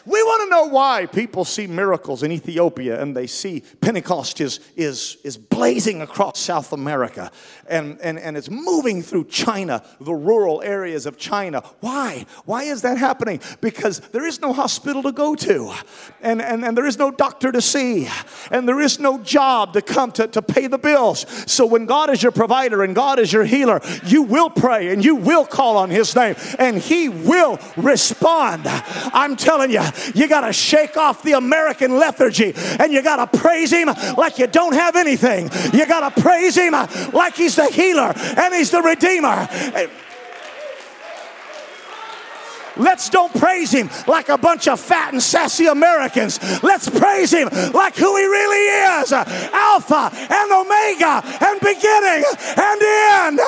We 0.05 0.23
want 0.23 0.43
to 0.43 0.51
know 0.51 0.65
why 0.67 1.07
people 1.07 1.45
see 1.45 1.67
miracles 1.67 2.23
in 2.23 2.33
Ethiopia 2.33 3.01
and 3.01 3.17
they 3.17 3.29
see 3.29 3.63
Pentecost 3.81 4.41
is, 4.41 4.59
is, 4.77 5.17
is 5.23 5.37
blazing 5.37 6.03
across 6.03 6.41
South 6.41 6.73
America 6.73 7.31
and, 7.69 8.01
and, 8.01 8.19
and 8.19 8.37
it's 8.37 8.51
moving 8.51 9.03
through 9.03 9.27
China, 9.27 9.83
the 10.01 10.13
rural 10.13 10.61
areas 10.63 11.07
of 11.07 11.19
China. 11.19 11.63
Why? 11.81 12.27
Why 12.47 12.65
is 12.65 12.83
that 12.83 12.99
happening? 12.99 13.41
Because 13.61 14.01
there 14.11 14.27
is 14.27 14.41
no 14.41 14.53
hospital 14.53 15.03
to 15.05 15.13
go 15.13 15.37
to 15.37 15.73
and, 16.21 16.43
and, 16.43 16.65
and 16.65 16.77
there 16.77 16.87
is 16.87 16.99
no 16.99 17.13
doctor 17.13 17.53
to 17.53 17.63
see 17.63 18.09
and 18.51 18.69
there 18.69 18.81
is 18.81 18.99
no 18.99 19.19
job 19.19 19.73
to 19.75 19.83
come 19.83 20.11
to, 20.13 20.27
to 20.27 20.43
pay 20.43 20.67
the 20.67 20.79
bills. 20.79 21.27
So 21.51 21.65
when 21.65 21.87
God 21.87 22.11
is 22.11 22.23
your 22.23 22.33
provider 22.33 22.83
and 22.83 22.95
God 22.95 23.21
is 23.21 23.33
your 23.33 23.45
healer, 23.45 23.81
you 24.05 24.23
will 24.23 24.51
pray 24.51 24.93
and 24.93 25.05
you 25.05 25.15
will 25.15 25.47
call 25.47 25.77
on 25.77 25.91
His 25.91 26.17
name 26.17 26.35
and 26.59 26.79
He 26.79 27.09
will 27.09 27.61
respond. 27.77 28.63
I'm 28.67 29.37
telling 29.37 29.71
you, 29.71 29.83
you 30.15 30.29
got 30.29 30.47
to 30.47 30.53
shake 30.53 30.97
off 30.97 31.23
the 31.23 31.33
American 31.33 31.99
lethargy 31.99 32.53
and 32.79 32.93
you 32.93 33.03
got 33.03 33.33
to 33.33 33.39
praise 33.39 33.73
Him 33.73 33.89
like 34.17 34.39
you 34.39 34.47
don't 34.47 34.75
have 34.75 34.97
anything. 34.97 35.51
You 35.73 35.87
got 35.87 36.15
to 36.15 36.23
praise 36.23 36.57
Him 36.57 36.73
like 37.13 37.35
He's 37.35 37.57
the 37.57 37.67
healer 37.67 38.13
and 38.17 38.55
He's 38.55 38.71
the 38.71 38.83
Redeemer. 38.83 39.49
Let's 42.77 43.11
don't 43.11 43.33
praise 43.35 43.71
him 43.71 43.91
like 44.07 44.29
a 44.29 44.39
bunch 44.39 44.67
of 44.67 44.81
fat 44.81 45.13
and 45.13 45.23
sassy 45.23 45.67
Americans. 45.67 46.41
Let's 46.63 46.89
praise 46.89 47.33
him 47.33 47.49
like 47.73 47.97
who 47.97 48.17
he 48.17 48.25
really 48.25 49.03
is 49.03 49.13
Alpha 49.13 50.11
and 50.13 50.53
Omega 50.53 51.23
and 51.45 51.61
beginning 51.61 52.25
and 52.57 52.83
end. 52.83 53.41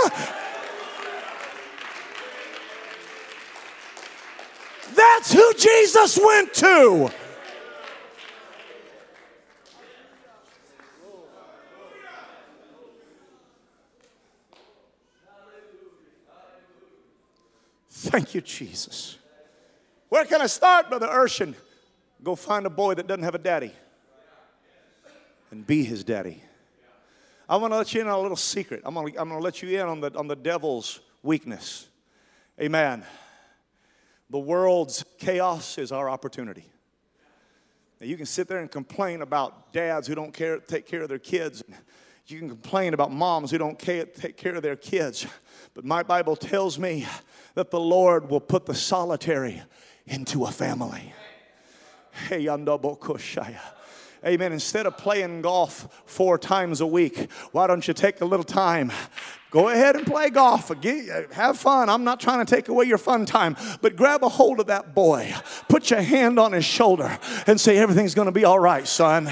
That's 4.94 5.32
who 5.32 5.54
Jesus 5.54 6.18
went 6.18 6.54
to. 6.54 7.10
Thank 17.90 18.34
you, 18.34 18.40
Jesus. 18.42 19.16
Where 20.08 20.24
can 20.24 20.42
I 20.42 20.46
start, 20.46 20.88
Brother 20.88 21.08
Urshan? 21.08 21.54
Go 22.22 22.36
find 22.36 22.64
a 22.66 22.70
boy 22.70 22.94
that 22.94 23.06
doesn't 23.06 23.24
have 23.24 23.34
a 23.34 23.38
daddy 23.38 23.72
and 25.50 25.66
be 25.66 25.84
his 25.84 26.04
daddy. 26.04 26.42
I 27.48 27.56
want 27.56 27.72
to 27.72 27.78
let 27.78 27.92
you 27.94 28.00
in 28.00 28.08
on 28.08 28.14
a 28.14 28.20
little 28.20 28.36
secret. 28.36 28.82
I'm 28.84 28.94
going 28.94 29.12
to, 29.12 29.38
let 29.38 29.62
you 29.62 29.80
in 29.80 29.86
on 29.86 30.00
the, 30.00 30.16
on 30.16 30.28
the 30.28 30.36
devil's 30.36 31.00
weakness. 31.22 31.88
Amen. 32.60 33.04
The 34.34 34.40
world's 34.40 35.04
chaos 35.18 35.78
is 35.78 35.92
our 35.92 36.10
opportunity. 36.10 36.64
Now, 38.00 38.08
you 38.08 38.16
can 38.16 38.26
sit 38.26 38.48
there 38.48 38.58
and 38.58 38.68
complain 38.68 39.22
about 39.22 39.72
dads 39.72 40.08
who 40.08 40.16
don't 40.16 40.32
care, 40.34 40.58
take 40.58 40.88
care 40.88 41.02
of 41.02 41.08
their 41.08 41.20
kids. 41.20 41.62
You 42.26 42.40
can 42.40 42.48
complain 42.48 42.94
about 42.94 43.12
moms 43.12 43.52
who 43.52 43.58
don't 43.58 43.78
care, 43.78 44.06
take 44.06 44.36
care 44.36 44.56
of 44.56 44.62
their 44.64 44.74
kids. 44.74 45.24
But 45.72 45.84
my 45.84 46.02
Bible 46.02 46.34
tells 46.34 46.80
me 46.80 47.06
that 47.54 47.70
the 47.70 47.78
Lord 47.78 48.28
will 48.28 48.40
put 48.40 48.66
the 48.66 48.74
solitary 48.74 49.62
into 50.04 50.46
a 50.46 50.50
family. 50.50 51.14
Hey, 52.28 52.40
Amen. 54.26 54.52
Instead 54.52 54.86
of 54.86 54.98
playing 54.98 55.42
golf 55.42 56.02
four 56.06 56.38
times 56.38 56.80
a 56.80 56.86
week, 56.88 57.30
why 57.52 57.68
don't 57.68 57.86
you 57.86 57.94
take 57.94 58.20
a 58.20 58.24
little 58.24 58.42
time 58.42 58.90
Go 59.54 59.68
ahead 59.68 59.94
and 59.94 60.04
play 60.04 60.30
golf. 60.30 60.72
Have 61.32 61.56
fun. 61.56 61.88
I'm 61.88 62.02
not 62.02 62.18
trying 62.18 62.44
to 62.44 62.54
take 62.56 62.68
away 62.68 62.86
your 62.86 62.98
fun 62.98 63.24
time, 63.24 63.56
but 63.80 63.94
grab 63.94 64.24
a 64.24 64.28
hold 64.28 64.58
of 64.58 64.66
that 64.66 64.96
boy. 64.96 65.32
Put 65.68 65.92
your 65.92 66.00
hand 66.00 66.40
on 66.40 66.50
his 66.50 66.64
shoulder 66.64 67.16
and 67.46 67.60
say, 67.60 67.78
Everything's 67.78 68.16
going 68.16 68.26
to 68.26 68.32
be 68.32 68.44
all 68.44 68.58
right, 68.58 68.84
son. 68.84 69.30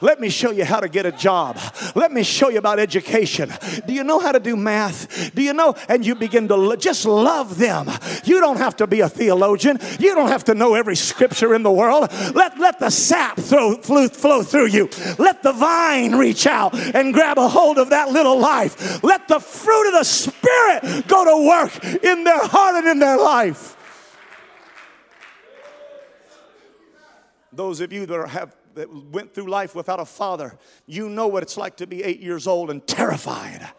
Let 0.00 0.20
me 0.20 0.28
show 0.28 0.52
you 0.52 0.64
how 0.64 0.78
to 0.78 0.88
get 0.88 1.06
a 1.06 1.10
job. 1.10 1.58
Let 1.96 2.12
me 2.12 2.22
show 2.22 2.50
you 2.50 2.58
about 2.58 2.78
education. 2.78 3.52
Do 3.84 3.92
you 3.92 4.04
know 4.04 4.20
how 4.20 4.30
to 4.30 4.38
do 4.38 4.54
math? 4.54 5.34
Do 5.34 5.42
you 5.42 5.52
know? 5.52 5.74
And 5.88 6.06
you 6.06 6.14
begin 6.14 6.46
to 6.48 6.76
just 6.78 7.04
love 7.04 7.58
them. 7.58 7.90
You 8.22 8.38
don't 8.38 8.58
have 8.58 8.76
to 8.76 8.86
be 8.86 9.00
a 9.00 9.08
theologian, 9.08 9.80
you 9.98 10.14
don't 10.14 10.28
have 10.28 10.44
to 10.44 10.54
know 10.54 10.74
every 10.74 10.94
scripture 10.94 11.52
in 11.52 11.64
the 11.64 11.72
world. 11.72 12.12
Let, 12.32 12.60
let 12.60 12.78
the 12.78 12.90
sap 12.90 13.40
throw, 13.40 13.74
flow, 13.78 14.06
flow 14.06 14.44
through 14.44 14.66
you. 14.66 14.88
Let 15.18 15.42
the 15.42 15.52
vine 15.52 16.14
reach 16.14 16.46
out 16.46 16.78
and 16.94 17.12
grab 17.12 17.38
a 17.38 17.48
hold 17.48 17.78
of 17.78 17.90
that 17.90 18.12
little 18.12 18.38
life. 18.38 19.02
Let 19.02 19.26
the 19.26 19.40
fruit 19.64 19.88
of 19.88 19.94
the 19.94 20.04
Spirit 20.04 21.08
go 21.08 21.24
to 21.24 21.48
work 21.48 22.04
in 22.04 22.24
their 22.24 22.46
heart 22.46 22.76
and 22.76 22.86
in 22.86 22.98
their 22.98 23.18
life. 23.18 23.76
Those 27.52 27.80
of 27.80 27.92
you 27.92 28.06
that 28.06 28.28
have 28.28 28.54
that 28.74 28.92
went 28.92 29.32
through 29.32 29.48
life 29.48 29.74
without 29.74 30.00
a 30.00 30.04
father, 30.04 30.58
you 30.86 31.08
know 31.08 31.28
what 31.28 31.42
it's 31.42 31.56
like 31.56 31.76
to 31.76 31.86
be 31.86 32.02
eight 32.02 32.20
years 32.20 32.46
old 32.46 32.70
and 32.70 32.84
terrified 32.86 33.70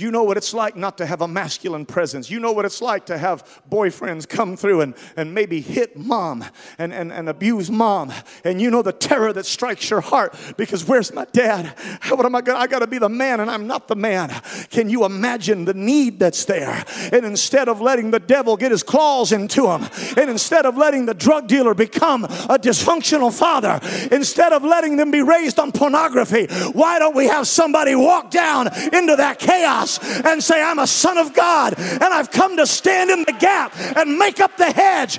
you 0.00 0.10
know 0.10 0.22
what 0.22 0.36
it's 0.36 0.54
like 0.54 0.76
not 0.76 0.98
to 0.98 1.06
have 1.06 1.20
a 1.20 1.28
masculine 1.28 1.84
presence. 1.84 2.30
You 2.30 2.40
know 2.40 2.52
what 2.52 2.64
it's 2.64 2.80
like 2.80 3.06
to 3.06 3.18
have 3.18 3.44
boyfriends 3.70 4.28
come 4.28 4.56
through 4.56 4.80
and, 4.80 4.94
and 5.16 5.34
maybe 5.34 5.60
hit 5.60 5.96
mom 5.96 6.44
and, 6.78 6.92
and, 6.92 7.12
and 7.12 7.28
abuse 7.28 7.70
mom. 7.70 8.12
And 8.44 8.60
you 8.60 8.70
know 8.70 8.82
the 8.82 8.92
terror 8.92 9.32
that 9.32 9.46
strikes 9.46 9.90
your 9.90 10.00
heart 10.00 10.34
because 10.56 10.86
where's 10.86 11.12
my 11.12 11.26
dad? 11.32 11.66
What 12.08 12.24
am 12.24 12.34
I 12.34 12.40
gonna, 12.40 12.58
I 12.58 12.66
got 12.66 12.80
to 12.80 12.86
be 12.86 12.98
the 12.98 13.08
man 13.08 13.40
and 13.40 13.50
I'm 13.50 13.66
not 13.66 13.88
the 13.88 13.96
man. 13.96 14.30
Can 14.70 14.88
you 14.88 15.04
imagine 15.04 15.64
the 15.64 15.74
need 15.74 16.18
that's 16.18 16.44
there? 16.44 16.84
And 17.12 17.24
instead 17.24 17.68
of 17.68 17.80
letting 17.80 18.10
the 18.10 18.20
devil 18.20 18.56
get 18.56 18.70
his 18.70 18.82
claws 18.82 19.32
into 19.32 19.70
him, 19.70 19.88
and 20.16 20.30
instead 20.30 20.66
of 20.66 20.76
letting 20.76 21.06
the 21.06 21.14
drug 21.14 21.46
dealer 21.46 21.74
become 21.74 22.24
a 22.24 22.58
dysfunctional 22.58 23.36
father, 23.36 23.80
instead 24.14 24.52
of 24.52 24.64
letting 24.64 24.96
them 24.96 25.10
be 25.10 25.22
raised 25.22 25.58
on 25.58 25.72
pornography, 25.72 26.46
why 26.72 26.98
don't 26.98 27.16
we 27.16 27.26
have 27.26 27.46
somebody 27.46 27.94
walk 27.94 28.30
down 28.30 28.68
into 28.92 29.16
that 29.16 29.38
chaos? 29.38 29.89
And 29.98 30.42
say, 30.42 30.62
I'm 30.62 30.78
a 30.78 30.86
son 30.86 31.18
of 31.18 31.34
God 31.34 31.74
and 31.78 32.04
I've 32.04 32.30
come 32.30 32.56
to 32.56 32.66
stand 32.66 33.10
in 33.10 33.24
the 33.24 33.32
gap 33.32 33.72
and 33.96 34.18
make 34.18 34.40
up 34.40 34.56
the 34.56 34.70
hedge. 34.70 35.18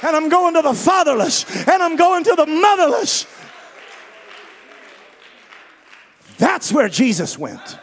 And 0.00 0.14
I'm 0.14 0.28
going 0.28 0.54
to 0.54 0.62
the 0.62 0.74
fatherless 0.74 1.44
and 1.66 1.82
I'm 1.82 1.96
going 1.96 2.24
to 2.24 2.34
the 2.36 2.46
motherless. 2.46 3.26
That's 6.38 6.72
where 6.72 6.88
Jesus 6.88 7.36
went. 7.36 7.78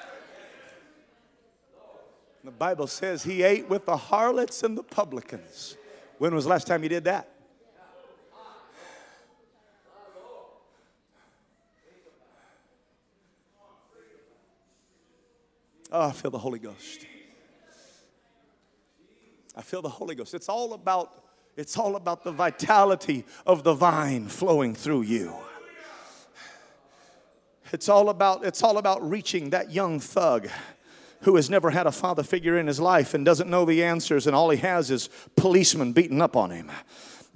The 2.43 2.51
Bible 2.51 2.87
says 2.87 3.23
he 3.23 3.43
ate 3.43 3.67
with 3.67 3.85
the 3.85 3.97
harlots 3.97 4.63
and 4.63 4.77
the 4.77 4.83
publicans. 4.83 5.75
When 6.19 6.33
was 6.33 6.45
the 6.45 6.51
last 6.51 6.67
time 6.67 6.83
he 6.83 6.87
did 6.87 7.03
that? 7.05 7.27
Oh, 15.97 16.09
I 16.09 16.11
feel 16.11 16.29
the 16.29 16.37
Holy 16.37 16.59
Ghost. 16.59 17.05
I 19.55 19.61
feel 19.61 19.81
the 19.81 19.87
Holy 19.87 20.13
Ghost. 20.13 20.33
It's 20.33 20.49
all 20.49 20.73
about 20.73 21.23
it's 21.55 21.77
all 21.77 21.95
about 21.95 22.25
the 22.25 22.33
vitality 22.33 23.23
of 23.45 23.63
the 23.63 23.73
vine 23.73 24.27
flowing 24.27 24.75
through 24.75 25.03
you. 25.03 25.33
It's 27.71 27.87
all 27.87 28.09
about 28.09 28.43
it's 28.43 28.61
all 28.61 28.77
about 28.77 29.09
reaching 29.09 29.51
that 29.51 29.71
young 29.71 30.01
thug 30.01 30.49
who 31.21 31.37
has 31.37 31.49
never 31.49 31.69
had 31.69 31.87
a 31.87 31.93
father 31.93 32.23
figure 32.23 32.57
in 32.57 32.67
his 32.67 32.81
life 32.81 33.13
and 33.13 33.23
doesn't 33.23 33.49
know 33.49 33.63
the 33.63 33.81
answers 33.81 34.27
and 34.27 34.35
all 34.35 34.49
he 34.49 34.57
has 34.57 34.91
is 34.91 35.07
policemen 35.37 35.93
beating 35.93 36.21
up 36.21 36.35
on 36.35 36.51
him. 36.51 36.69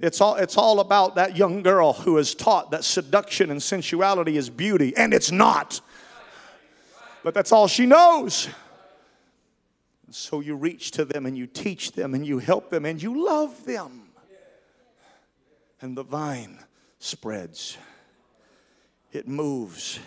It's 0.00 0.20
all, 0.20 0.36
it's 0.36 0.58
all 0.58 0.80
about 0.80 1.14
that 1.14 1.34
young 1.34 1.62
girl 1.62 1.94
who 1.94 2.18
is 2.18 2.34
taught 2.34 2.70
that 2.72 2.84
seduction 2.84 3.50
and 3.50 3.62
sensuality 3.62 4.36
is 4.36 4.48
beauty, 4.48 4.96
and 4.96 5.12
it's 5.12 5.30
not 5.30 5.82
but 7.22 7.34
that's 7.34 7.52
all 7.52 7.68
she 7.68 7.86
knows. 7.86 8.48
So 10.10 10.40
you 10.40 10.56
reach 10.56 10.90
to 10.92 11.04
them 11.04 11.26
and 11.26 11.38
you 11.38 11.46
teach 11.46 11.92
them 11.92 12.14
and 12.14 12.26
you 12.26 12.38
help 12.38 12.70
them 12.70 12.84
and 12.84 13.00
you 13.00 13.24
love 13.26 13.64
them. 13.64 14.08
And 15.80 15.96
the 15.96 16.02
vine 16.02 16.58
spreads, 16.98 17.78
it 19.12 19.28
moves. 19.28 20.00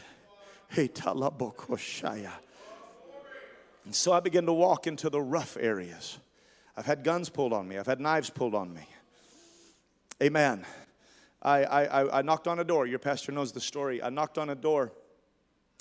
And 3.85 3.95
so 3.95 4.11
I 4.13 4.19
begin 4.19 4.45
to 4.45 4.53
walk 4.53 4.87
into 4.87 5.09
the 5.09 5.21
rough 5.21 5.57
areas. 5.59 6.17
I've 6.75 6.85
had 6.85 7.03
guns 7.03 7.29
pulled 7.29 7.53
on 7.53 7.67
me, 7.67 7.77
I've 7.77 7.87
had 7.87 7.99
knives 7.99 8.29
pulled 8.29 8.55
on 8.55 8.73
me. 8.73 8.87
Amen. 10.21 10.65
I, 11.41 11.63
I, 11.65 12.19
I 12.19 12.21
knocked 12.21 12.47
on 12.47 12.59
a 12.59 12.63
door. 12.63 12.85
Your 12.87 12.99
pastor 12.99 13.31
knows 13.33 13.51
the 13.51 13.59
story. 13.59 14.01
I 14.01 14.09
knocked 14.09 14.37
on 14.37 14.49
a 14.49 14.55
door 14.55 14.93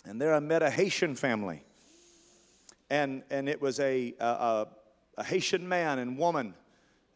and 0.04 0.20
there 0.20 0.34
I 0.34 0.40
met 0.40 0.62
a 0.62 0.70
Haitian 0.70 1.14
family. 1.14 1.64
And, 2.90 3.22
and 3.30 3.48
it 3.48 3.60
was 3.60 3.80
a, 3.80 4.14
a, 4.18 4.66
a 5.16 5.24
Haitian 5.24 5.68
man 5.68 5.98
and 5.98 6.18
woman 6.18 6.54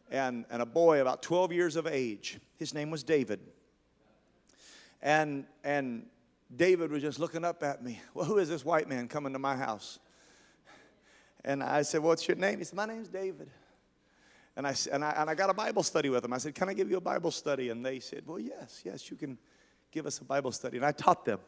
and, 0.09 0.45
and 0.49 0.61
a 0.61 0.65
boy 0.65 1.01
about 1.01 1.21
12 1.21 1.51
years 1.51 1.75
of 1.75 1.85
age. 1.85 2.39
His 2.57 2.73
name 2.73 2.89
was 2.89 3.03
David. 3.03 3.39
And, 5.01 5.45
and 5.63 6.07
David 6.55 6.91
was 6.91 7.01
just 7.01 7.19
looking 7.19 7.43
up 7.43 7.61
at 7.61 7.83
me. 7.83 7.99
Well, 8.13 8.25
who 8.25 8.37
is 8.37 8.49
this 8.49 8.65
white 8.65 8.89
man 8.89 9.07
coming 9.07 9.33
to 9.33 9.39
my 9.39 9.55
house? 9.55 9.99
And 11.43 11.61
I 11.63 11.83
said, 11.83 12.01
What's 12.01 12.27
your 12.27 12.37
name? 12.37 12.57
He 12.57 12.63
said, 12.63 12.75
My 12.75 12.85
name's 12.85 13.09
David. 13.09 13.49
And 14.55 14.65
I, 14.65 14.75
and, 14.91 15.05
I, 15.05 15.11
and 15.11 15.29
I 15.29 15.35
got 15.35 15.49
a 15.49 15.53
Bible 15.53 15.83
study 15.83 16.09
with 16.09 16.25
him. 16.25 16.33
I 16.33 16.39
said, 16.39 16.55
Can 16.55 16.67
I 16.67 16.73
give 16.73 16.89
you 16.89 16.97
a 16.97 17.01
Bible 17.01 17.31
study? 17.31 17.69
And 17.69 17.85
they 17.85 17.99
said, 17.99 18.23
Well, 18.25 18.39
yes, 18.39 18.81
yes, 18.83 19.11
you 19.11 19.17
can 19.17 19.37
give 19.91 20.05
us 20.05 20.19
a 20.19 20.23
Bible 20.23 20.51
study. 20.51 20.77
And 20.77 20.85
I 20.85 20.91
taught 20.91 21.25
them. 21.25 21.39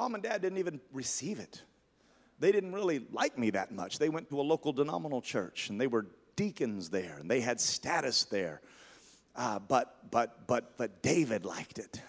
Mom 0.00 0.14
and 0.14 0.22
dad 0.22 0.40
didn't 0.40 0.56
even 0.56 0.80
receive 0.94 1.38
it. 1.40 1.62
They 2.38 2.52
didn't 2.52 2.72
really 2.72 3.02
like 3.12 3.36
me 3.36 3.50
that 3.50 3.70
much. 3.70 3.98
They 3.98 4.08
went 4.08 4.30
to 4.30 4.40
a 4.40 4.42
local 4.42 4.72
denominational 4.72 5.20
church 5.20 5.68
and 5.68 5.78
they 5.78 5.88
were 5.88 6.06
deacons 6.36 6.88
there 6.88 7.18
and 7.20 7.30
they 7.30 7.42
had 7.42 7.60
status 7.60 8.24
there. 8.24 8.62
Uh, 9.36 9.58
but, 9.58 10.10
but, 10.10 10.46
but, 10.46 10.78
but 10.78 11.02
David 11.02 11.44
liked 11.44 11.78
it. 11.78 12.00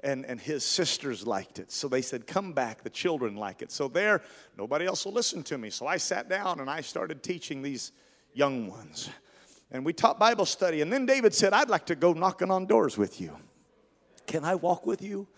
And, 0.00 0.26
and 0.26 0.38
his 0.38 0.62
sisters 0.62 1.26
liked 1.26 1.58
it. 1.58 1.72
So 1.72 1.88
they 1.88 2.02
said, 2.02 2.26
Come 2.26 2.52
back, 2.52 2.82
the 2.82 2.90
children 2.90 3.34
like 3.34 3.62
it. 3.62 3.72
So 3.72 3.88
there, 3.88 4.20
nobody 4.58 4.84
else 4.84 5.06
will 5.06 5.12
listen 5.12 5.42
to 5.44 5.56
me. 5.56 5.70
So 5.70 5.86
I 5.86 5.96
sat 5.96 6.28
down 6.28 6.60
and 6.60 6.68
I 6.68 6.82
started 6.82 7.22
teaching 7.22 7.62
these 7.62 7.92
young 8.34 8.68
ones. 8.68 9.08
And 9.70 9.86
we 9.86 9.94
taught 9.94 10.18
Bible 10.18 10.44
study. 10.44 10.82
And 10.82 10.92
then 10.92 11.06
David 11.06 11.32
said, 11.32 11.54
I'd 11.54 11.70
like 11.70 11.86
to 11.86 11.94
go 11.94 12.12
knocking 12.12 12.50
on 12.50 12.66
doors 12.66 12.98
with 12.98 13.22
you. 13.22 13.38
Can 14.26 14.44
I 14.44 14.54
walk 14.54 14.84
with 14.84 15.00
you? 15.00 15.28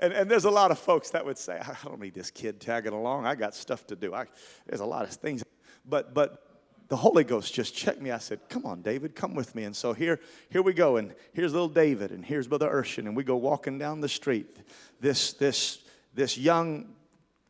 And, 0.00 0.14
and 0.14 0.30
there's 0.30 0.46
a 0.46 0.50
lot 0.50 0.70
of 0.70 0.78
folks 0.78 1.10
that 1.10 1.24
would 1.24 1.36
say, 1.36 1.60
I 1.60 1.76
don't 1.84 2.00
need 2.00 2.14
this 2.14 2.30
kid 2.30 2.58
tagging 2.58 2.94
along. 2.94 3.26
I 3.26 3.34
got 3.34 3.54
stuff 3.54 3.86
to 3.88 3.96
do. 3.96 4.14
I, 4.14 4.24
there's 4.66 4.80
a 4.80 4.86
lot 4.86 5.04
of 5.04 5.10
things. 5.10 5.44
But, 5.84 6.14
but 6.14 6.42
the 6.88 6.96
Holy 6.96 7.22
Ghost 7.22 7.52
just 7.52 7.76
checked 7.76 8.00
me. 8.00 8.10
I 8.10 8.18
said, 8.18 8.40
Come 8.48 8.64
on, 8.64 8.80
David, 8.80 9.14
come 9.14 9.34
with 9.34 9.54
me. 9.54 9.64
And 9.64 9.76
so 9.76 9.92
here, 9.92 10.18
here 10.48 10.62
we 10.62 10.72
go. 10.72 10.96
And 10.96 11.14
here's 11.34 11.52
little 11.52 11.68
David, 11.68 12.12
and 12.12 12.24
here's 12.24 12.48
Brother 12.48 12.70
Urshan, 12.70 13.06
and 13.06 13.14
we 13.14 13.24
go 13.24 13.36
walking 13.36 13.78
down 13.78 14.00
the 14.00 14.08
street. 14.08 14.56
This, 15.00 15.34
this, 15.34 15.80
this 16.14 16.38
young 16.38 16.94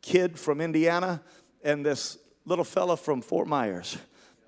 kid 0.03 0.37
from 0.37 0.61
Indiana 0.61 1.23
and 1.63 1.87
this 1.87 2.19
little 2.45 2.65
fella 2.65 2.97
from 2.97 3.23
Fort 3.23 3.47
Myers, 3.47 3.97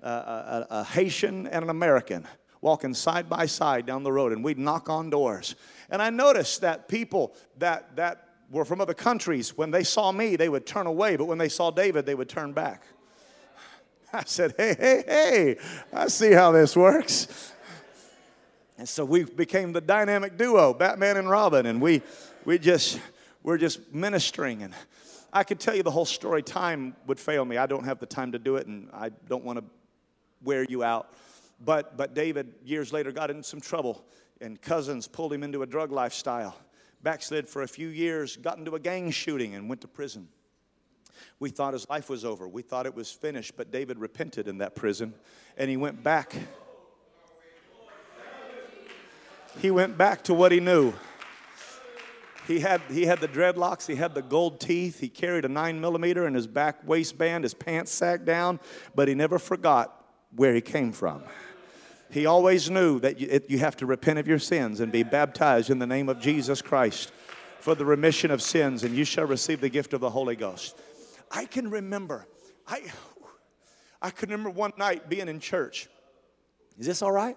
uh, 0.03 0.65
a, 0.69 0.79
a 0.79 0.83
Haitian 0.83 1.47
and 1.47 1.63
an 1.63 1.69
American 1.69 2.27
walking 2.63 2.93
side 2.93 3.29
by 3.29 3.45
side 3.45 3.85
down 3.85 4.03
the 4.03 4.11
road, 4.11 4.31
and 4.31 4.43
we'd 4.43 4.57
knock 4.57 4.89
on 4.89 5.09
doors. 5.09 5.55
And 5.93 6.01
I 6.01 6.09
noticed 6.09 6.61
that 6.61 6.87
people 6.87 7.35
that, 7.59 7.95
that 7.97 8.27
were 8.49 8.65
from 8.65 8.81
other 8.81 8.95
countries, 8.95 9.55
when 9.55 9.69
they 9.69 9.83
saw 9.83 10.11
me, 10.11 10.35
they 10.35 10.49
would 10.49 10.65
turn 10.65 10.87
away, 10.87 11.15
but 11.17 11.25
when 11.25 11.37
they 11.37 11.49
saw 11.49 11.69
David, 11.69 12.07
they 12.07 12.15
would 12.15 12.27
turn 12.27 12.51
back. 12.51 12.81
I 14.13 14.23
said, 14.25 14.55
Hey, 14.57 14.75
hey, 14.77 15.03
hey, 15.05 15.57
I 15.93 16.07
see 16.07 16.31
how 16.31 16.51
this 16.51 16.75
works. 16.75 17.51
And 18.79 18.89
so 18.89 19.05
we 19.05 19.23
became 19.23 19.71
the 19.71 19.81
dynamic 19.81 20.35
duo, 20.35 20.73
Batman 20.73 21.15
and 21.17 21.29
Robin, 21.29 21.67
and 21.67 21.79
we, 21.79 22.01
we 22.43 22.57
just, 22.57 22.99
we're 23.43 23.59
just 23.59 23.93
ministering. 23.93 24.63
And 24.63 24.73
I 25.31 25.43
could 25.43 25.59
tell 25.59 25.75
you 25.75 25.83
the 25.83 25.91
whole 25.91 26.05
story. 26.05 26.41
Time 26.41 26.95
would 27.05 27.19
fail 27.19 27.45
me. 27.45 27.57
I 27.57 27.67
don't 27.67 27.85
have 27.85 27.99
the 27.99 28.07
time 28.07 28.31
to 28.31 28.39
do 28.39 28.55
it, 28.55 28.65
and 28.65 28.89
I 28.93 29.09
don't 29.29 29.43
want 29.43 29.59
to 29.59 29.65
wear 30.43 30.63
you 30.63 30.83
out. 30.83 31.13
But, 31.63 31.97
but 31.97 32.15
David, 32.15 32.51
years 32.65 32.91
later, 32.91 33.11
got 33.11 33.29
in 33.29 33.43
some 33.43 33.61
trouble, 33.61 34.03
and 34.43 34.61
cousins 34.61 35.07
pulled 35.07 35.31
him 35.31 35.41
into 35.41 35.63
a 35.63 35.65
drug 35.65 35.91
lifestyle. 35.91 36.55
Backslid 37.01 37.47
for 37.47 37.61
a 37.61 37.67
few 37.67 37.87
years, 37.87 38.35
got 38.35 38.57
into 38.57 38.75
a 38.75 38.79
gang 38.79 39.09
shooting, 39.09 39.55
and 39.55 39.69
went 39.69 39.81
to 39.81 39.87
prison. 39.87 40.27
We 41.39 41.49
thought 41.49 41.73
his 41.73 41.89
life 41.89 42.09
was 42.09 42.25
over. 42.25 42.47
We 42.47 42.61
thought 42.61 42.85
it 42.85 42.93
was 42.93 43.09
finished, 43.09 43.53
but 43.55 43.71
David 43.71 43.97
repented 43.99 44.47
in 44.47 44.57
that 44.57 44.75
prison, 44.75 45.13
and 45.57 45.69
he 45.69 45.77
went 45.77 46.03
back. 46.03 46.35
He 49.59 49.71
went 49.71 49.97
back 49.97 50.23
to 50.25 50.33
what 50.33 50.51
he 50.51 50.59
knew. 50.59 50.93
He 52.45 52.59
had, 52.59 52.81
he 52.89 53.05
had 53.05 53.21
the 53.21 53.27
dreadlocks, 53.29 53.87
he 53.87 53.95
had 53.95 54.13
the 54.13 54.21
gold 54.21 54.59
teeth, 54.59 54.99
he 54.99 55.07
carried 55.07 55.45
a 55.45 55.49
nine 55.49 55.79
millimeter 55.79 56.27
in 56.27 56.33
his 56.33 56.47
back 56.47 56.85
waistband, 56.85 57.45
his 57.45 57.53
pants 57.53 57.91
sagged 57.91 58.25
down, 58.25 58.59
but 58.93 59.07
he 59.07 59.15
never 59.15 59.39
forgot 59.39 60.05
where 60.35 60.53
he 60.53 60.59
came 60.59 60.91
from. 60.91 61.23
He 62.13 62.27
always 62.27 62.69
knew 62.69 62.99
that 62.99 63.19
you, 63.19 63.27
it, 63.31 63.49
you 63.49 63.57
have 63.57 63.75
to 63.77 63.87
repent 63.87 64.19
of 64.19 64.27
your 64.27 64.37
sins 64.37 64.79
and 64.79 64.91
be 64.91 65.01
baptized 65.01 65.71
in 65.71 65.79
the 65.79 65.87
name 65.87 66.09
of 66.09 66.19
Jesus 66.19 66.61
Christ 66.61 67.11
for 67.59 67.73
the 67.73 67.85
remission 67.85 68.29
of 68.29 68.39
sins, 68.39 68.83
and 68.83 68.95
you 68.95 69.03
shall 69.03 69.25
receive 69.25 69.61
the 69.61 69.69
gift 69.69 69.93
of 69.93 70.01
the 70.01 70.11
Holy 70.11 70.35
Ghost. 70.35 70.77
I 71.31 71.45
can 71.45 71.71
remember, 71.71 72.27
I, 72.67 72.83
I 73.99 74.11
can 74.11 74.29
remember 74.29 74.51
one 74.51 74.73
night 74.77 75.09
being 75.09 75.27
in 75.27 75.39
church. 75.39 75.89
Is 76.77 76.85
this 76.85 77.01
all 77.01 77.11
right? 77.11 77.35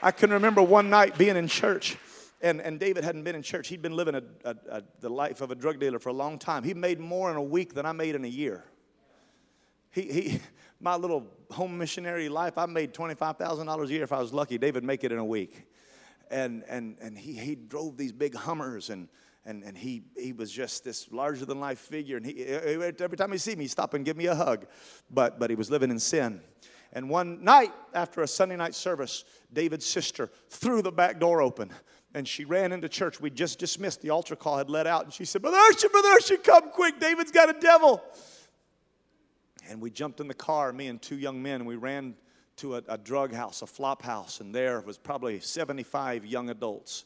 I 0.00 0.12
can 0.12 0.30
remember 0.30 0.62
one 0.62 0.88
night 0.88 1.18
being 1.18 1.36
in 1.36 1.48
church 1.48 1.96
and, 2.40 2.60
and 2.60 2.78
David 2.78 3.02
hadn't 3.02 3.24
been 3.24 3.34
in 3.34 3.42
church. 3.42 3.66
He'd 3.66 3.82
been 3.82 3.96
living 3.96 4.14
a, 4.14 4.22
a, 4.44 4.56
a, 4.70 4.82
the 5.00 5.08
life 5.08 5.40
of 5.40 5.50
a 5.50 5.56
drug 5.56 5.80
dealer 5.80 5.98
for 5.98 6.10
a 6.10 6.14
long 6.14 6.38
time. 6.38 6.62
He 6.62 6.74
made 6.74 7.00
more 7.00 7.30
in 7.30 7.36
a 7.36 7.42
week 7.42 7.74
than 7.74 7.84
I 7.86 7.92
made 7.92 8.14
in 8.14 8.24
a 8.24 8.28
year. 8.28 8.64
He, 9.96 10.02
he, 10.02 10.40
my 10.80 10.94
little 10.94 11.26
home 11.50 11.76
missionary 11.78 12.28
life, 12.28 12.58
I 12.58 12.66
made 12.66 12.92
$25,000 12.92 13.84
a 13.84 13.88
year 13.90 14.04
if 14.04 14.12
I 14.12 14.18
was 14.18 14.32
lucky. 14.32 14.58
David 14.58 14.84
make 14.84 15.02
it 15.04 15.10
in 15.10 15.18
a 15.18 15.24
week. 15.24 15.66
And, 16.30 16.64
and, 16.68 16.98
and 17.00 17.16
he, 17.16 17.32
he 17.32 17.54
drove 17.54 17.96
these 17.96 18.12
big 18.12 18.34
Hummers 18.34 18.90
and, 18.90 19.08
and, 19.46 19.62
and 19.62 19.78
he, 19.78 20.02
he 20.18 20.32
was 20.32 20.52
just 20.52 20.84
this 20.84 21.10
larger 21.10 21.46
than 21.46 21.60
life 21.60 21.78
figure. 21.78 22.16
And 22.18 22.26
he, 22.26 22.44
every 22.44 23.16
time 23.16 23.32
he 23.32 23.38
see 23.38 23.56
me, 23.56 23.64
he 23.64 23.68
stop 23.68 23.94
and 23.94 24.04
give 24.04 24.16
me 24.16 24.26
a 24.26 24.34
hug. 24.34 24.66
But, 25.10 25.38
but 25.38 25.50
he 25.50 25.56
was 25.56 25.70
living 25.70 25.90
in 25.90 25.98
sin. 25.98 26.40
And 26.92 27.08
one 27.08 27.42
night 27.42 27.72
after 27.94 28.22
a 28.22 28.28
Sunday 28.28 28.56
night 28.56 28.74
service, 28.74 29.24
David's 29.52 29.86
sister 29.86 30.30
threw 30.50 30.82
the 30.82 30.92
back 30.92 31.18
door 31.18 31.40
open 31.40 31.72
and 32.14 32.26
she 32.26 32.44
ran 32.44 32.72
into 32.72 32.88
church. 32.88 33.20
We 33.20 33.30
just 33.30 33.58
dismissed. 33.58 34.02
The 34.02 34.10
altar 34.10 34.36
call 34.36 34.58
had 34.58 34.68
let 34.68 34.86
out. 34.86 35.04
And 35.04 35.12
she 35.12 35.24
said, 35.24 35.42
Brother 35.42 35.58
Urshan, 35.58 35.90
Brother 35.90 36.08
Urshan, 36.18 36.42
come 36.42 36.70
quick. 36.70 36.98
David's 36.98 37.30
got 37.30 37.48
a 37.48 37.58
devil. 37.58 38.02
And 39.68 39.80
we 39.80 39.90
jumped 39.90 40.20
in 40.20 40.28
the 40.28 40.34
car, 40.34 40.72
me 40.72 40.88
and 40.88 41.00
two 41.00 41.16
young 41.16 41.42
men, 41.42 41.56
and 41.56 41.66
we 41.66 41.76
ran 41.76 42.14
to 42.56 42.76
a, 42.76 42.82
a 42.88 42.98
drug 42.98 43.32
house, 43.32 43.62
a 43.62 43.66
flop 43.66 44.02
house. 44.02 44.40
And 44.40 44.54
there 44.54 44.80
was 44.80 44.98
probably 44.98 45.40
75 45.40 46.24
young 46.24 46.50
adults. 46.50 47.04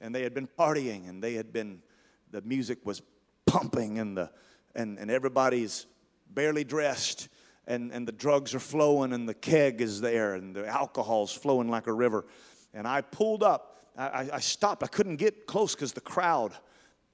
And 0.00 0.14
they 0.14 0.22
had 0.22 0.34
been 0.34 0.46
partying, 0.46 1.08
and 1.08 1.22
they 1.22 1.34
had 1.34 1.52
been, 1.52 1.82
the 2.30 2.42
music 2.42 2.84
was 2.84 3.02
pumping, 3.46 3.98
and, 3.98 4.16
the, 4.16 4.30
and, 4.74 4.98
and 4.98 5.10
everybody's 5.10 5.86
barely 6.32 6.64
dressed. 6.64 7.28
And, 7.66 7.90
and 7.92 8.06
the 8.06 8.12
drugs 8.12 8.54
are 8.54 8.60
flowing, 8.60 9.12
and 9.12 9.28
the 9.28 9.34
keg 9.34 9.80
is 9.80 10.00
there, 10.00 10.34
and 10.34 10.54
the 10.54 10.66
alcohol's 10.66 11.32
flowing 11.32 11.68
like 11.68 11.86
a 11.86 11.92
river. 11.92 12.26
And 12.74 12.86
I 12.86 13.00
pulled 13.00 13.42
up 13.42 13.76
I, 13.96 14.28
I 14.34 14.40
stopped. 14.40 14.82
I 14.82 14.88
couldn't 14.88 15.16
get 15.16 15.46
close 15.46 15.74
because 15.74 15.92
the 15.92 16.00
crowd. 16.00 16.52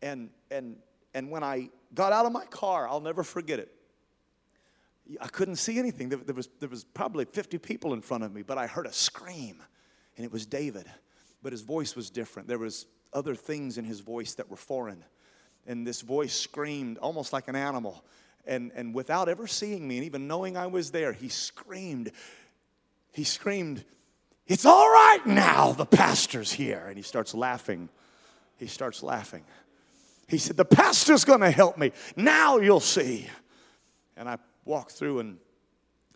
And, 0.00 0.30
and, 0.50 0.76
and 1.14 1.30
when 1.30 1.44
I 1.44 1.70
got 1.94 2.12
out 2.12 2.26
of 2.26 2.32
my 2.32 2.44
car, 2.46 2.88
I'll 2.88 3.00
never 3.00 3.22
forget 3.22 3.58
it. 3.58 3.72
I 5.20 5.28
couldn't 5.28 5.56
see 5.56 5.78
anything. 5.78 6.08
There, 6.08 6.18
there, 6.18 6.34
was, 6.34 6.48
there 6.60 6.68
was 6.68 6.84
probably 6.84 7.24
50 7.24 7.58
people 7.58 7.92
in 7.92 8.00
front 8.00 8.24
of 8.24 8.32
me, 8.32 8.42
but 8.42 8.58
I 8.58 8.66
heard 8.66 8.86
a 8.86 8.92
scream, 8.92 9.62
and 10.16 10.24
it 10.24 10.32
was 10.32 10.46
David. 10.46 10.86
But 11.42 11.52
his 11.52 11.62
voice 11.62 11.96
was 11.96 12.10
different. 12.10 12.48
There 12.48 12.58
was 12.58 12.86
other 13.12 13.34
things 13.34 13.78
in 13.78 13.84
his 13.84 14.00
voice 14.00 14.34
that 14.34 14.48
were 14.48 14.56
foreign. 14.56 15.04
And 15.66 15.86
this 15.86 16.00
voice 16.00 16.34
screamed 16.34 16.98
almost 16.98 17.32
like 17.32 17.48
an 17.48 17.56
animal. 17.56 18.04
And, 18.46 18.72
and 18.74 18.94
without 18.94 19.28
ever 19.28 19.46
seeing 19.46 19.86
me 19.86 19.98
and 19.98 20.06
even 20.06 20.26
knowing 20.26 20.56
I 20.56 20.66
was 20.66 20.90
there, 20.90 21.12
he 21.12 21.28
screamed. 21.28 22.10
He 23.12 23.24
screamed, 23.24 23.84
it's 24.46 24.64
all 24.64 24.88
right 24.88 25.24
now, 25.24 25.72
the 25.72 25.86
pastor's 25.86 26.52
here. 26.52 26.86
And 26.88 26.96
he 26.96 27.02
starts 27.02 27.34
laughing. 27.34 27.88
He 28.56 28.66
starts 28.66 29.02
laughing. 29.02 29.44
He 30.28 30.38
said, 30.38 30.56
The 30.56 30.64
pastor's 30.64 31.24
gonna 31.24 31.50
help 31.50 31.76
me. 31.76 31.92
Now 32.16 32.58
you'll 32.58 32.80
see. 32.80 33.28
And 34.16 34.28
I 34.28 34.38
walked 34.64 34.92
through 34.92 35.20
and 35.20 35.38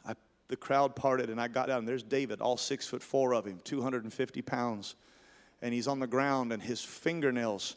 I, 0.05 0.15
the 0.49 0.57
crowd 0.57 0.97
parted 0.97 1.31
and 1.31 1.41
I 1.41 1.49
got 1.49 1.69
down. 1.69 1.81
And 1.81 1.89
There's 1.89 2.03
David, 2.03 2.41
all 2.41 2.57
six 2.57 2.87
foot 2.87 3.03
four 3.03 3.35
of 3.35 3.45
him, 3.45 3.61
250 3.65 4.43
pounds. 4.43 4.95
And 5.63 5.73
he's 5.73 5.89
on 5.89 6.01
the 6.01 6.07
ground 6.07 6.53
and 6.53 6.63
his 6.63 6.83
fingernails 6.83 7.77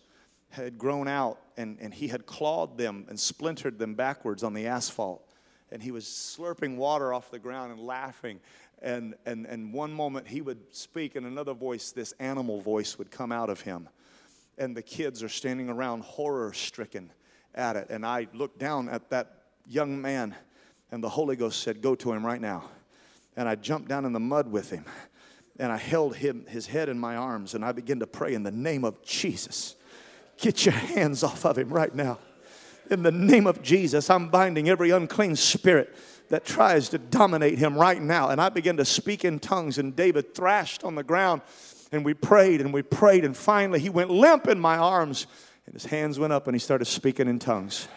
had 0.50 0.78
grown 0.78 1.08
out 1.08 1.40
and, 1.58 1.78
and 1.80 1.94
he 1.94 2.08
had 2.08 2.26
clawed 2.26 2.78
them 2.78 3.06
and 3.10 3.20
splintered 3.20 3.78
them 3.78 3.96
backwards 3.96 4.44
on 4.44 4.54
the 4.54 4.68
asphalt. 4.68 5.26
And 5.72 5.84
he 5.84 5.92
was 5.92 6.06
slurping 6.06 6.78
water 6.78 7.14
off 7.14 7.30
the 7.30 7.40
ground 7.40 7.72
and 7.72 7.80
laughing. 7.80 8.40
And, 8.82 9.16
and, 9.26 9.46
and 9.46 9.74
one 9.74 9.94
moment 9.94 10.28
he 10.28 10.42
would 10.42 10.74
speak, 10.74 11.16
and 11.16 11.26
another 11.26 11.54
voice, 11.54 11.92
this 11.92 12.14
animal 12.14 12.62
voice, 12.62 12.98
would 12.98 13.12
come 13.12 13.32
out 13.32 13.50
of 13.50 13.62
him. 13.62 13.88
And 14.58 14.76
the 14.76 14.82
kids 14.82 15.22
are 15.22 15.30
standing 15.30 15.70
around 15.70 16.04
horror 16.04 16.54
stricken 16.54 17.12
at 17.54 17.76
it. 17.76 17.88
And 17.90 18.06
I 18.06 18.28
looked 18.34 18.58
down 18.58 18.90
at 18.90 19.10
that 19.10 19.40
young 19.68 20.02
man, 20.02 20.36
and 20.92 21.04
the 21.04 21.10
Holy 21.10 21.36
Ghost 21.36 21.62
said, 21.62 21.82
Go 21.82 21.96
to 21.96 22.12
him 22.12 22.26
right 22.26 22.42
now. 22.42 22.66
And 23.36 23.48
I 23.48 23.56
jumped 23.56 23.88
down 23.88 24.06
in 24.06 24.14
the 24.14 24.20
mud 24.20 24.52
with 24.52 24.70
him, 24.70 24.86
and 25.60 25.72
I 25.72 25.78
held 25.78 26.16
him, 26.16 26.46
his 26.48 26.68
head 26.68 26.90
in 26.90 27.00
my 27.00 27.16
arms, 27.16 27.54
and 27.54 27.64
I 27.64 27.72
began 27.72 28.00
to 28.00 28.08
pray 28.08 28.34
in 28.34 28.44
the 28.44 28.52
name 28.52 28.84
of 28.84 29.04
Jesus. 29.04 29.76
Get 30.38 30.66
your 30.66 30.74
hands 30.74 31.24
off 31.24 31.46
of 31.46 31.58
him 31.58 31.70
right 31.70 31.94
now. 31.94 32.20
In 32.90 33.04
the 33.04 33.12
name 33.12 33.46
of 33.46 33.62
Jesus, 33.62 34.10
I'm 34.10 34.30
binding 34.30 34.68
every 34.68 34.90
unclean 34.90 35.36
spirit 35.36 35.96
that 36.30 36.46
tries 36.46 36.90
to 36.90 36.98
dominate 36.98 37.58
him 37.58 37.78
right 37.78 38.02
now. 38.02 38.30
And 38.30 38.40
I 38.40 38.50
began 38.50 38.78
to 38.78 38.86
speak 38.86 39.26
in 39.26 39.40
tongues, 39.40 39.78
and 39.78 39.96
David 39.96 40.34
thrashed 40.34 40.84
on 40.84 40.96
the 40.96 41.04
ground. 41.04 41.42
And 41.92 42.06
we 42.06 42.14
prayed 42.14 42.62
and 42.62 42.74
we 42.74 42.82
prayed, 42.84 43.26
and 43.26 43.36
finally 43.36 43.80
he 43.80 43.90
went 43.90 44.10
limp 44.12 44.48
in 44.48 44.60
my 44.60 44.78
arms, 44.78 45.28
and 45.66 45.74
his 45.74 45.86
hands 45.86 46.20
went 46.20 46.34
up, 46.34 46.48
and 46.48 46.56
he 46.56 46.60
started 46.60 46.86
speaking 46.86 47.28
in 47.28 47.40
tongues. 47.40 47.88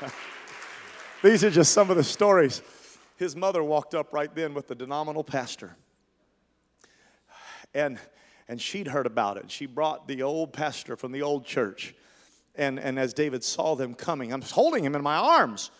These 1.22 1.44
are 1.44 1.50
just 1.50 1.72
some 1.72 1.90
of 1.90 1.96
the 1.96 2.04
stories. 2.04 2.62
His 3.16 3.36
mother 3.36 3.62
walked 3.62 3.94
up 3.94 4.12
right 4.12 4.34
then 4.34 4.54
with 4.54 4.68
the 4.68 4.74
denominal 4.74 5.24
pastor. 5.24 5.76
And, 7.74 7.98
and 8.48 8.60
she'd 8.60 8.88
heard 8.88 9.06
about 9.06 9.36
it. 9.36 9.50
She 9.50 9.66
brought 9.66 10.08
the 10.08 10.22
old 10.22 10.52
pastor 10.52 10.96
from 10.96 11.12
the 11.12 11.22
old 11.22 11.44
church 11.44 11.94
and, 12.54 12.78
and 12.78 12.98
as 12.98 13.14
David 13.14 13.44
saw 13.44 13.74
them 13.74 13.94
coming, 13.94 14.32
I'm 14.32 14.42
holding 14.42 14.84
him 14.84 14.94
in 14.94 15.02
my 15.02 15.16
arms, 15.16 15.70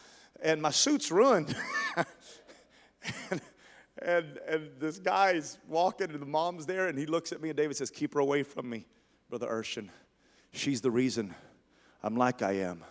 and 0.42 0.62
my 0.62 0.70
suit's 0.70 1.10
ruined. 1.10 1.54
and, 1.96 3.40
and, 4.00 4.38
and 4.48 4.70
this 4.78 4.98
guy's 4.98 5.58
walking, 5.68 6.10
and 6.10 6.20
the 6.20 6.26
mom's 6.26 6.66
there, 6.66 6.88
and 6.88 6.98
he 6.98 7.06
looks 7.06 7.32
at 7.32 7.42
me, 7.42 7.50
and 7.50 7.56
David 7.56 7.76
says, 7.76 7.90
Keep 7.90 8.14
her 8.14 8.20
away 8.20 8.42
from 8.42 8.68
me, 8.68 8.86
Brother 9.28 9.48
Urshan. 9.48 9.88
She's 10.52 10.80
the 10.80 10.90
reason 10.90 11.34
I'm 12.02 12.16
like 12.16 12.42
I 12.42 12.52
am. 12.52 12.84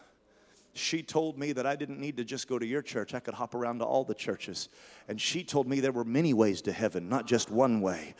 She 0.80 1.04
told 1.04 1.38
me 1.38 1.52
that 1.52 1.66
I 1.66 1.76
didn't 1.76 2.00
need 2.00 2.18
to 2.18 2.24
just 2.24 2.48
go 2.48 2.58
to 2.58 2.66
your 2.66 2.82
church, 2.82 3.14
I 3.14 3.20
could 3.20 3.34
hop 3.34 3.54
around 3.54 3.80
to 3.80 3.86
all 3.86 4.04
the 4.04 4.16
churches. 4.16 4.70
And 5.08 5.20
she 5.20 5.44
told 5.44 5.68
me 5.68 5.80
there 5.80 5.92
were 5.92 6.06
many 6.06 6.34
ways 6.34 6.62
to 6.64 6.72
heaven, 6.72 7.10
not 7.10 7.28
just 7.28 7.52
one 7.52 7.82
way 7.82 8.16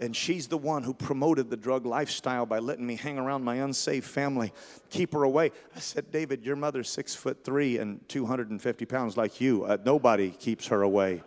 and 0.00 0.14
she's 0.14 0.46
the 0.46 0.58
one 0.58 0.82
who 0.82 0.94
promoted 0.94 1.50
the 1.50 1.56
drug 1.56 1.84
lifestyle 1.84 2.46
by 2.46 2.58
letting 2.58 2.86
me 2.86 2.96
hang 2.96 3.18
around 3.18 3.42
my 3.42 3.56
unsaved 3.56 4.06
family, 4.06 4.52
keep 4.90 5.12
her 5.12 5.24
away. 5.24 5.50
I 5.74 5.80
said, 5.80 6.10
David, 6.12 6.44
your 6.44 6.56
mother's 6.56 6.88
six 6.88 7.14
foot 7.14 7.44
three 7.44 7.78
and 7.78 8.06
250 8.08 8.84
pounds 8.86 9.16
like 9.16 9.40
you. 9.40 9.64
Uh, 9.64 9.76
nobody 9.84 10.30
keeps 10.30 10.66
her 10.68 10.82
away. 10.82 11.22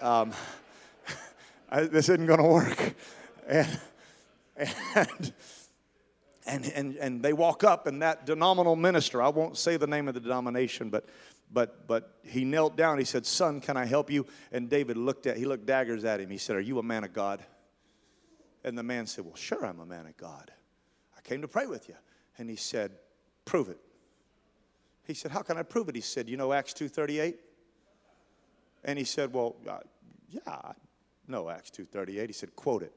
Um, 0.00 0.32
I, 1.70 1.82
this 1.82 2.08
isn't 2.08 2.26
going 2.26 2.40
to 2.40 2.44
work. 2.44 2.94
And, 3.48 3.78
and, 4.96 5.32
and, 6.46 6.64
and, 6.74 6.96
and 6.96 7.22
they 7.22 7.32
walk 7.32 7.64
up, 7.64 7.86
and 7.86 8.02
that 8.02 8.26
denominational 8.26 8.76
minister, 8.76 9.22
I 9.22 9.28
won't 9.28 9.56
say 9.56 9.76
the 9.76 9.86
name 9.86 10.08
of 10.08 10.14
the 10.14 10.20
denomination, 10.20 10.90
but 10.90 11.06
but 11.52 11.86
but 11.86 12.18
he 12.24 12.44
knelt 12.44 12.76
down 12.76 12.98
he 12.98 13.04
said 13.04 13.24
son 13.24 13.60
can 13.60 13.76
i 13.76 13.84
help 13.84 14.10
you 14.10 14.26
and 14.50 14.68
david 14.68 14.96
looked 14.96 15.28
at 15.28 15.36
he 15.36 15.44
looked 15.44 15.64
daggers 15.64 16.04
at 16.04 16.18
him 16.18 16.28
he 16.28 16.38
said 16.38 16.56
are 16.56 16.60
you 16.60 16.80
a 16.80 16.82
man 16.82 17.04
of 17.04 17.12
god 17.12 17.40
and 18.66 18.76
the 18.76 18.82
man 18.82 19.06
said, 19.06 19.24
Well, 19.24 19.36
sure, 19.36 19.64
I'm 19.64 19.78
a 19.78 19.86
man 19.86 20.06
of 20.06 20.16
God. 20.16 20.50
I 21.16 21.20
came 21.20 21.40
to 21.40 21.48
pray 21.48 21.66
with 21.66 21.88
you. 21.88 21.94
And 22.36 22.50
he 22.50 22.56
said, 22.56 22.90
Prove 23.44 23.68
it. 23.68 23.78
He 25.04 25.14
said, 25.14 25.30
How 25.30 25.40
can 25.40 25.56
I 25.56 25.62
prove 25.62 25.88
it? 25.88 25.94
He 25.94 26.00
said, 26.00 26.28
You 26.28 26.36
know 26.36 26.52
Acts 26.52 26.74
2.38? 26.74 27.36
And 28.84 28.98
he 28.98 29.04
said, 29.04 29.32
Well, 29.32 29.54
uh, 29.70 29.78
yeah, 30.28 30.40
I 30.46 30.72
know 31.28 31.48
Acts 31.48 31.70
2.38. 31.70 32.26
He 32.26 32.32
said, 32.32 32.56
Quote 32.56 32.82
it. 32.82 32.92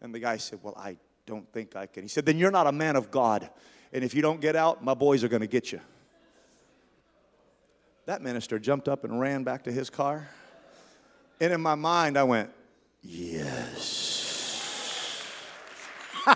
And 0.00 0.14
the 0.14 0.18
guy 0.18 0.38
said, 0.38 0.60
Well, 0.62 0.74
I 0.78 0.96
don't 1.28 1.46
think 1.52 1.76
I 1.76 1.86
can. 1.86 2.02
He 2.02 2.08
said, 2.08 2.26
Then 2.26 2.38
you're 2.38 2.50
not 2.50 2.66
a 2.66 2.72
man 2.72 2.96
of 2.96 3.10
God. 3.10 3.50
And 3.92 4.02
if 4.02 4.14
you 4.14 4.22
don't 4.22 4.40
get 4.40 4.56
out, 4.56 4.82
my 4.82 4.94
boys 4.94 5.22
are 5.22 5.28
going 5.28 5.42
to 5.42 5.46
get 5.46 5.70
you. 5.70 5.80
That 8.06 8.22
minister 8.22 8.58
jumped 8.58 8.88
up 8.88 9.04
and 9.04 9.20
ran 9.20 9.44
back 9.44 9.64
to 9.64 9.72
his 9.72 9.90
car. 9.90 10.26
And 11.40 11.52
in 11.52 11.60
my 11.60 11.74
mind, 11.74 12.18
I 12.18 12.22
went, 12.24 12.50
Yes. 13.02 14.14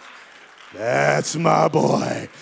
That's 0.75 1.35
my 1.37 1.69
boy. 1.69 2.29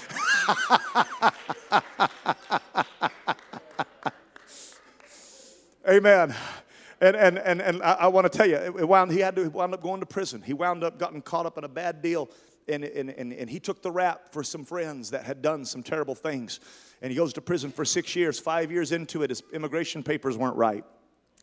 Amen. 5.88 6.34
And, 7.01 7.16
and, 7.16 7.38
and, 7.38 7.62
and 7.62 7.82
I, 7.82 7.92
I 7.92 8.07
want 8.09 8.30
to 8.30 8.36
tell 8.36 8.46
you, 8.46 8.57
it 8.57 8.86
wound, 8.86 9.11
he 9.11 9.20
had 9.20 9.34
to 9.36 9.48
wound 9.48 9.72
up 9.72 9.82
going 9.82 10.01
to 10.01 10.07
prison. 10.07 10.42
He 10.42 10.53
wound 10.53 10.84
up 10.84 10.98
getting 10.98 11.22
caught 11.22 11.46
up 11.46 11.57
in 11.57 11.64
a 11.64 11.68
bad 11.68 12.03
deal. 12.03 12.30
And, 12.68 12.84
and, 12.84 13.11
and, 13.11 13.32
and 13.32 13.48
he 13.48 13.59
took 13.59 13.82
the 13.82 13.90
rap 13.90 14.32
for 14.32 14.44
some 14.44 14.64
friends 14.64 15.11
that 15.11 15.24
had 15.24 15.40
done 15.40 15.64
some 15.64 15.82
terrible 15.82 16.14
things. 16.14 16.61
And 17.01 17.11
he 17.11 17.16
goes 17.16 17.32
to 17.32 17.40
prison 17.40 17.70
for 17.70 17.84
six 17.84 18.14
years. 18.14 18.38
Five 18.38 18.70
years 18.70 18.92
into 18.92 19.22
it, 19.22 19.30
his 19.30 19.42
immigration 19.53 20.03
papers 20.03 20.36
weren't 20.36 20.57
right. 20.57 20.84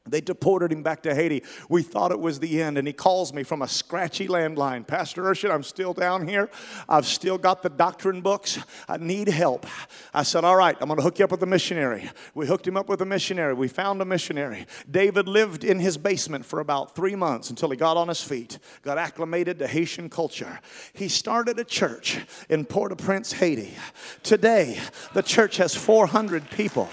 They 0.09 0.21
deported 0.21 0.71
him 0.71 0.83
back 0.83 1.03
to 1.03 1.13
Haiti. 1.13 1.43
We 1.69 1.83
thought 1.83 2.11
it 2.11 2.19
was 2.19 2.39
the 2.39 2.61
end, 2.61 2.77
and 2.77 2.87
he 2.87 2.93
calls 2.93 3.33
me 3.33 3.43
from 3.43 3.61
a 3.61 3.67
scratchy 3.67 4.27
landline. 4.27 4.85
Pastor 4.85 5.23
Urshan, 5.23 5.51
I'm 5.51 5.63
still 5.63 5.93
down 5.93 6.27
here. 6.27 6.49
I've 6.87 7.05
still 7.05 7.37
got 7.37 7.63
the 7.63 7.69
doctrine 7.69 8.21
books. 8.21 8.59
I 8.87 8.97
need 8.97 9.27
help. 9.27 9.65
I 10.13 10.23
said, 10.23 10.43
All 10.43 10.55
right, 10.55 10.77
I'm 10.79 10.87
going 10.87 10.97
to 10.97 11.03
hook 11.03 11.19
you 11.19 11.25
up 11.25 11.31
with 11.31 11.43
a 11.43 11.47
missionary. 11.47 12.09
We 12.33 12.47
hooked 12.47 12.67
him 12.67 12.77
up 12.77 12.89
with 12.89 13.01
a 13.01 13.05
missionary. 13.05 13.53
We 13.53 13.67
found 13.67 14.01
a 14.01 14.05
missionary. 14.05 14.65
David 14.89 15.27
lived 15.27 15.63
in 15.63 15.79
his 15.79 15.97
basement 15.97 16.45
for 16.45 16.59
about 16.59 16.95
three 16.95 17.15
months 17.15 17.49
until 17.49 17.69
he 17.69 17.77
got 17.77 17.97
on 17.97 18.07
his 18.07 18.21
feet, 18.21 18.59
got 18.81 18.97
acclimated 18.97 19.59
to 19.59 19.67
Haitian 19.67 20.09
culture. 20.09 20.59
He 20.93 21.07
started 21.07 21.59
a 21.59 21.63
church 21.63 22.19
in 22.49 22.65
Port 22.65 22.91
au 22.91 22.95
Prince, 22.95 23.33
Haiti. 23.33 23.73
Today, 24.23 24.79
the 25.13 25.23
church 25.23 25.57
has 25.57 25.75
400 25.75 26.49
people 26.51 26.89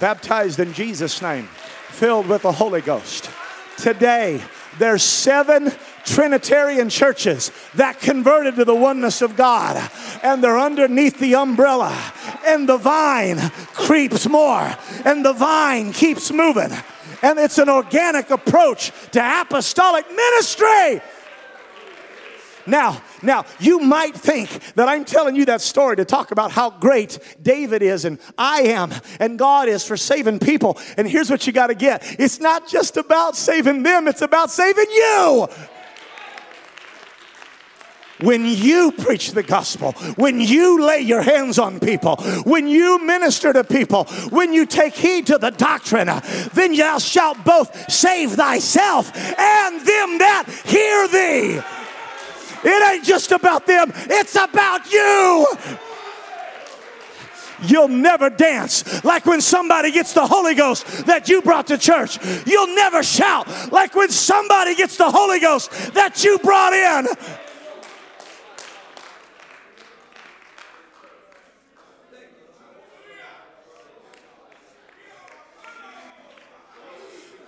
baptized 0.00 0.58
in 0.58 0.72
Jesus' 0.72 1.22
name 1.22 1.48
filled 1.94 2.26
with 2.26 2.42
the 2.42 2.52
Holy 2.52 2.80
Ghost. 2.80 3.30
Today, 3.78 4.42
there's 4.78 5.02
seven 5.02 5.72
Trinitarian 6.04 6.90
churches 6.90 7.52
that 7.76 8.00
converted 8.00 8.56
to 8.56 8.64
the 8.64 8.74
oneness 8.74 9.22
of 9.22 9.36
God, 9.36 9.90
and 10.22 10.42
they're 10.42 10.58
underneath 10.58 11.18
the 11.18 11.36
umbrella, 11.36 11.96
and 12.46 12.68
the 12.68 12.76
vine 12.76 13.38
creeps 13.72 14.28
more, 14.28 14.76
and 15.04 15.24
the 15.24 15.32
vine 15.32 15.92
keeps 15.92 16.32
moving. 16.32 16.70
And 17.22 17.38
it's 17.38 17.58
an 17.58 17.68
organic 17.68 18.30
approach 18.30 18.92
to 19.12 19.40
apostolic 19.40 20.04
ministry. 20.10 21.00
Now, 22.66 23.02
now, 23.24 23.44
you 23.58 23.80
might 23.80 24.14
think 24.14 24.74
that 24.74 24.88
I'm 24.88 25.04
telling 25.04 25.36
you 25.36 25.44
that 25.46 25.60
story 25.60 25.96
to 25.96 26.04
talk 26.04 26.30
about 26.30 26.52
how 26.52 26.70
great 26.70 27.18
David 27.42 27.82
is 27.82 28.04
and 28.04 28.18
I 28.38 28.62
am 28.62 28.92
and 29.20 29.38
God 29.38 29.68
is 29.68 29.84
for 29.84 29.96
saving 29.96 30.38
people. 30.38 30.78
And 30.96 31.08
here's 31.08 31.30
what 31.30 31.46
you 31.46 31.52
got 31.52 31.68
to 31.68 31.74
get 31.74 32.20
it's 32.20 32.40
not 32.40 32.68
just 32.68 32.96
about 32.96 33.36
saving 33.36 33.82
them, 33.82 34.08
it's 34.08 34.22
about 34.22 34.50
saving 34.50 34.90
you. 34.90 35.48
When 38.20 38.46
you 38.46 38.92
preach 38.92 39.32
the 39.32 39.42
gospel, 39.42 39.92
when 40.16 40.40
you 40.40 40.86
lay 40.86 41.00
your 41.00 41.20
hands 41.20 41.58
on 41.58 41.80
people, 41.80 42.16
when 42.44 42.68
you 42.68 43.04
minister 43.04 43.52
to 43.52 43.64
people, 43.64 44.04
when 44.30 44.52
you 44.52 44.66
take 44.66 44.94
heed 44.94 45.26
to 45.26 45.38
the 45.38 45.50
doctrine, 45.50 46.08
then 46.54 46.76
thou 46.76 46.98
shalt 46.98 47.44
both 47.44 47.90
save 47.90 48.32
thyself 48.32 49.14
and 49.16 49.80
them 49.80 50.18
that 50.18 50.44
hear 50.64 51.08
thee. 51.08 51.83
It 52.64 52.92
ain't 52.92 53.04
just 53.04 53.32
about 53.32 53.66
them, 53.66 53.92
it's 53.94 54.34
about 54.34 54.90
you. 54.90 55.46
You'll 57.62 57.88
never 57.88 58.30
dance 58.30 59.04
like 59.04 59.26
when 59.26 59.40
somebody 59.40 59.90
gets 59.90 60.12
the 60.12 60.26
Holy 60.26 60.54
Ghost 60.54 61.06
that 61.06 61.28
you 61.28 61.40
brought 61.40 61.68
to 61.68 61.78
church. 61.78 62.18
You'll 62.46 62.74
never 62.74 63.02
shout 63.02 63.72
like 63.72 63.94
when 63.94 64.10
somebody 64.10 64.74
gets 64.74 64.96
the 64.96 65.10
Holy 65.10 65.40
Ghost 65.40 65.70
that 65.94 66.24
you 66.24 66.38
brought 66.38 66.72
in. 66.72 67.06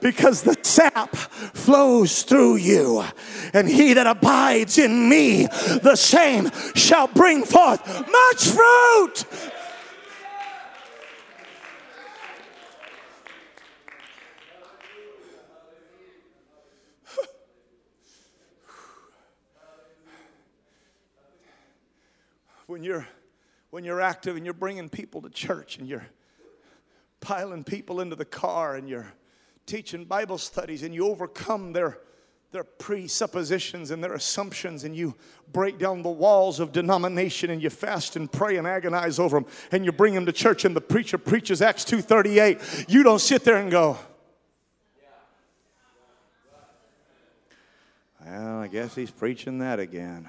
Because 0.07 0.43
the 0.43 0.57
sap 0.63 1.17
flows 1.17 2.23
through 2.23 2.55
you. 2.55 3.03
And 3.53 3.69
he 3.69 3.93
that 3.95 4.07
abides 4.07 4.79
in 4.79 5.09
me, 5.09 5.47
the 5.83 5.97
same 5.97 6.49
shall 6.77 7.09
bring 7.09 7.43
forth 7.43 7.85
much 8.09 8.47
fruit. 8.47 9.25
When 22.69 22.83
you're 22.83 23.07
when 23.71 23.85
you're 23.85 24.01
active 24.01 24.37
and 24.37 24.45
you're 24.45 24.55
bringing 24.55 24.89
people 24.89 25.23
to 25.23 25.31
church 25.31 25.79
and 25.79 25.89
you're 25.89 26.07
piling 27.21 27.65
people 27.65 28.01
into 28.01 28.17
the 28.17 28.25
car 28.25 28.75
and 28.75 28.89
you're 28.89 29.13
teaching 29.67 30.05
Bible 30.05 30.39
studies 30.39 30.83
and 30.83 30.95
you 30.95 31.09
overcome 31.09 31.73
their, 31.73 31.99
their 32.53 32.65
presuppositions 32.65 33.91
and 33.91 34.03
their 34.03 34.15
assumptions 34.15 34.85
and 34.85 34.97
you 34.97 35.15
break 35.53 35.79
down 35.79 36.03
the 36.03 36.09
walls 36.09 36.61
of 36.61 36.73
denomination 36.73 37.51
and 37.51 37.61
you 37.61 37.69
fast 37.69 38.17
and 38.17 38.31
pray 38.31 38.57
and 38.57 38.67
agonize 38.67 39.19
over 39.19 39.41
them 39.41 39.47
and 39.73 39.85
you 39.85 39.93
bring 39.93 40.15
them 40.15 40.25
to 40.25 40.33
church 40.33 40.65
and 40.65 40.75
the 40.75 40.81
preacher 40.81 41.19
preaches 41.19 41.61
Acts 41.61 41.85
2.38 41.85 42.89
you 42.89 43.03
don't 43.03 43.21
sit 43.21 43.45
there 43.45 43.57
and 43.57 43.71
go 43.71 43.99
well 48.25 48.59
I 48.61 48.69
guess 48.69 48.95
he's 48.95 49.11
preaching 49.11 49.59
that 49.61 49.79
again. 49.79 50.29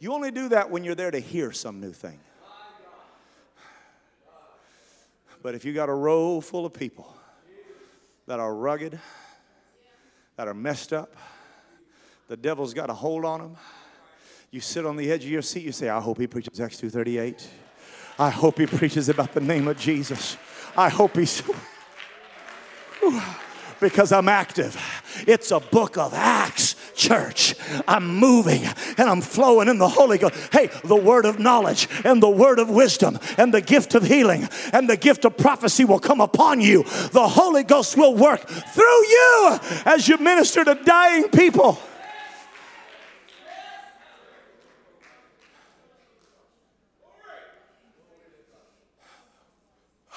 You 0.00 0.12
only 0.12 0.30
do 0.30 0.48
that 0.50 0.70
when 0.70 0.84
you're 0.84 0.94
there 0.94 1.10
to 1.10 1.20
hear 1.20 1.52
some 1.52 1.80
new 1.80 1.92
thing. 1.92 2.18
But 5.42 5.54
if 5.54 5.64
you 5.64 5.72
got 5.72 5.88
a 5.88 5.94
row 5.94 6.40
full 6.40 6.66
of 6.66 6.72
people 6.72 7.17
that 8.28 8.38
are 8.38 8.54
rugged, 8.54 9.00
that 10.36 10.46
are 10.46 10.54
messed 10.54 10.92
up. 10.92 11.16
The 12.28 12.36
devil's 12.36 12.74
got 12.74 12.90
a 12.90 12.94
hold 12.94 13.24
on 13.24 13.40
them. 13.40 13.56
You 14.50 14.60
sit 14.60 14.84
on 14.84 14.96
the 14.96 15.10
edge 15.10 15.24
of 15.24 15.30
your 15.30 15.40
seat, 15.40 15.64
you 15.64 15.72
say, 15.72 15.88
I 15.88 15.98
hope 15.98 16.18
he 16.18 16.26
preaches 16.26 16.60
Acts 16.60 16.78
2.38. 16.78 17.46
I 18.18 18.28
hope 18.28 18.58
he 18.58 18.66
preaches 18.66 19.08
about 19.08 19.32
the 19.32 19.40
name 19.40 19.66
of 19.66 19.78
Jesus. 19.78 20.36
I 20.76 20.90
hope 20.90 21.16
he's... 21.16 21.42
because 23.80 24.12
I'm 24.12 24.28
active. 24.28 24.76
It's 25.26 25.50
a 25.50 25.60
book 25.60 25.96
of 25.96 26.12
Acts 26.12 26.67
church. 26.98 27.54
I'm 27.86 28.16
moving 28.16 28.64
and 28.98 29.08
I'm 29.08 29.22
flowing 29.22 29.68
in 29.68 29.78
the 29.78 29.88
Holy 29.88 30.18
Ghost. 30.18 30.34
Hey, 30.52 30.68
the 30.84 30.96
word 30.96 31.24
of 31.24 31.38
knowledge 31.38 31.88
and 32.04 32.22
the 32.22 32.28
word 32.28 32.58
of 32.58 32.68
wisdom 32.68 33.18
and 33.38 33.54
the 33.54 33.60
gift 33.62 33.94
of 33.94 34.02
healing 34.02 34.48
and 34.72 34.90
the 34.90 34.96
gift 34.96 35.24
of 35.24 35.36
prophecy 35.36 35.84
will 35.84 36.00
come 36.00 36.20
upon 36.20 36.60
you. 36.60 36.82
The 36.82 37.28
Holy 37.28 37.62
Ghost 37.62 37.96
will 37.96 38.14
work 38.14 38.46
through 38.46 39.06
you 39.06 39.58
as 39.86 40.08
you 40.08 40.18
minister 40.18 40.64
to 40.64 40.74
dying 40.74 41.28
people. 41.28 41.78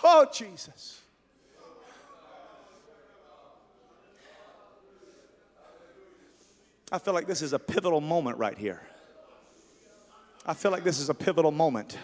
Oh, 0.03 0.25
Jesus. 0.34 1.01
I 6.92 7.00
feel 7.00 7.14
like 7.14 7.26
this 7.26 7.42
is 7.42 7.54
a 7.54 7.60
pivotal 7.60 8.02
moment 8.02 8.38
right 8.38 8.58
here. 8.58 8.82
I 10.46 10.54
feel 10.54 10.72
like 10.72 10.84
this 10.84 11.00
is 11.00 11.10
a 11.10 11.14
pivotal 11.14 11.52
moment 11.52 11.98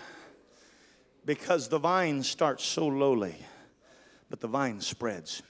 because 1.25 1.67
the 1.67 1.77
vine 1.77 2.23
starts 2.23 2.63
so 2.63 2.87
lowly, 2.87 3.35
but 4.29 4.39
the 4.39 4.47
vine 4.47 4.79
spreads. 4.79 5.43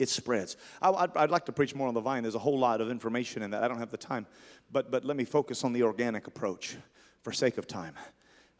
It 0.00 0.08
spreads. 0.08 0.56
I, 0.82 1.06
would 1.06 1.30
like 1.30 1.46
to 1.46 1.52
preach 1.52 1.74
more 1.74 1.86
on 1.86 1.94
the 1.94 2.00
vine. 2.00 2.24
There's 2.24 2.34
a 2.34 2.40
whole 2.40 2.58
lot 2.58 2.80
of 2.80 2.90
information 2.90 3.42
in 3.42 3.52
that. 3.52 3.62
I 3.62 3.68
don't 3.68 3.78
have 3.78 3.92
the 3.92 3.96
time, 3.96 4.26
but, 4.72 4.90
but 4.90 5.04
let 5.04 5.16
me 5.16 5.24
focus 5.24 5.62
on 5.62 5.72
the 5.72 5.84
organic 5.84 6.26
approach 6.26 6.76
for 7.22 7.32
sake 7.32 7.56
of 7.56 7.68
time. 7.68 7.94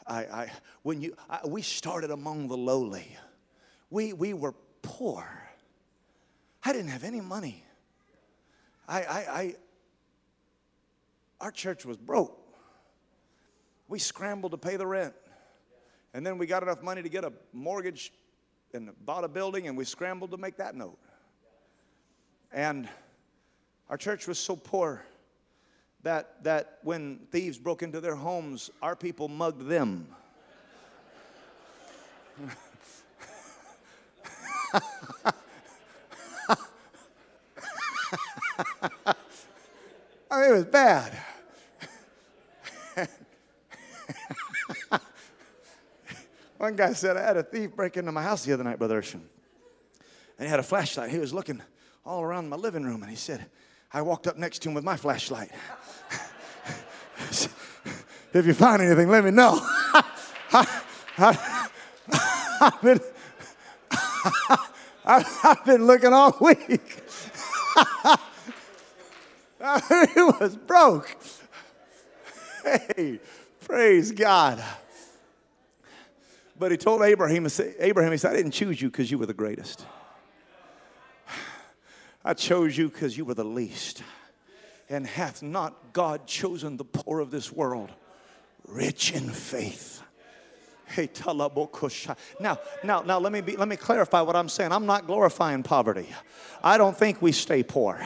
I, 0.06 0.18
I, 0.20 0.52
when 0.82 1.00
you, 1.00 1.16
I, 1.28 1.40
we 1.44 1.62
started 1.62 2.12
among 2.12 2.46
the 2.46 2.56
lowly, 2.56 3.08
we, 3.90 4.12
we 4.12 4.34
were 4.34 4.54
poor. 4.82 5.26
I 6.62 6.72
didn't 6.72 6.90
have 6.90 7.02
any 7.02 7.20
money. 7.20 7.65
I, 8.88 9.02
I, 9.02 9.18
I, 9.18 9.54
our 11.40 11.50
church 11.50 11.84
was 11.84 11.96
broke. 11.96 12.38
We 13.88 13.98
scrambled 13.98 14.52
to 14.52 14.58
pay 14.58 14.76
the 14.76 14.86
rent. 14.86 15.14
And 16.14 16.26
then 16.26 16.38
we 16.38 16.46
got 16.46 16.62
enough 16.62 16.82
money 16.82 17.02
to 17.02 17.08
get 17.08 17.24
a 17.24 17.32
mortgage 17.52 18.12
and 18.72 18.90
bought 19.04 19.24
a 19.24 19.28
building, 19.28 19.68
and 19.68 19.76
we 19.76 19.84
scrambled 19.84 20.30
to 20.30 20.36
make 20.36 20.56
that 20.56 20.74
note. 20.74 20.98
And 22.52 22.88
our 23.88 23.96
church 23.96 24.26
was 24.26 24.38
so 24.38 24.56
poor 24.56 25.02
that, 26.02 26.42
that 26.44 26.78
when 26.82 27.20
thieves 27.30 27.58
broke 27.58 27.82
into 27.82 28.00
their 28.00 28.14
homes, 28.14 28.70
our 28.82 28.96
people 28.96 29.28
mugged 29.28 29.68
them. 29.68 30.08
I 40.30 40.40
mean, 40.40 40.50
it 40.50 40.54
was 40.54 40.64
bad. 40.64 41.16
One 46.58 46.74
guy 46.76 46.92
said, 46.92 47.16
I 47.16 47.22
had 47.22 47.36
a 47.36 47.42
thief 47.42 47.74
break 47.74 47.96
into 47.96 48.12
my 48.12 48.22
house 48.22 48.44
the 48.44 48.52
other 48.52 48.64
night, 48.64 48.78
Brother 48.78 49.00
Urshan. 49.00 49.20
And 50.38 50.46
he 50.46 50.46
had 50.46 50.60
a 50.60 50.64
flashlight. 50.64 51.10
He 51.10 51.18
was 51.18 51.32
looking 51.34 51.62
all 52.04 52.22
around 52.22 52.48
my 52.48 52.56
living 52.56 52.84
room, 52.84 53.02
and 53.02 53.10
he 53.10 53.16
said, 53.16 53.46
I 53.92 54.02
walked 54.02 54.26
up 54.26 54.36
next 54.36 54.60
to 54.60 54.68
him 54.68 54.74
with 54.74 54.84
my 54.84 54.96
flashlight. 54.96 55.50
if 57.18 58.46
you 58.46 58.54
find 58.54 58.82
anything, 58.82 59.08
let 59.08 59.24
me 59.24 59.30
know. 59.30 59.58
I, 61.18 61.32
have 62.60 62.82
been, 62.82 63.00
I've 65.04 65.64
been 65.64 65.86
looking 65.86 66.12
all 66.12 66.36
week. 66.40 67.02
it 69.60 70.40
was 70.40 70.56
broke. 70.56 71.16
Hey, 72.64 73.20
praise 73.60 74.12
God. 74.12 74.62
But 76.58 76.70
he 76.70 76.76
told 76.76 77.02
Abraham, 77.02 77.46
Abraham, 77.78 78.12
he 78.12 78.18
said, 78.18 78.32
I 78.32 78.36
didn't 78.36 78.52
choose 78.52 78.80
you 78.80 78.90
because 78.90 79.10
you 79.10 79.18
were 79.18 79.26
the 79.26 79.34
greatest. 79.34 79.84
I 82.24 82.34
chose 82.34 82.76
you 82.76 82.88
because 82.88 83.16
you 83.16 83.24
were 83.24 83.34
the 83.34 83.44
least. 83.44 84.02
And 84.88 85.06
hath 85.06 85.42
not 85.42 85.92
God 85.92 86.26
chosen 86.26 86.76
the 86.76 86.84
poor 86.84 87.20
of 87.20 87.30
this 87.30 87.52
world, 87.52 87.90
rich 88.66 89.12
in 89.12 89.30
faith? 89.30 90.02
Hey, 90.88 91.10
now, 92.40 92.58
now, 92.84 93.00
now 93.02 93.18
let 93.18 93.32
me 93.32 93.40
be, 93.40 93.56
let 93.56 93.68
me 93.68 93.76
clarify 93.76 94.20
what 94.20 94.36
I'm 94.36 94.48
saying. 94.48 94.70
I'm 94.72 94.86
not 94.86 95.06
glorifying 95.06 95.62
poverty. 95.62 96.06
I 96.62 96.78
don't 96.78 96.96
think 96.96 97.20
we 97.20 97.32
stay 97.32 97.62
poor. 97.62 98.00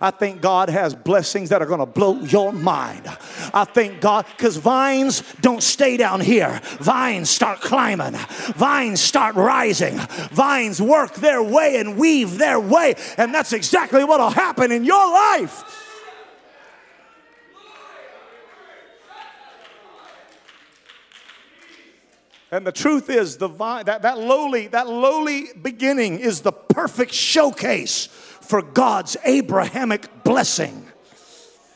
I 0.00 0.10
think 0.10 0.40
God 0.42 0.68
has 0.68 0.94
blessings 0.94 1.48
that 1.48 1.62
are 1.62 1.66
going 1.66 1.80
to 1.80 1.86
blow 1.86 2.20
your 2.20 2.52
mind. 2.52 3.08
I 3.54 3.64
think 3.64 4.00
God, 4.00 4.26
because 4.36 4.56
vines 4.58 5.22
don't 5.40 5.62
stay 5.62 5.96
down 5.96 6.20
here. 6.20 6.60
Vines 6.78 7.30
start 7.30 7.60
climbing. 7.60 8.12
Vines 8.54 9.00
start 9.00 9.34
rising. 9.34 9.96
Vines 10.30 10.80
work 10.80 11.14
their 11.14 11.42
way 11.42 11.76
and 11.76 11.96
weave 11.96 12.38
their 12.38 12.60
way, 12.60 12.94
and 13.16 13.34
that's 13.34 13.52
exactly 13.52 14.04
what 14.04 14.20
will 14.20 14.30
happen 14.30 14.72
in 14.72 14.84
your 14.84 15.12
life. 15.12 15.85
And 22.50 22.66
the 22.66 22.72
truth 22.72 23.10
is, 23.10 23.38
the 23.38 23.48
that, 23.48 24.02
that 24.02 24.18
lowly, 24.18 24.68
that 24.68 24.86
lowly 24.86 25.48
beginning 25.60 26.20
is 26.20 26.42
the 26.42 26.52
perfect 26.52 27.12
showcase 27.12 28.06
for 28.06 28.62
God's 28.62 29.16
Abrahamic 29.24 30.22
blessing. 30.22 30.86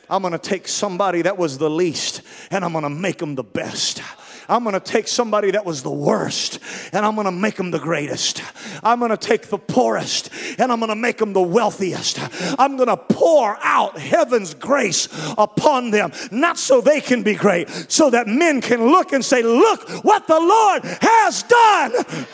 I'm 0.09 0.23
gonna 0.23 0.39
take 0.39 0.68
somebody 0.68 1.23
that 1.23 1.39
was 1.39 1.59
the 1.59 1.71
least 1.71 2.23
and 2.51 2.64
I'm 2.64 2.73
gonna 2.73 2.91
make 2.91 3.18
them 3.18 3.35
the 3.35 3.45
best. 3.45 4.03
I'm 4.51 4.65
going 4.65 4.75
to 4.75 4.81
take 4.81 5.07
somebody 5.07 5.53
that 5.53 5.65
was 5.65 5.85
the 5.85 5.91
worst 5.91 6.59
and 6.93 7.07
I'm 7.07 7.15
going 7.15 7.27
to 7.27 7.33
make 7.33 7.55
them 7.55 7.71
the 7.71 7.79
greatest. 7.79 8.43
I'm 8.83 8.99
going 8.99 9.13
to 9.13 9.17
take 9.17 9.47
the 9.47 9.59
poorest 9.59 10.29
and 10.59 10.73
I'm 10.73 10.81
going 10.81 10.89
to 10.89 10.97
make 10.97 11.19
them 11.19 11.33
the 11.33 11.41
wealthiest. 11.41 12.19
I'm 12.59 12.77
going 12.77 12.89
to 12.89 12.97
pour 12.97 13.57
out 13.63 13.97
heaven's 13.97 14.55
grace 14.55 15.09
upon 15.39 15.93
them, 15.93 16.11
not 16.33 16.59
so 16.59 16.81
they 16.81 17.01
can 17.01 17.23
be 17.23 17.35
great, 17.35 17.71
so 17.89 18.11
that 18.11 18.27
men 18.27 18.61
can 18.61 18.89
look 18.89 19.13
and 19.13 19.25
say, 19.25 19.43
Look 19.43 19.89
what 20.05 20.27
the 20.27 20.41
Lord 20.41 20.85
has 21.01 21.45
done. 21.45 22.27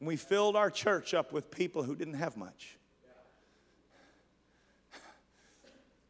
We 0.00 0.16
filled 0.16 0.54
our 0.54 0.70
church 0.70 1.14
up 1.14 1.32
with 1.32 1.50
people 1.50 1.82
who 1.82 1.96
didn't 1.96 2.14
have 2.14 2.36
much. 2.36 2.76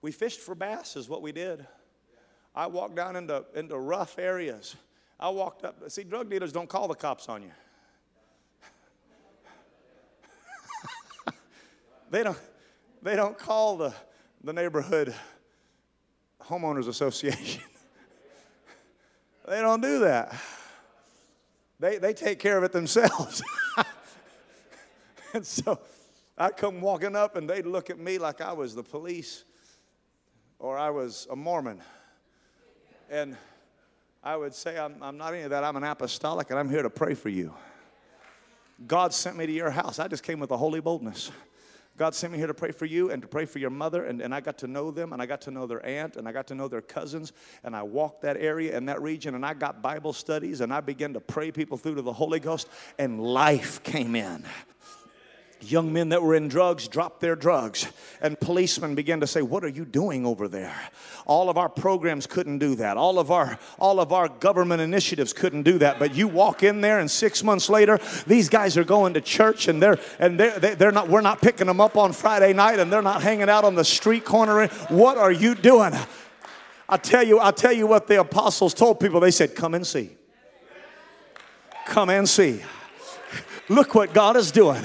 We 0.07 0.13
fished 0.13 0.39
for 0.39 0.55
bass, 0.55 0.95
is 0.95 1.09
what 1.09 1.21
we 1.21 1.33
did. 1.33 1.67
I 2.55 2.69
walked 2.69 2.95
down 2.95 3.17
into, 3.17 3.45
into 3.57 3.77
rough 3.77 4.21
areas. 4.21 4.77
I 5.19 5.31
walked 5.31 5.65
up. 5.65 5.83
See, 5.91 6.05
drug 6.05 6.31
dealers 6.31 6.53
don't 6.53 6.69
call 6.69 6.87
the 6.87 6.95
cops 6.95 7.29
on 7.29 7.43
you. 7.43 7.51
they 12.13 12.23
don't, 12.23 12.39
they 13.03 13.17
don't 13.17 13.37
call 13.37 13.77
the, 13.79 13.93
the 14.45 14.53
neighborhood 14.53 15.13
homeowners 16.41 16.87
association. 16.87 17.65
they 19.49 19.61
don't 19.61 19.83
do 19.83 19.99
that. 19.99 20.37
They, 21.81 21.99
they 21.99 22.15
take 22.15 22.39
care 22.39 22.57
of 22.57 22.63
it 22.63 22.71
themselves. 22.71 23.43
and 25.35 25.45
so 25.45 25.81
I 26.39 26.51
come 26.51 26.81
walking 26.81 27.17
up 27.17 27.35
and 27.35 27.51
they'd 27.51 27.67
look 27.67 27.91
at 27.91 27.99
me 27.99 28.19
like 28.19 28.41
I 28.41 28.53
was 28.53 28.77
the 28.77 28.85
police 28.85 29.43
or 30.59 30.79
I 30.79 30.91
was 30.91 31.27
a 31.31 31.37
Mormon. 31.37 31.81
And 33.11 33.37
I 34.23 34.37
would 34.37 34.55
say, 34.55 34.79
I'm, 34.79 35.03
I'm 35.03 35.17
not 35.17 35.35
any 35.35 35.45
of 35.45 35.51
that. 35.51 35.63
I'm 35.63 35.77
an 35.77 35.85
apostolic 35.85 36.51
and 36.51 36.59
I'm 36.59 36.69
here 36.69 36.83
to 36.83 36.91
pray 36.91 37.15
for 37.15 37.29
you. 37.29 37.55
God 38.87 39.15
sent 39.15 39.37
me 39.37 39.47
to 39.47 39.53
your 39.53 39.71
house. 39.71 39.99
I 39.99 40.09
just 40.09 40.23
came 40.23 40.41
with 40.41 40.51
a 40.51 40.57
holy 40.57 40.81
boldness. 40.81 41.31
God 41.97 42.15
sent 42.15 42.33
me 42.33 42.39
here 42.39 42.47
to 42.47 42.55
pray 42.55 42.73
for 42.73 42.85
you 42.85 43.11
and 43.11 43.23
to 43.23 43.29
pray 43.29 43.47
for 43.47 43.59
your 43.59 43.71
mother. 43.71 44.05
And, 44.05 44.21
and 44.21 44.35
I 44.35 44.41
got 44.41 44.59
to 44.59 44.67
know 44.67 44.91
them 44.91 45.15
and 45.15 45.23
I 45.23 45.27
got 45.27 45.41
to 45.43 45.51
know 45.51 45.67
their 45.67 45.85
aunt 45.87 46.17
and 46.17 46.29
I 46.29 46.33
got 46.33 46.47
to 46.49 46.55
know 46.55 46.69
their 46.69 46.83
cousins. 46.83 47.33
And 47.65 47.75
I 47.75 47.83
walked 47.85 48.21
that 48.23 48.37
area 48.37 48.77
and 48.77 48.89
that 48.89 49.01
region 49.01 49.35
and 49.35 49.47
I 49.47 49.55
got 49.55 49.81
Bible 49.81 50.13
studies 50.13 50.61
and 50.61 50.75
I 50.75 50.81
began 50.81 51.15
to 51.15 51.21
pray 51.21 51.51
people 51.51 51.79
through 51.79 51.95
to 51.95 52.03
the 52.03 52.13
Holy 52.13 52.41
Ghost 52.41 52.69
and 52.99 53.23
life 53.23 53.83
came 53.83 54.15
in. 54.15 54.45
Young 55.63 55.93
men 55.93 56.11
that 56.11 56.23
were 56.23 56.35
in 56.35 56.49
drugs 56.49 56.87
dropped 56.87 57.21
their 57.21 57.35
drugs, 57.35 57.89
and 58.21 58.39
policemen 58.39 58.95
began 58.95 59.21
to 59.21 59.27
say, 59.27 59.41
What 59.41 59.65
are 59.65 59.69
you 59.69 59.87
doing 59.87 60.27
over 60.27 60.49
there? 60.49 60.79
All 61.25 61.49
of 61.49 61.57
our 61.57 61.69
programs 61.69 62.27
couldn't 62.27 62.59
do 62.59 62.75
that. 62.77 62.97
All 62.97 63.19
of 63.19 63.31
our, 63.31 63.59
all 63.79 63.99
of 63.99 64.13
our 64.13 64.29
government 64.29 64.83
initiatives 64.83 65.33
couldn't 65.33 65.63
do 65.63 65.79
that. 65.79 65.99
But 65.99 66.15
you 66.15 66.29
walk 66.29 66.63
in 66.63 66.83
there, 66.83 66.99
and 66.99 67.11
six 67.11 67.43
months 67.43 67.71
later, 67.71 67.99
these 68.27 68.51
guys 68.51 68.77
are 68.77 68.85
going 68.85 69.15
to 69.15 69.21
church, 69.23 69.67
and 69.67 69.83
they're 69.83 69.99
and 70.19 70.39
they're, 70.39 70.59
they're 70.59 70.93
not. 70.93 71.09
We're 71.09 71.23
not 71.23 71.41
picking 71.41 71.67
them 71.67 71.81
up 71.81 71.97
on 71.97 72.13
Friday 72.13 72.53
night, 72.53 72.79
and 72.79 72.93
they're 72.93 73.01
not 73.01 73.23
hanging 73.23 73.49
out 73.49 73.65
on 73.65 73.75
the 73.75 73.85
street 73.85 74.27
corner. 74.27 74.67
What 74.89 75.17
are 75.17 75.33
you 75.33 75.55
doing? 75.55 75.95
I 76.89 76.99
tell 76.99 77.27
you, 77.27 77.41
I 77.41 77.51
tell 77.51 77.73
you 77.73 77.87
what 77.87 78.07
the 78.07 78.21
apostles 78.21 78.75
told 78.75 79.01
people. 79.01 79.21
They 79.21 79.31
said, 79.31 79.55
"Come 79.57 79.75
and 79.75 79.87
see. 79.87 80.17
Come 81.87 82.11
and 82.11 82.29
see." 82.29 82.63
Look 83.69 83.95
what 83.95 84.15
God 84.15 84.37
is 84.37 84.53
doing. 84.53 84.85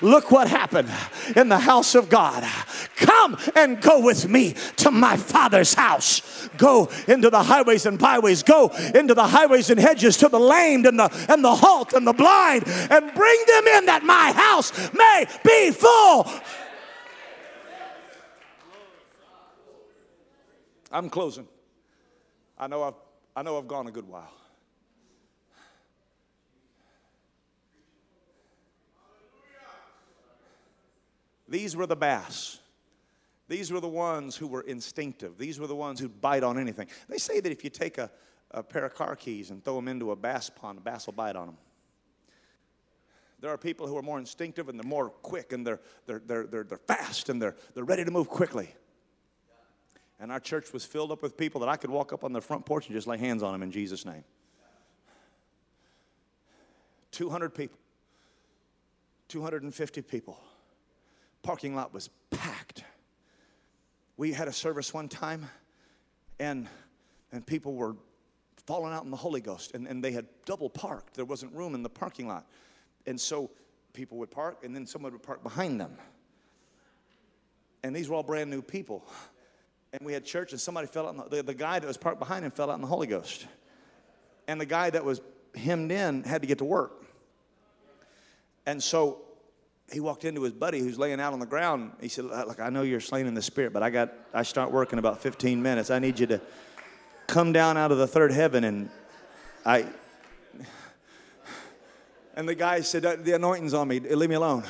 Look 0.00 0.30
what 0.30 0.48
happened 0.48 0.88
in 1.34 1.48
the 1.48 1.58
house 1.58 1.96
of 1.96 2.08
God. 2.08 2.48
Come 2.96 3.36
and 3.56 3.80
go 3.80 4.00
with 4.00 4.28
me 4.28 4.54
to 4.76 4.92
my 4.92 5.16
father's 5.16 5.74
house. 5.74 6.48
Go 6.56 6.88
into 7.08 7.30
the 7.30 7.42
highways 7.42 7.84
and 7.84 7.98
byways. 7.98 8.44
Go 8.44 8.68
into 8.94 9.14
the 9.14 9.26
highways 9.26 9.70
and 9.70 9.80
hedges 9.80 10.16
to 10.18 10.28
the 10.28 10.38
lame 10.38 10.86
and 10.86 10.98
the 10.98 11.26
and 11.28 11.44
the 11.44 11.54
halt 11.54 11.94
and 11.94 12.06
the 12.06 12.12
blind 12.12 12.64
and 12.66 13.12
bring 13.14 13.44
them 13.46 13.66
in 13.66 13.86
that 13.86 14.02
my 14.04 14.32
house 14.32 14.72
may 14.92 15.26
be 15.44 15.72
full. 15.72 16.28
I'm 20.92 21.10
closing. 21.10 21.48
I 22.56 22.68
know 22.68 22.84
I've 22.84 22.94
I 23.34 23.42
know 23.42 23.58
I've 23.58 23.68
gone 23.68 23.88
a 23.88 23.90
good 23.90 24.06
while. 24.06 24.30
These 31.52 31.76
were 31.76 31.86
the 31.86 31.96
bass. 31.96 32.60
These 33.46 33.70
were 33.70 33.80
the 33.80 33.86
ones 33.86 34.34
who 34.34 34.46
were 34.46 34.62
instinctive. 34.62 35.36
These 35.36 35.60
were 35.60 35.66
the 35.66 35.76
ones 35.76 36.00
who'd 36.00 36.18
bite 36.18 36.42
on 36.42 36.58
anything. 36.58 36.86
They 37.10 37.18
say 37.18 37.40
that 37.40 37.52
if 37.52 37.62
you 37.62 37.68
take 37.68 37.98
a, 37.98 38.10
a 38.52 38.62
pair 38.62 38.86
of 38.86 38.94
car 38.94 39.14
keys 39.16 39.50
and 39.50 39.62
throw 39.62 39.76
them 39.76 39.86
into 39.86 40.12
a 40.12 40.16
bass 40.16 40.48
pond, 40.48 40.78
a 40.78 40.80
bass 40.80 41.04
will 41.04 41.12
bite 41.12 41.36
on 41.36 41.48
them. 41.48 41.56
There 43.40 43.50
are 43.50 43.58
people 43.58 43.86
who 43.86 43.98
are 43.98 44.02
more 44.02 44.18
instinctive 44.18 44.70
and 44.70 44.78
they're 44.78 44.88
more 44.88 45.10
quick 45.10 45.52
and 45.52 45.66
they're, 45.66 45.80
they're, 46.06 46.22
they're, 46.24 46.46
they're, 46.46 46.64
they're 46.64 46.78
fast 46.78 47.28
and 47.28 47.42
they're, 47.42 47.56
they're 47.74 47.84
ready 47.84 48.06
to 48.06 48.10
move 48.10 48.30
quickly. 48.30 48.74
And 50.18 50.32
our 50.32 50.40
church 50.40 50.72
was 50.72 50.86
filled 50.86 51.12
up 51.12 51.20
with 51.20 51.36
people 51.36 51.60
that 51.60 51.68
I 51.68 51.76
could 51.76 51.90
walk 51.90 52.14
up 52.14 52.24
on 52.24 52.32
their 52.32 52.40
front 52.40 52.64
porch 52.64 52.86
and 52.86 52.96
just 52.96 53.06
lay 53.06 53.18
hands 53.18 53.42
on 53.42 53.52
them 53.52 53.62
in 53.62 53.70
Jesus' 53.70 54.06
name. 54.06 54.24
200 57.10 57.50
people, 57.50 57.78
250 59.28 60.00
people 60.00 60.40
parking 61.42 61.74
lot 61.74 61.92
was 61.92 62.08
packed. 62.30 62.84
We 64.16 64.32
had 64.32 64.48
a 64.48 64.52
service 64.52 64.94
one 64.94 65.08
time, 65.08 65.48
and, 66.38 66.68
and 67.32 67.44
people 67.46 67.74
were 67.74 67.96
falling 68.66 68.92
out 68.92 69.04
in 69.04 69.10
the 69.10 69.16
Holy 69.16 69.40
Ghost, 69.40 69.72
and, 69.74 69.86
and 69.86 70.02
they 70.02 70.12
had 70.12 70.26
double 70.46 70.70
parked. 70.70 71.14
There 71.14 71.24
wasn't 71.24 71.52
room 71.52 71.74
in 71.74 71.82
the 71.82 71.88
parking 71.88 72.28
lot. 72.28 72.46
And 73.06 73.20
so 73.20 73.50
people 73.92 74.18
would 74.18 74.30
park, 74.30 74.64
and 74.64 74.74
then 74.74 74.86
someone 74.86 75.12
would 75.12 75.22
park 75.22 75.42
behind 75.42 75.80
them. 75.80 75.96
And 77.82 77.94
these 77.94 78.08
were 78.08 78.14
all 78.14 78.22
brand 78.22 78.50
new 78.50 78.62
people. 78.62 79.04
And 79.92 80.06
we 80.06 80.12
had 80.12 80.24
church, 80.24 80.52
and 80.52 80.60
somebody 80.60 80.86
fell 80.86 81.08
out. 81.08 81.30
The, 81.30 81.36
the, 81.36 81.42
the 81.42 81.54
guy 81.54 81.78
that 81.78 81.86
was 81.86 81.96
parked 81.96 82.20
behind 82.20 82.44
him 82.44 82.52
fell 82.52 82.70
out 82.70 82.76
in 82.76 82.80
the 82.80 82.86
Holy 82.86 83.08
Ghost. 83.08 83.46
And 84.46 84.60
the 84.60 84.66
guy 84.66 84.90
that 84.90 85.04
was 85.04 85.20
hemmed 85.56 85.90
in 85.90 86.22
had 86.22 86.42
to 86.42 86.48
get 86.48 86.58
to 86.58 86.64
work. 86.64 87.04
And 88.64 88.80
so 88.80 89.22
he 89.92 90.00
walked 90.00 90.24
into 90.24 90.42
his 90.42 90.52
buddy 90.52 90.80
who's 90.80 90.98
laying 90.98 91.20
out 91.20 91.32
on 91.32 91.38
the 91.38 91.46
ground. 91.46 91.92
He 92.00 92.08
said, 92.08 92.24
Look, 92.24 92.60
I 92.60 92.70
know 92.70 92.82
you're 92.82 93.00
slain 93.00 93.26
in 93.26 93.34
the 93.34 93.42
spirit, 93.42 93.72
but 93.72 93.82
I 93.82 93.90
got 93.90 94.12
I 94.32 94.42
start 94.42 94.72
working 94.72 94.98
about 94.98 95.20
15 95.20 95.62
minutes. 95.62 95.90
I 95.90 95.98
need 95.98 96.18
you 96.18 96.26
to 96.28 96.40
come 97.26 97.52
down 97.52 97.76
out 97.76 97.92
of 97.92 97.98
the 97.98 98.06
third 98.06 98.32
heaven 98.32 98.64
and 98.64 98.90
I 99.64 99.86
and 102.36 102.48
the 102.48 102.54
guy 102.54 102.80
said, 102.80 103.04
uh, 103.04 103.16
The 103.16 103.32
anointing's 103.32 103.74
on 103.74 103.88
me. 103.88 104.00
Leave 104.00 104.30
me 104.30 104.36
alone. 104.36 104.64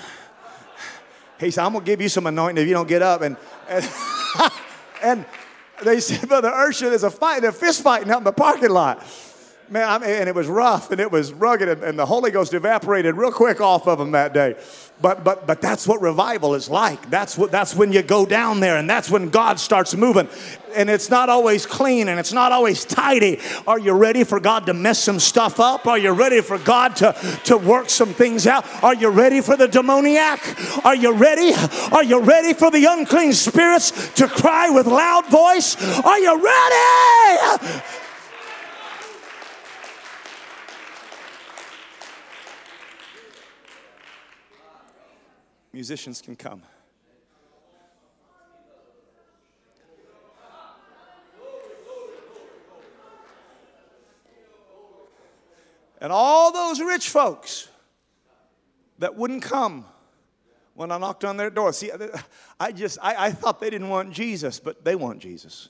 He 1.38 1.50
said, 1.50 1.64
I'm 1.64 1.72
gonna 1.72 1.84
give 1.84 2.00
you 2.00 2.08
some 2.08 2.26
anointing 2.26 2.62
if 2.62 2.68
you 2.68 2.74
don't 2.74 2.88
get 2.88 3.02
up. 3.02 3.22
And 3.22 3.36
and, 3.68 3.88
and 5.02 5.24
they 5.84 6.00
said, 6.00 6.28
Brother 6.28 6.50
Urshan, 6.50 6.90
there's 6.90 7.04
a 7.04 7.10
fight, 7.10 7.42
they're 7.42 7.52
fist 7.52 7.82
fighting 7.82 8.10
out 8.10 8.18
in 8.18 8.24
the 8.24 8.32
parking 8.32 8.70
lot. 8.70 9.04
Man, 9.72 9.88
I 9.88 9.96
mean, 9.96 10.10
and 10.10 10.28
it 10.28 10.34
was 10.34 10.48
rough 10.48 10.90
and 10.90 11.00
it 11.00 11.10
was 11.10 11.32
rugged, 11.32 11.66
and, 11.66 11.82
and 11.82 11.98
the 11.98 12.04
Holy 12.04 12.30
Ghost 12.30 12.52
evaporated 12.52 13.16
real 13.16 13.32
quick 13.32 13.58
off 13.58 13.88
of 13.88 13.98
them 13.98 14.10
that 14.10 14.34
day. 14.34 14.54
But 15.00 15.24
but 15.24 15.46
but 15.46 15.62
that's 15.62 15.88
what 15.88 16.02
revival 16.02 16.54
is 16.54 16.68
like. 16.68 17.08
That's 17.08 17.38
what 17.38 17.50
that's 17.50 17.74
when 17.74 17.90
you 17.90 18.02
go 18.02 18.26
down 18.26 18.60
there, 18.60 18.76
and 18.76 18.88
that's 18.88 19.08
when 19.08 19.30
God 19.30 19.58
starts 19.58 19.94
moving. 19.94 20.28
And 20.76 20.90
it's 20.90 21.08
not 21.08 21.30
always 21.30 21.64
clean 21.64 22.08
and 22.08 22.20
it's 22.20 22.32
not 22.32 22.52
always 22.52 22.84
tidy. 22.84 23.40
Are 23.66 23.78
you 23.78 23.92
ready 23.92 24.24
for 24.24 24.40
God 24.40 24.66
to 24.66 24.74
mess 24.74 24.98
some 24.98 25.18
stuff 25.18 25.58
up? 25.60 25.86
Are 25.86 25.98
you 25.98 26.12
ready 26.12 26.40
for 26.40 26.58
God 26.58 26.96
to, 26.96 27.12
to 27.44 27.58
work 27.58 27.90
some 27.90 28.14
things 28.14 28.46
out? 28.46 28.64
Are 28.82 28.94
you 28.94 29.10
ready 29.10 29.42
for 29.42 29.54
the 29.54 29.68
demoniac? 29.68 30.40
Are 30.84 30.96
you 30.96 31.12
ready? 31.12 31.52
Are 31.92 32.04
you 32.04 32.20
ready 32.20 32.54
for 32.54 32.70
the 32.70 32.86
unclean 32.86 33.34
spirits 33.34 34.14
to 34.14 34.28
cry 34.28 34.70
with 34.70 34.86
loud 34.86 35.26
voice? 35.30 35.76
Are 36.04 36.18
you 36.18 36.42
ready? 36.42 37.82
Musicians 45.72 46.20
can 46.20 46.36
come. 46.36 46.62
And 56.00 56.12
all 56.12 56.52
those 56.52 56.80
rich 56.80 57.08
folks 57.08 57.68
that 58.98 59.16
wouldn't 59.16 59.42
come 59.42 59.84
when 60.74 60.90
I 60.90 60.98
knocked 60.98 61.24
on 61.24 61.36
their 61.36 61.48
door. 61.48 61.72
See, 61.72 61.92
I 62.58 62.72
just, 62.72 62.98
I, 63.00 63.26
I 63.26 63.30
thought 63.30 63.60
they 63.60 63.70
didn't 63.70 63.88
want 63.88 64.12
Jesus, 64.12 64.58
but 64.58 64.84
they 64.84 64.96
want 64.96 65.20
Jesus. 65.20 65.68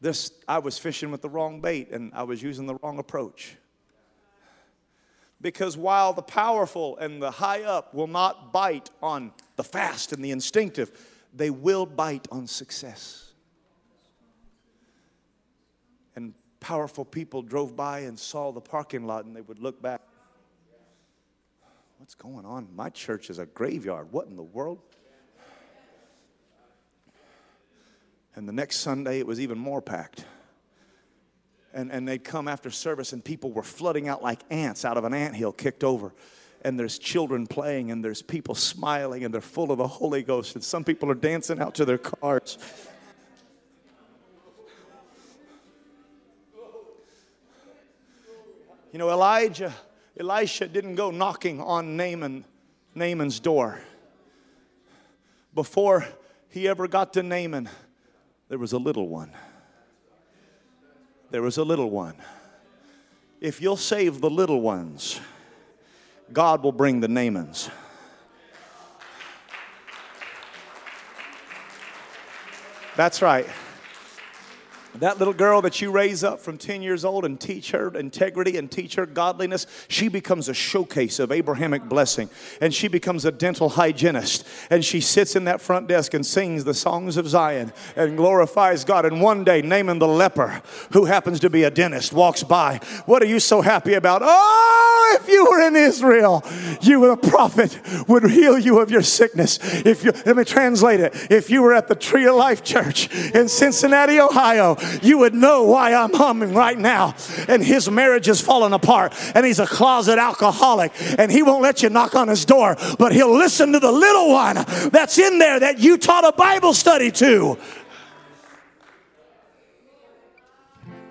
This, 0.00 0.30
I 0.46 0.60
was 0.60 0.78
fishing 0.78 1.10
with 1.10 1.20
the 1.20 1.28
wrong 1.28 1.60
bait 1.60 1.90
and 1.90 2.12
I 2.14 2.22
was 2.22 2.40
using 2.40 2.66
the 2.66 2.76
wrong 2.76 2.98
approach. 2.98 3.56
Because 5.40 5.76
while 5.76 6.12
the 6.12 6.22
powerful 6.22 6.96
and 6.96 7.22
the 7.22 7.30
high 7.30 7.62
up 7.62 7.94
will 7.94 8.08
not 8.08 8.52
bite 8.52 8.90
on 9.02 9.32
the 9.56 9.62
fast 9.62 10.12
and 10.12 10.24
the 10.24 10.32
instinctive, 10.32 10.90
they 11.32 11.50
will 11.50 11.86
bite 11.86 12.26
on 12.32 12.46
success. 12.46 13.32
And 16.16 16.34
powerful 16.58 17.04
people 17.04 17.42
drove 17.42 17.76
by 17.76 18.00
and 18.00 18.18
saw 18.18 18.50
the 18.50 18.60
parking 18.60 19.06
lot 19.06 19.24
and 19.24 19.36
they 19.36 19.42
would 19.42 19.60
look 19.60 19.80
back. 19.80 20.00
What's 21.98 22.14
going 22.14 22.44
on? 22.44 22.68
My 22.74 22.90
church 22.90 23.30
is 23.30 23.38
a 23.38 23.46
graveyard. 23.46 24.10
What 24.10 24.26
in 24.26 24.36
the 24.36 24.42
world? 24.42 24.80
And 28.34 28.48
the 28.48 28.52
next 28.52 28.78
Sunday, 28.78 29.18
it 29.18 29.26
was 29.26 29.40
even 29.40 29.58
more 29.58 29.82
packed 29.82 30.24
and, 31.72 31.92
and 31.92 32.08
they'd 32.08 32.24
come 32.24 32.48
after 32.48 32.70
service 32.70 33.12
and 33.12 33.24
people 33.24 33.52
were 33.52 33.62
flooding 33.62 34.08
out 34.08 34.22
like 34.22 34.40
ants 34.50 34.84
out 34.84 34.96
of 34.96 35.04
an 35.04 35.14
ant 35.14 35.34
hill 35.34 35.52
kicked 35.52 35.84
over. 35.84 36.12
And 36.62 36.78
there's 36.78 36.98
children 36.98 37.46
playing 37.46 37.90
and 37.90 38.04
there's 38.04 38.22
people 38.22 38.54
smiling 38.54 39.24
and 39.24 39.32
they're 39.32 39.40
full 39.40 39.70
of 39.70 39.78
the 39.78 39.86
holy 39.86 40.22
ghost 40.22 40.54
and 40.54 40.64
some 40.64 40.82
people 40.82 41.10
are 41.10 41.14
dancing 41.14 41.60
out 41.60 41.74
to 41.76 41.84
their 41.84 41.98
cars. 41.98 42.58
You 48.92 48.98
know 48.98 49.10
elijah 49.10 49.72
elisha 50.18 50.66
didn't 50.66 50.94
go 50.94 51.10
knocking 51.10 51.60
on 51.60 51.96
naaman 51.96 52.44
naaman's 52.94 53.38
door. 53.38 53.80
Before 55.54 56.06
he 56.48 56.66
ever 56.66 56.88
got 56.88 57.12
to 57.12 57.22
naaman 57.22 57.68
there 58.48 58.58
was 58.58 58.72
a 58.72 58.78
little 58.78 59.08
one 59.08 59.30
there 61.30 61.42
was 61.42 61.58
a 61.58 61.64
little 61.64 61.90
one. 61.90 62.14
If 63.40 63.60
you'll 63.60 63.76
save 63.76 64.20
the 64.20 64.30
little 64.30 64.60
ones, 64.60 65.20
God 66.32 66.62
will 66.62 66.72
bring 66.72 67.00
the 67.00 67.08
Naamans. 67.08 67.70
That's 72.96 73.22
right. 73.22 73.46
That 75.00 75.18
little 75.18 75.34
girl 75.34 75.62
that 75.62 75.80
you 75.80 75.90
raise 75.90 76.24
up 76.24 76.40
from 76.40 76.58
10 76.58 76.82
years 76.82 77.04
old 77.04 77.24
and 77.24 77.40
teach 77.40 77.70
her 77.70 77.96
integrity 77.96 78.56
and 78.56 78.70
teach 78.70 78.96
her 78.96 79.06
godliness, 79.06 79.66
she 79.88 80.08
becomes 80.08 80.48
a 80.48 80.54
showcase 80.54 81.18
of 81.18 81.30
Abrahamic 81.30 81.84
blessing. 81.88 82.28
And 82.60 82.74
she 82.74 82.88
becomes 82.88 83.24
a 83.24 83.30
dental 83.30 83.68
hygienist. 83.68 84.46
And 84.70 84.84
she 84.84 85.00
sits 85.00 85.36
in 85.36 85.44
that 85.44 85.60
front 85.60 85.86
desk 85.86 86.14
and 86.14 86.26
sings 86.26 86.64
the 86.64 86.74
songs 86.74 87.16
of 87.16 87.28
Zion 87.28 87.72
and 87.96 88.16
glorifies 88.16 88.84
God. 88.84 89.04
And 89.04 89.20
one 89.20 89.44
day, 89.44 89.62
Naaman 89.62 89.98
the 89.98 90.08
leper, 90.08 90.62
who 90.92 91.04
happens 91.04 91.40
to 91.40 91.50
be 91.50 91.62
a 91.62 91.70
dentist, 91.70 92.12
walks 92.12 92.42
by. 92.42 92.80
What 93.06 93.22
are 93.22 93.26
you 93.26 93.40
so 93.40 93.60
happy 93.60 93.94
about? 93.94 94.22
Oh, 94.24 95.18
if 95.20 95.28
you 95.28 95.44
were 95.50 95.66
in 95.66 95.76
Israel, 95.76 96.44
you, 96.80 97.00
were 97.00 97.12
a 97.12 97.16
prophet, 97.16 97.78
would 98.08 98.28
heal 98.30 98.58
you 98.58 98.80
of 98.80 98.90
your 98.90 99.02
sickness. 99.02 99.58
If 99.62 100.04
you, 100.04 100.12
let 100.26 100.36
me 100.36 100.44
translate 100.44 101.00
it. 101.00 101.14
If 101.30 101.50
you 101.50 101.62
were 101.62 101.74
at 101.74 101.88
the 101.88 101.94
Tree 101.94 102.26
of 102.26 102.34
Life 102.34 102.62
Church 102.62 103.12
in 103.34 103.48
Cincinnati, 103.48 104.20
Ohio, 104.20 104.76
you 105.02 105.18
would 105.18 105.34
know 105.34 105.64
why 105.64 105.94
I'm 105.94 106.12
humming 106.12 106.54
right 106.54 106.78
now. 106.78 107.14
And 107.48 107.62
his 107.62 107.90
marriage 107.90 108.28
is 108.28 108.40
falling 108.40 108.72
apart, 108.72 109.14
and 109.34 109.44
he's 109.44 109.58
a 109.58 109.66
closet 109.66 110.18
alcoholic, 110.18 110.92
and 111.18 111.30
he 111.30 111.42
won't 111.42 111.62
let 111.62 111.82
you 111.82 111.90
knock 111.90 112.14
on 112.14 112.28
his 112.28 112.44
door, 112.44 112.76
but 112.98 113.12
he'll 113.12 113.36
listen 113.36 113.72
to 113.72 113.80
the 113.80 113.92
little 113.92 114.30
one 114.30 114.56
that's 114.90 115.18
in 115.18 115.38
there 115.38 115.60
that 115.60 115.78
you 115.78 115.98
taught 115.98 116.24
a 116.24 116.32
Bible 116.32 116.74
study 116.74 117.10
to. 117.12 117.58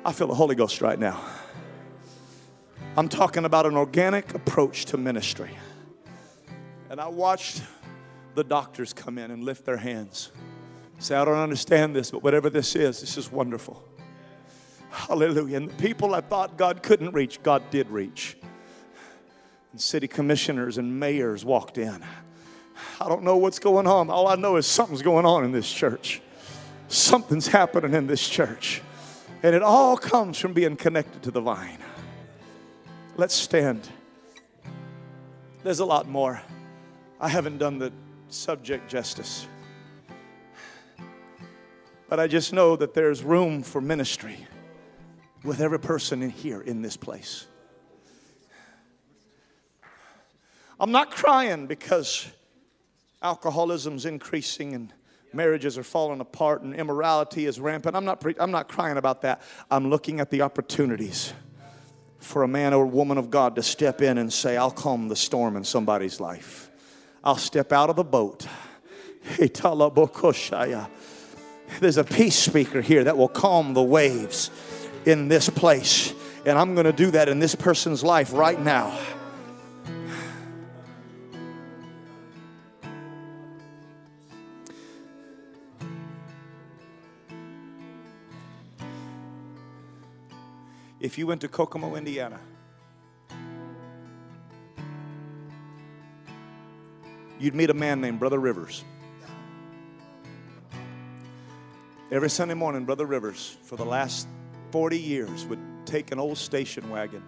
I 0.05 0.13
feel 0.13 0.27
the 0.27 0.35
Holy 0.35 0.55
Ghost 0.55 0.81
right 0.81 0.97
now. 0.97 1.21
I'm 2.95 3.09
talking 3.09 3.45
about 3.45 3.65
an 3.65 3.75
organic 3.75 4.33
approach 4.33 4.85
to 4.85 4.97
ministry. 4.97 5.51
And 6.89 7.01
I 7.01 7.09
watched 7.09 7.61
the 8.33 8.43
doctors 8.43 8.93
come 8.93 9.17
in 9.17 9.31
and 9.31 9.43
lift 9.43 9.65
their 9.65 9.77
hands. 9.77 10.31
Say, 10.99 11.15
I 11.15 11.25
don't 11.25 11.37
understand 11.37 11.95
this, 11.95 12.11
but 12.11 12.23
whatever 12.23 12.49
this 12.49 12.75
is, 12.75 13.01
this 13.01 13.17
is 13.17 13.31
wonderful. 13.31 13.83
Hallelujah. 14.89 15.57
And 15.57 15.69
the 15.69 15.75
people 15.75 16.15
I 16.15 16.21
thought 16.21 16.57
God 16.57 16.81
couldn't 16.81 17.13
reach, 17.13 17.41
God 17.43 17.61
did 17.69 17.89
reach. 17.89 18.37
And 19.71 19.79
city 19.79 20.07
commissioners 20.07 20.77
and 20.77 20.99
mayors 20.99 21.45
walked 21.45 21.77
in. 21.77 22.03
I 22.99 23.07
don't 23.07 23.23
know 23.23 23.37
what's 23.37 23.59
going 23.59 23.85
on. 23.85 24.09
All 24.09 24.27
I 24.27 24.35
know 24.35 24.55
is 24.55 24.65
something's 24.65 25.03
going 25.03 25.25
on 25.25 25.43
in 25.43 25.51
this 25.51 25.71
church. 25.71 26.21
Something's 26.87 27.47
happening 27.47 27.93
in 27.93 28.07
this 28.07 28.27
church. 28.27 28.81
And 29.43 29.53
it 29.53 29.61
all 29.61 29.97
comes 29.97 30.39
from 30.39 30.53
being 30.53 30.75
connected 30.75 31.21
to 31.23 31.31
the 31.31 31.41
vine. 31.41 31.77
Let's 33.17 33.35
stand. 33.35 33.87
There's 35.63 35.79
a 35.79 35.85
lot 35.85 36.07
more. 36.07 36.41
I 37.19 37.29
haven't 37.29 37.57
done 37.57 37.77
the 37.77 37.91
subject 38.29 38.89
justice. 38.89 39.47
But 42.09 42.19
I 42.19 42.27
just 42.27 42.53
know 42.53 42.75
that 42.75 42.93
there's 42.93 43.23
room 43.23 43.63
for 43.63 43.81
ministry 43.81 44.47
with 45.43 45.59
every 45.59 45.79
person 45.79 46.21
in 46.21 46.29
here 46.29 46.61
in 46.61 46.81
this 46.81 46.97
place. 46.97 47.47
I'm 50.79 50.91
not 50.91 51.11
crying 51.11 51.67
because 51.67 52.27
alcoholism's 53.21 54.05
increasing 54.05 54.73
and 54.73 54.93
marriages 55.33 55.77
are 55.77 55.83
falling 55.83 56.21
apart 56.21 56.61
and 56.61 56.75
immorality 56.75 57.45
is 57.45 57.59
rampant. 57.59 57.95
I'm 57.95 58.05
not, 58.05 58.21
pre- 58.21 58.35
I'm 58.39 58.51
not 58.51 58.69
crying 58.69 58.97
about 58.97 59.21
that. 59.23 59.41
I'm 59.71 59.89
looking 59.89 60.19
at 60.19 60.29
the 60.29 60.43
opportunities 60.43 61.33
for 62.19 62.43
a 62.43 62.47
man 62.47 62.73
or 62.73 62.85
woman 62.85 63.17
of 63.17 63.29
God 63.29 63.55
to 63.55 63.63
step 63.63 64.01
in 64.01 64.17
and 64.17 64.31
say, 64.31 64.55
I'll 64.55 64.71
calm 64.71 65.07
the 65.07 65.15
storm 65.15 65.57
in 65.57 65.63
somebody's 65.63 66.19
life. 66.19 66.69
I'll 67.23 67.37
step 67.37 67.73
out 67.73 67.89
of 67.89 67.95
the 67.95 68.03
boat. 68.03 68.47
There's 71.79 71.97
a 71.97 72.03
peace 72.03 72.35
speaker 72.35 72.81
here 72.81 73.03
that 73.03 73.17
will 73.17 73.27
calm 73.27 73.73
the 73.73 73.83
waves 73.83 74.49
in 75.05 75.27
this 75.27 75.49
place. 75.49 76.13
And 76.45 76.57
I'm 76.57 76.73
going 76.75 76.85
to 76.85 76.93
do 76.93 77.11
that 77.11 77.29
in 77.29 77.39
this 77.39 77.55
person's 77.55 78.03
life 78.03 78.33
right 78.33 78.59
now. 78.59 78.97
If 90.99 91.17
you 91.17 91.27
went 91.27 91.41
to 91.41 91.47
Kokomo, 91.47 91.95
Indiana, 91.95 92.39
you'd 97.39 97.55
meet 97.55 97.69
a 97.69 97.73
man 97.73 98.01
named 98.01 98.19
Brother 98.19 98.39
Rivers. 98.39 98.83
Every 102.09 102.29
Sunday 102.29 102.53
morning, 102.53 102.85
Brother 102.85 103.05
Rivers, 103.05 103.57
for 103.63 103.75
the 103.75 103.83
last 103.83 104.29
40 104.71 104.97
years, 104.97 105.45
would 105.47 105.59
take 105.85 106.13
an 106.13 106.19
old 106.19 106.37
station 106.37 106.89
wagon 106.89 107.21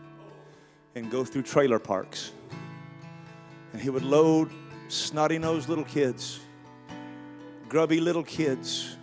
and 0.95 1.11
go 1.11 1.25
through 1.25 1.41
trailer 1.41 1.79
parks. 1.79 2.31
And 3.73 3.81
he 3.81 3.89
would 3.89 4.03
load 4.03 4.49
snotty 4.87 5.37
nosed 5.37 5.67
little 5.67 5.83
kids, 5.83 6.39
grubby 7.67 7.99
little 7.99 8.23
kids. 8.23 8.95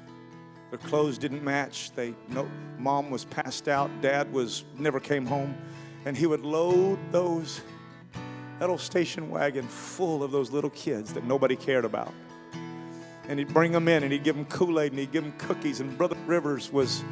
Their 0.71 0.79
clothes 0.79 1.19
didn't 1.19 1.45
match. 1.45 1.91
They 1.95 2.15
no 2.31 2.49
mom 2.79 3.11
was 3.11 3.27
passed 3.27 3.69
out, 3.69 3.91
dad 4.01 4.33
was 4.33 4.65
never 4.79 4.99
came 4.99 5.27
home. 5.27 5.55
And 6.07 6.17
he 6.17 6.25
would 6.25 6.41
load 6.41 6.99
those 7.13 7.61
that 8.61 8.71
old 8.71 8.81
station 8.81 9.29
wagon 9.29 9.69
full 9.69 10.23
of 10.23 10.31
those 10.31 10.51
little 10.51 10.71
kids 10.71 11.13
that 11.13 11.25
nobody 11.25 11.55
cared 11.55 11.85
about. 11.85 12.15
And 13.29 13.39
he'd 13.39 13.53
bring 13.53 13.73
them 13.73 13.89
in 13.89 14.03
and 14.03 14.13
he'd 14.13 14.23
give 14.23 14.37
them 14.37 14.45
Kool-Aid 14.45 14.93
and 14.93 14.99
he'd 15.01 15.13
give 15.13 15.25
them 15.25 15.35
cookies. 15.39 15.81
And 15.81 15.97
Brother 15.99 16.17
Rivers 16.27 16.73
was 16.73 17.03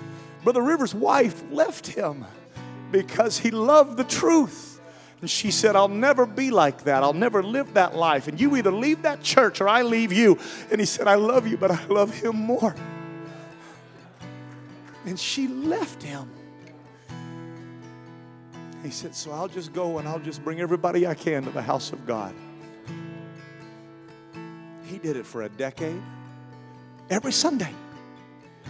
Brother 0.45 0.63
Rivers' 0.63 0.95
wife 0.95 1.43
left 1.51 1.87
him 1.87 2.25
because 2.93 3.39
he 3.39 3.51
loved 3.51 3.97
the 3.97 4.05
truth. 4.05 4.81
And 5.21 5.31
she 5.31 5.51
said, 5.51 5.75
I'll 5.75 5.89
never 5.89 6.27
be 6.27 6.51
like 6.51 6.85
that. 6.85 7.03
I'll 7.03 7.15
never 7.15 7.43
live 7.43 7.75
that 7.75 7.97
life. 7.97 8.29
And 8.29 8.39
you 8.39 8.57
either 8.57 8.71
leave 8.71 9.03
that 9.03 9.23
church 9.23 9.61
or 9.63 9.69
I 9.69 9.83
leave 9.83 10.13
you. 10.13 10.39
And 10.71 10.79
he 10.79 10.85
said, 10.87 11.09
I 11.09 11.15
love 11.15 11.47
you, 11.47 11.57
but 11.57 11.71
I 11.71 11.83
love 11.87 12.15
him 12.15 12.37
more. 12.37 12.75
And 15.07 15.19
she 15.19 15.49
left 15.49 16.03
him. 16.03 16.31
He 18.83 18.91
said, 18.91 19.15
So 19.15 19.33
I'll 19.33 19.49
just 19.49 19.73
go 19.73 19.97
and 19.99 20.07
I'll 20.07 20.19
just 20.19 20.45
bring 20.45 20.61
everybody 20.61 21.07
I 21.07 21.15
can 21.15 21.43
to 21.45 21.51
the 21.51 21.63
house 21.63 21.91
of 21.93 22.07
God. 22.07 22.35
He 24.85 24.99
did 24.99 25.17
it 25.17 25.27
for 25.27 25.43
a 25.43 25.49
decade. 25.49 26.01
Every 27.11 27.33
Sunday. 27.33 27.73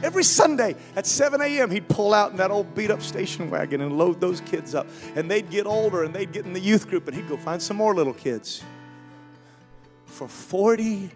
Every 0.02 0.24
Sunday 0.24 0.74
at 0.96 1.06
7 1.06 1.40
a.m., 1.40 1.70
he'd 1.70 1.88
pull 1.88 2.14
out 2.14 2.32
in 2.32 2.36
that 2.38 2.50
old 2.50 2.74
beat 2.74 2.90
up 2.90 3.00
station 3.00 3.48
wagon 3.50 3.80
and 3.80 3.96
load 3.96 4.20
those 4.20 4.40
kids 4.40 4.74
up. 4.74 4.86
And 5.14 5.30
they'd 5.30 5.48
get 5.50 5.66
older 5.66 6.02
and 6.02 6.14
they'd 6.14 6.32
get 6.32 6.44
in 6.44 6.52
the 6.52 6.60
youth 6.60 6.88
group 6.88 7.06
and 7.06 7.16
he'd 7.16 7.28
go 7.28 7.36
find 7.36 7.62
some 7.62 7.76
more 7.76 7.94
little 7.94 8.12
kids. 8.12 8.62
For 10.06 10.28
40 10.28 11.10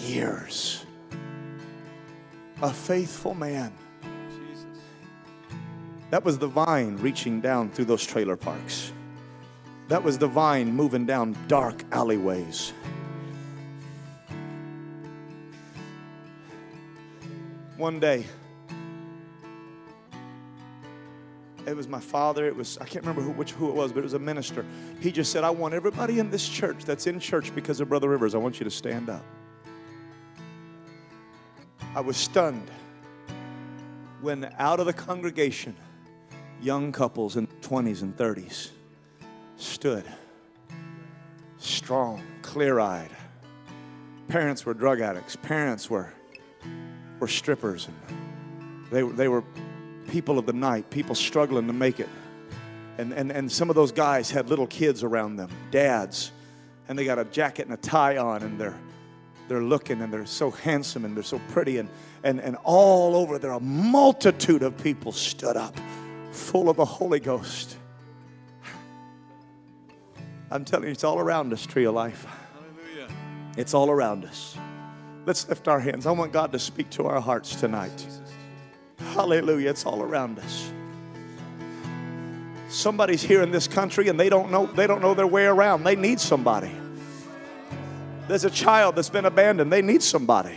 years, 0.00 0.84
a 2.62 2.72
faithful 2.72 3.34
man. 3.34 3.72
Jesus. 4.28 4.66
That 6.10 6.24
was 6.24 6.38
the 6.38 6.46
vine 6.46 6.96
reaching 6.98 7.40
down 7.40 7.70
through 7.70 7.86
those 7.86 8.04
trailer 8.04 8.36
parks. 8.36 8.92
That 9.88 10.02
was 10.02 10.18
the 10.18 10.28
vine 10.28 10.72
moving 10.72 11.04
down 11.04 11.36
dark 11.48 11.84
alleyways. 11.92 12.72
One 17.76 17.98
day, 17.98 18.24
it 21.66 21.74
was 21.74 21.88
my 21.88 22.00
father. 22.00 22.46
It 22.46 22.54
was 22.54 22.78
I 22.78 22.84
can't 22.84 23.04
remember 23.04 23.20
who, 23.22 23.30
which 23.32 23.52
who 23.52 23.68
it 23.68 23.74
was, 23.74 23.92
but 23.92 24.00
it 24.00 24.04
was 24.04 24.14
a 24.14 24.18
minister. 24.18 24.64
He 25.00 25.10
just 25.10 25.32
said, 25.32 25.44
"I 25.44 25.50
want 25.50 25.74
everybody 25.74 26.18
in 26.18 26.30
this 26.30 26.48
church 26.48 26.84
that's 26.84 27.06
in 27.06 27.18
church 27.18 27.54
because 27.54 27.80
of 27.80 27.88
Brother 27.88 28.08
Rivers. 28.08 28.34
I 28.34 28.38
want 28.38 28.60
you 28.60 28.64
to 28.64 28.70
stand 28.70 29.10
up." 29.10 29.24
I 31.94 32.00
was 32.00 32.16
stunned 32.16 32.70
when 34.20 34.52
out 34.58 34.80
of 34.80 34.86
the 34.86 34.92
congregation, 34.92 35.76
young 36.60 36.92
couples 36.92 37.36
in 37.36 37.46
20s 37.60 38.02
and 38.02 38.16
30s 38.16 38.70
stood, 39.56 40.04
strong, 41.58 42.22
clear-eyed. 42.42 43.10
Parents 44.28 44.64
were 44.64 44.74
drug 44.74 45.00
addicts. 45.00 45.36
Parents 45.36 45.90
were 45.90 46.12
were 47.24 47.28
strippers 47.28 47.88
and 47.88 47.96
they, 48.90 49.00
they 49.00 49.28
were 49.28 49.42
people 50.10 50.38
of 50.38 50.44
the 50.44 50.52
night, 50.52 50.90
people 50.90 51.14
struggling 51.14 51.66
to 51.66 51.72
make 51.72 51.98
it. 51.98 52.08
And, 52.98 53.14
and, 53.14 53.32
and 53.32 53.50
some 53.50 53.70
of 53.70 53.76
those 53.76 53.92
guys 53.92 54.30
had 54.30 54.50
little 54.50 54.66
kids 54.66 55.02
around 55.02 55.36
them, 55.36 55.48
dads, 55.70 56.32
and 56.86 56.98
they 56.98 57.06
got 57.06 57.18
a 57.18 57.24
jacket 57.24 57.64
and 57.64 57.72
a 57.72 57.78
tie 57.78 58.18
on 58.18 58.42
and 58.42 58.60
they're, 58.60 58.78
they're 59.48 59.62
looking 59.62 60.02
and 60.02 60.12
they're 60.12 60.26
so 60.26 60.50
handsome 60.50 61.06
and 61.06 61.16
they're 61.16 61.22
so 61.22 61.40
pretty. 61.48 61.78
And, 61.78 61.88
and, 62.24 62.42
and 62.42 62.58
all 62.62 63.16
over 63.16 63.38
there, 63.38 63.52
a 63.52 63.60
multitude 63.60 64.62
of 64.62 64.76
people 64.76 65.10
stood 65.10 65.56
up 65.56 65.74
full 66.30 66.68
of 66.68 66.76
the 66.76 66.84
Holy 66.84 67.20
Ghost. 67.20 67.78
I'm 70.50 70.66
telling 70.66 70.84
you, 70.84 70.90
it's 70.90 71.04
all 71.04 71.18
around 71.18 71.54
us, 71.54 71.64
Tree 71.64 71.84
of 71.84 71.94
Life. 71.94 72.26
Hallelujah. 72.52 73.16
It's 73.56 73.72
all 73.72 73.90
around 73.90 74.26
us. 74.26 74.58
Let's 75.26 75.48
lift 75.48 75.68
our 75.68 75.80
hands. 75.80 76.06
I 76.06 76.10
want 76.10 76.32
God 76.32 76.52
to 76.52 76.58
speak 76.58 76.90
to 76.90 77.06
our 77.06 77.20
hearts 77.20 77.56
tonight. 77.56 78.06
Hallelujah. 78.98 79.70
It's 79.70 79.86
all 79.86 80.02
around 80.02 80.38
us. 80.38 80.70
Somebody's 82.68 83.22
here 83.22 83.42
in 83.42 83.50
this 83.50 83.66
country 83.68 84.08
and 84.08 84.18
they 84.18 84.28
don't 84.28 84.50
know 84.50 84.66
they 84.66 84.86
don't 84.86 85.00
know 85.00 85.14
their 85.14 85.26
way 85.26 85.46
around. 85.46 85.84
They 85.84 85.96
need 85.96 86.20
somebody. 86.20 86.72
There's 88.28 88.44
a 88.44 88.50
child 88.50 88.96
that's 88.96 89.10
been 89.10 89.24
abandoned. 89.24 89.72
They 89.72 89.82
need 89.82 90.02
somebody. 90.02 90.56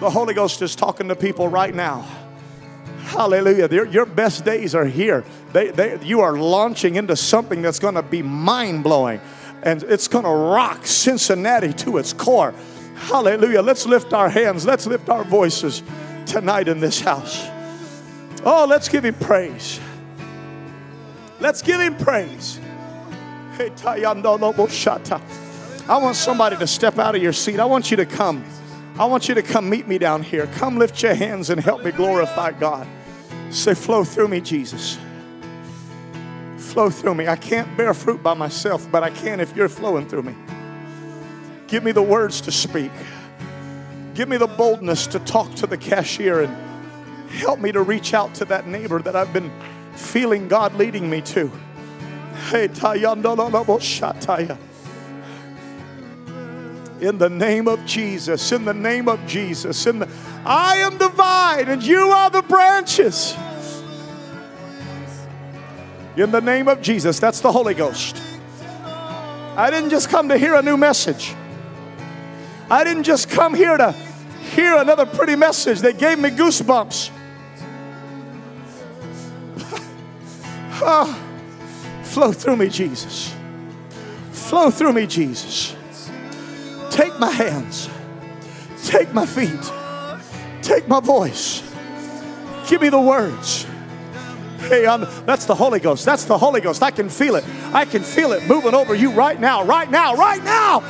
The 0.00 0.10
Holy 0.10 0.34
Ghost 0.34 0.62
is 0.62 0.76
talking 0.76 1.08
to 1.08 1.16
people 1.16 1.48
right 1.48 1.74
now. 1.74 2.06
Hallelujah. 3.02 3.68
Your, 3.70 3.86
your 3.86 4.06
best 4.06 4.44
days 4.44 4.74
are 4.74 4.84
here. 4.84 5.24
They, 5.52 5.70
they, 5.70 5.98
you 6.04 6.20
are 6.20 6.38
launching 6.38 6.94
into 6.94 7.16
something 7.16 7.60
that's 7.60 7.78
going 7.78 7.94
to 7.94 8.02
be 8.02 8.22
mind 8.22 8.84
blowing 8.84 9.20
and 9.62 9.82
it's 9.82 10.08
going 10.08 10.24
to 10.24 10.30
rock 10.30 10.86
Cincinnati 10.86 11.72
to 11.74 11.98
its 11.98 12.12
core. 12.12 12.54
Hallelujah. 13.00 13.62
Let's 13.62 13.86
lift 13.86 14.12
our 14.12 14.28
hands. 14.28 14.64
Let's 14.64 14.86
lift 14.86 15.08
our 15.08 15.24
voices 15.24 15.82
tonight 16.26 16.68
in 16.68 16.80
this 16.80 17.00
house. 17.00 17.48
Oh, 18.44 18.66
let's 18.68 18.88
give 18.88 19.04
him 19.04 19.14
praise. 19.14 19.80
Let's 21.40 21.62
give 21.62 21.80
him 21.80 21.96
praise. 21.96 22.60
I 23.58 24.06
want 25.88 26.16
somebody 26.16 26.56
to 26.56 26.66
step 26.66 26.98
out 26.98 27.16
of 27.16 27.22
your 27.22 27.32
seat. 27.32 27.58
I 27.58 27.64
want 27.64 27.90
you 27.90 27.96
to 27.96 28.06
come. 28.06 28.44
I 28.98 29.06
want 29.06 29.28
you 29.28 29.34
to 29.34 29.42
come 29.42 29.68
meet 29.68 29.88
me 29.88 29.98
down 29.98 30.22
here. 30.22 30.46
Come 30.56 30.78
lift 30.78 31.02
your 31.02 31.14
hands 31.14 31.50
and 31.50 31.60
help 31.60 31.82
me 31.82 31.90
glorify 31.90 32.52
God. 32.52 32.86
Say, 33.50 33.74
flow 33.74 34.04
through 34.04 34.28
me, 34.28 34.40
Jesus. 34.40 34.98
Flow 36.58 36.90
through 36.90 37.14
me. 37.14 37.26
I 37.26 37.36
can't 37.36 37.76
bear 37.76 37.92
fruit 37.94 38.22
by 38.22 38.34
myself, 38.34 38.86
but 38.92 39.02
I 39.02 39.10
can 39.10 39.40
if 39.40 39.56
you're 39.56 39.68
flowing 39.68 40.06
through 40.06 40.22
me. 40.22 40.34
Give 41.70 41.84
me 41.84 41.92
the 41.92 42.02
words 42.02 42.40
to 42.42 42.52
speak. 42.52 42.90
Give 44.14 44.28
me 44.28 44.36
the 44.36 44.48
boldness 44.48 45.06
to 45.08 45.20
talk 45.20 45.54
to 45.54 45.68
the 45.68 45.78
cashier 45.78 46.42
and 46.42 46.54
help 47.30 47.60
me 47.60 47.70
to 47.70 47.80
reach 47.80 48.12
out 48.12 48.34
to 48.34 48.44
that 48.46 48.66
neighbor 48.66 49.00
that 49.00 49.14
I've 49.14 49.32
been 49.32 49.52
feeling 49.94 50.48
God 50.48 50.74
leading 50.74 51.08
me 51.08 51.20
to. 51.22 51.50
In 57.00 57.18
the 57.18 57.30
name 57.30 57.68
of 57.68 57.86
Jesus, 57.86 58.50
in 58.52 58.64
the 58.64 58.74
name 58.74 59.08
of 59.08 59.24
Jesus, 59.26 59.86
in 59.86 60.00
the, 60.00 60.08
I 60.44 60.78
am 60.78 60.98
the 60.98 61.08
vine 61.08 61.68
and 61.68 61.82
you 61.82 62.08
are 62.08 62.30
the 62.30 62.42
branches. 62.42 63.36
In 66.16 66.32
the 66.32 66.40
name 66.40 66.66
of 66.66 66.82
Jesus, 66.82 67.20
that's 67.20 67.40
the 67.40 67.52
Holy 67.52 67.74
Ghost. 67.74 68.20
I 69.56 69.70
didn't 69.70 69.90
just 69.90 70.08
come 70.08 70.28
to 70.30 70.36
hear 70.36 70.56
a 70.56 70.62
new 70.62 70.76
message. 70.76 71.36
I 72.70 72.84
didn't 72.84 73.02
just 73.02 73.28
come 73.28 73.52
here 73.52 73.76
to 73.76 73.92
hear 74.54 74.76
another 74.76 75.04
pretty 75.04 75.34
message 75.34 75.80
that 75.80 75.98
gave 75.98 76.20
me 76.20 76.30
goosebumps. 76.30 77.10
oh, 80.82 81.22
flow 82.04 82.32
through 82.32 82.56
me, 82.56 82.68
Jesus. 82.68 83.34
Flow 84.30 84.70
through 84.70 84.92
me, 84.92 85.06
Jesus. 85.06 85.74
Take 86.90 87.18
my 87.18 87.30
hands, 87.30 87.90
take 88.84 89.12
my 89.12 89.26
feet, 89.26 89.72
take 90.62 90.86
my 90.86 91.00
voice. 91.00 91.62
Give 92.68 92.80
me 92.80 92.88
the 92.88 93.00
words. 93.00 93.66
Hey, 94.58 94.86
I'm, 94.86 95.06
that's 95.26 95.46
the 95.46 95.54
Holy 95.54 95.80
Ghost. 95.80 96.04
That's 96.04 96.24
the 96.24 96.38
Holy 96.38 96.60
Ghost. 96.60 96.84
I 96.84 96.92
can 96.92 97.08
feel 97.08 97.34
it. 97.34 97.44
I 97.72 97.84
can 97.84 98.04
feel 98.04 98.30
it 98.30 98.46
moving 98.46 98.74
over 98.74 98.94
you 98.94 99.10
right 99.10 99.40
now, 99.40 99.64
right 99.64 99.90
now, 99.90 100.14
right 100.14 100.44
now. 100.44 100.80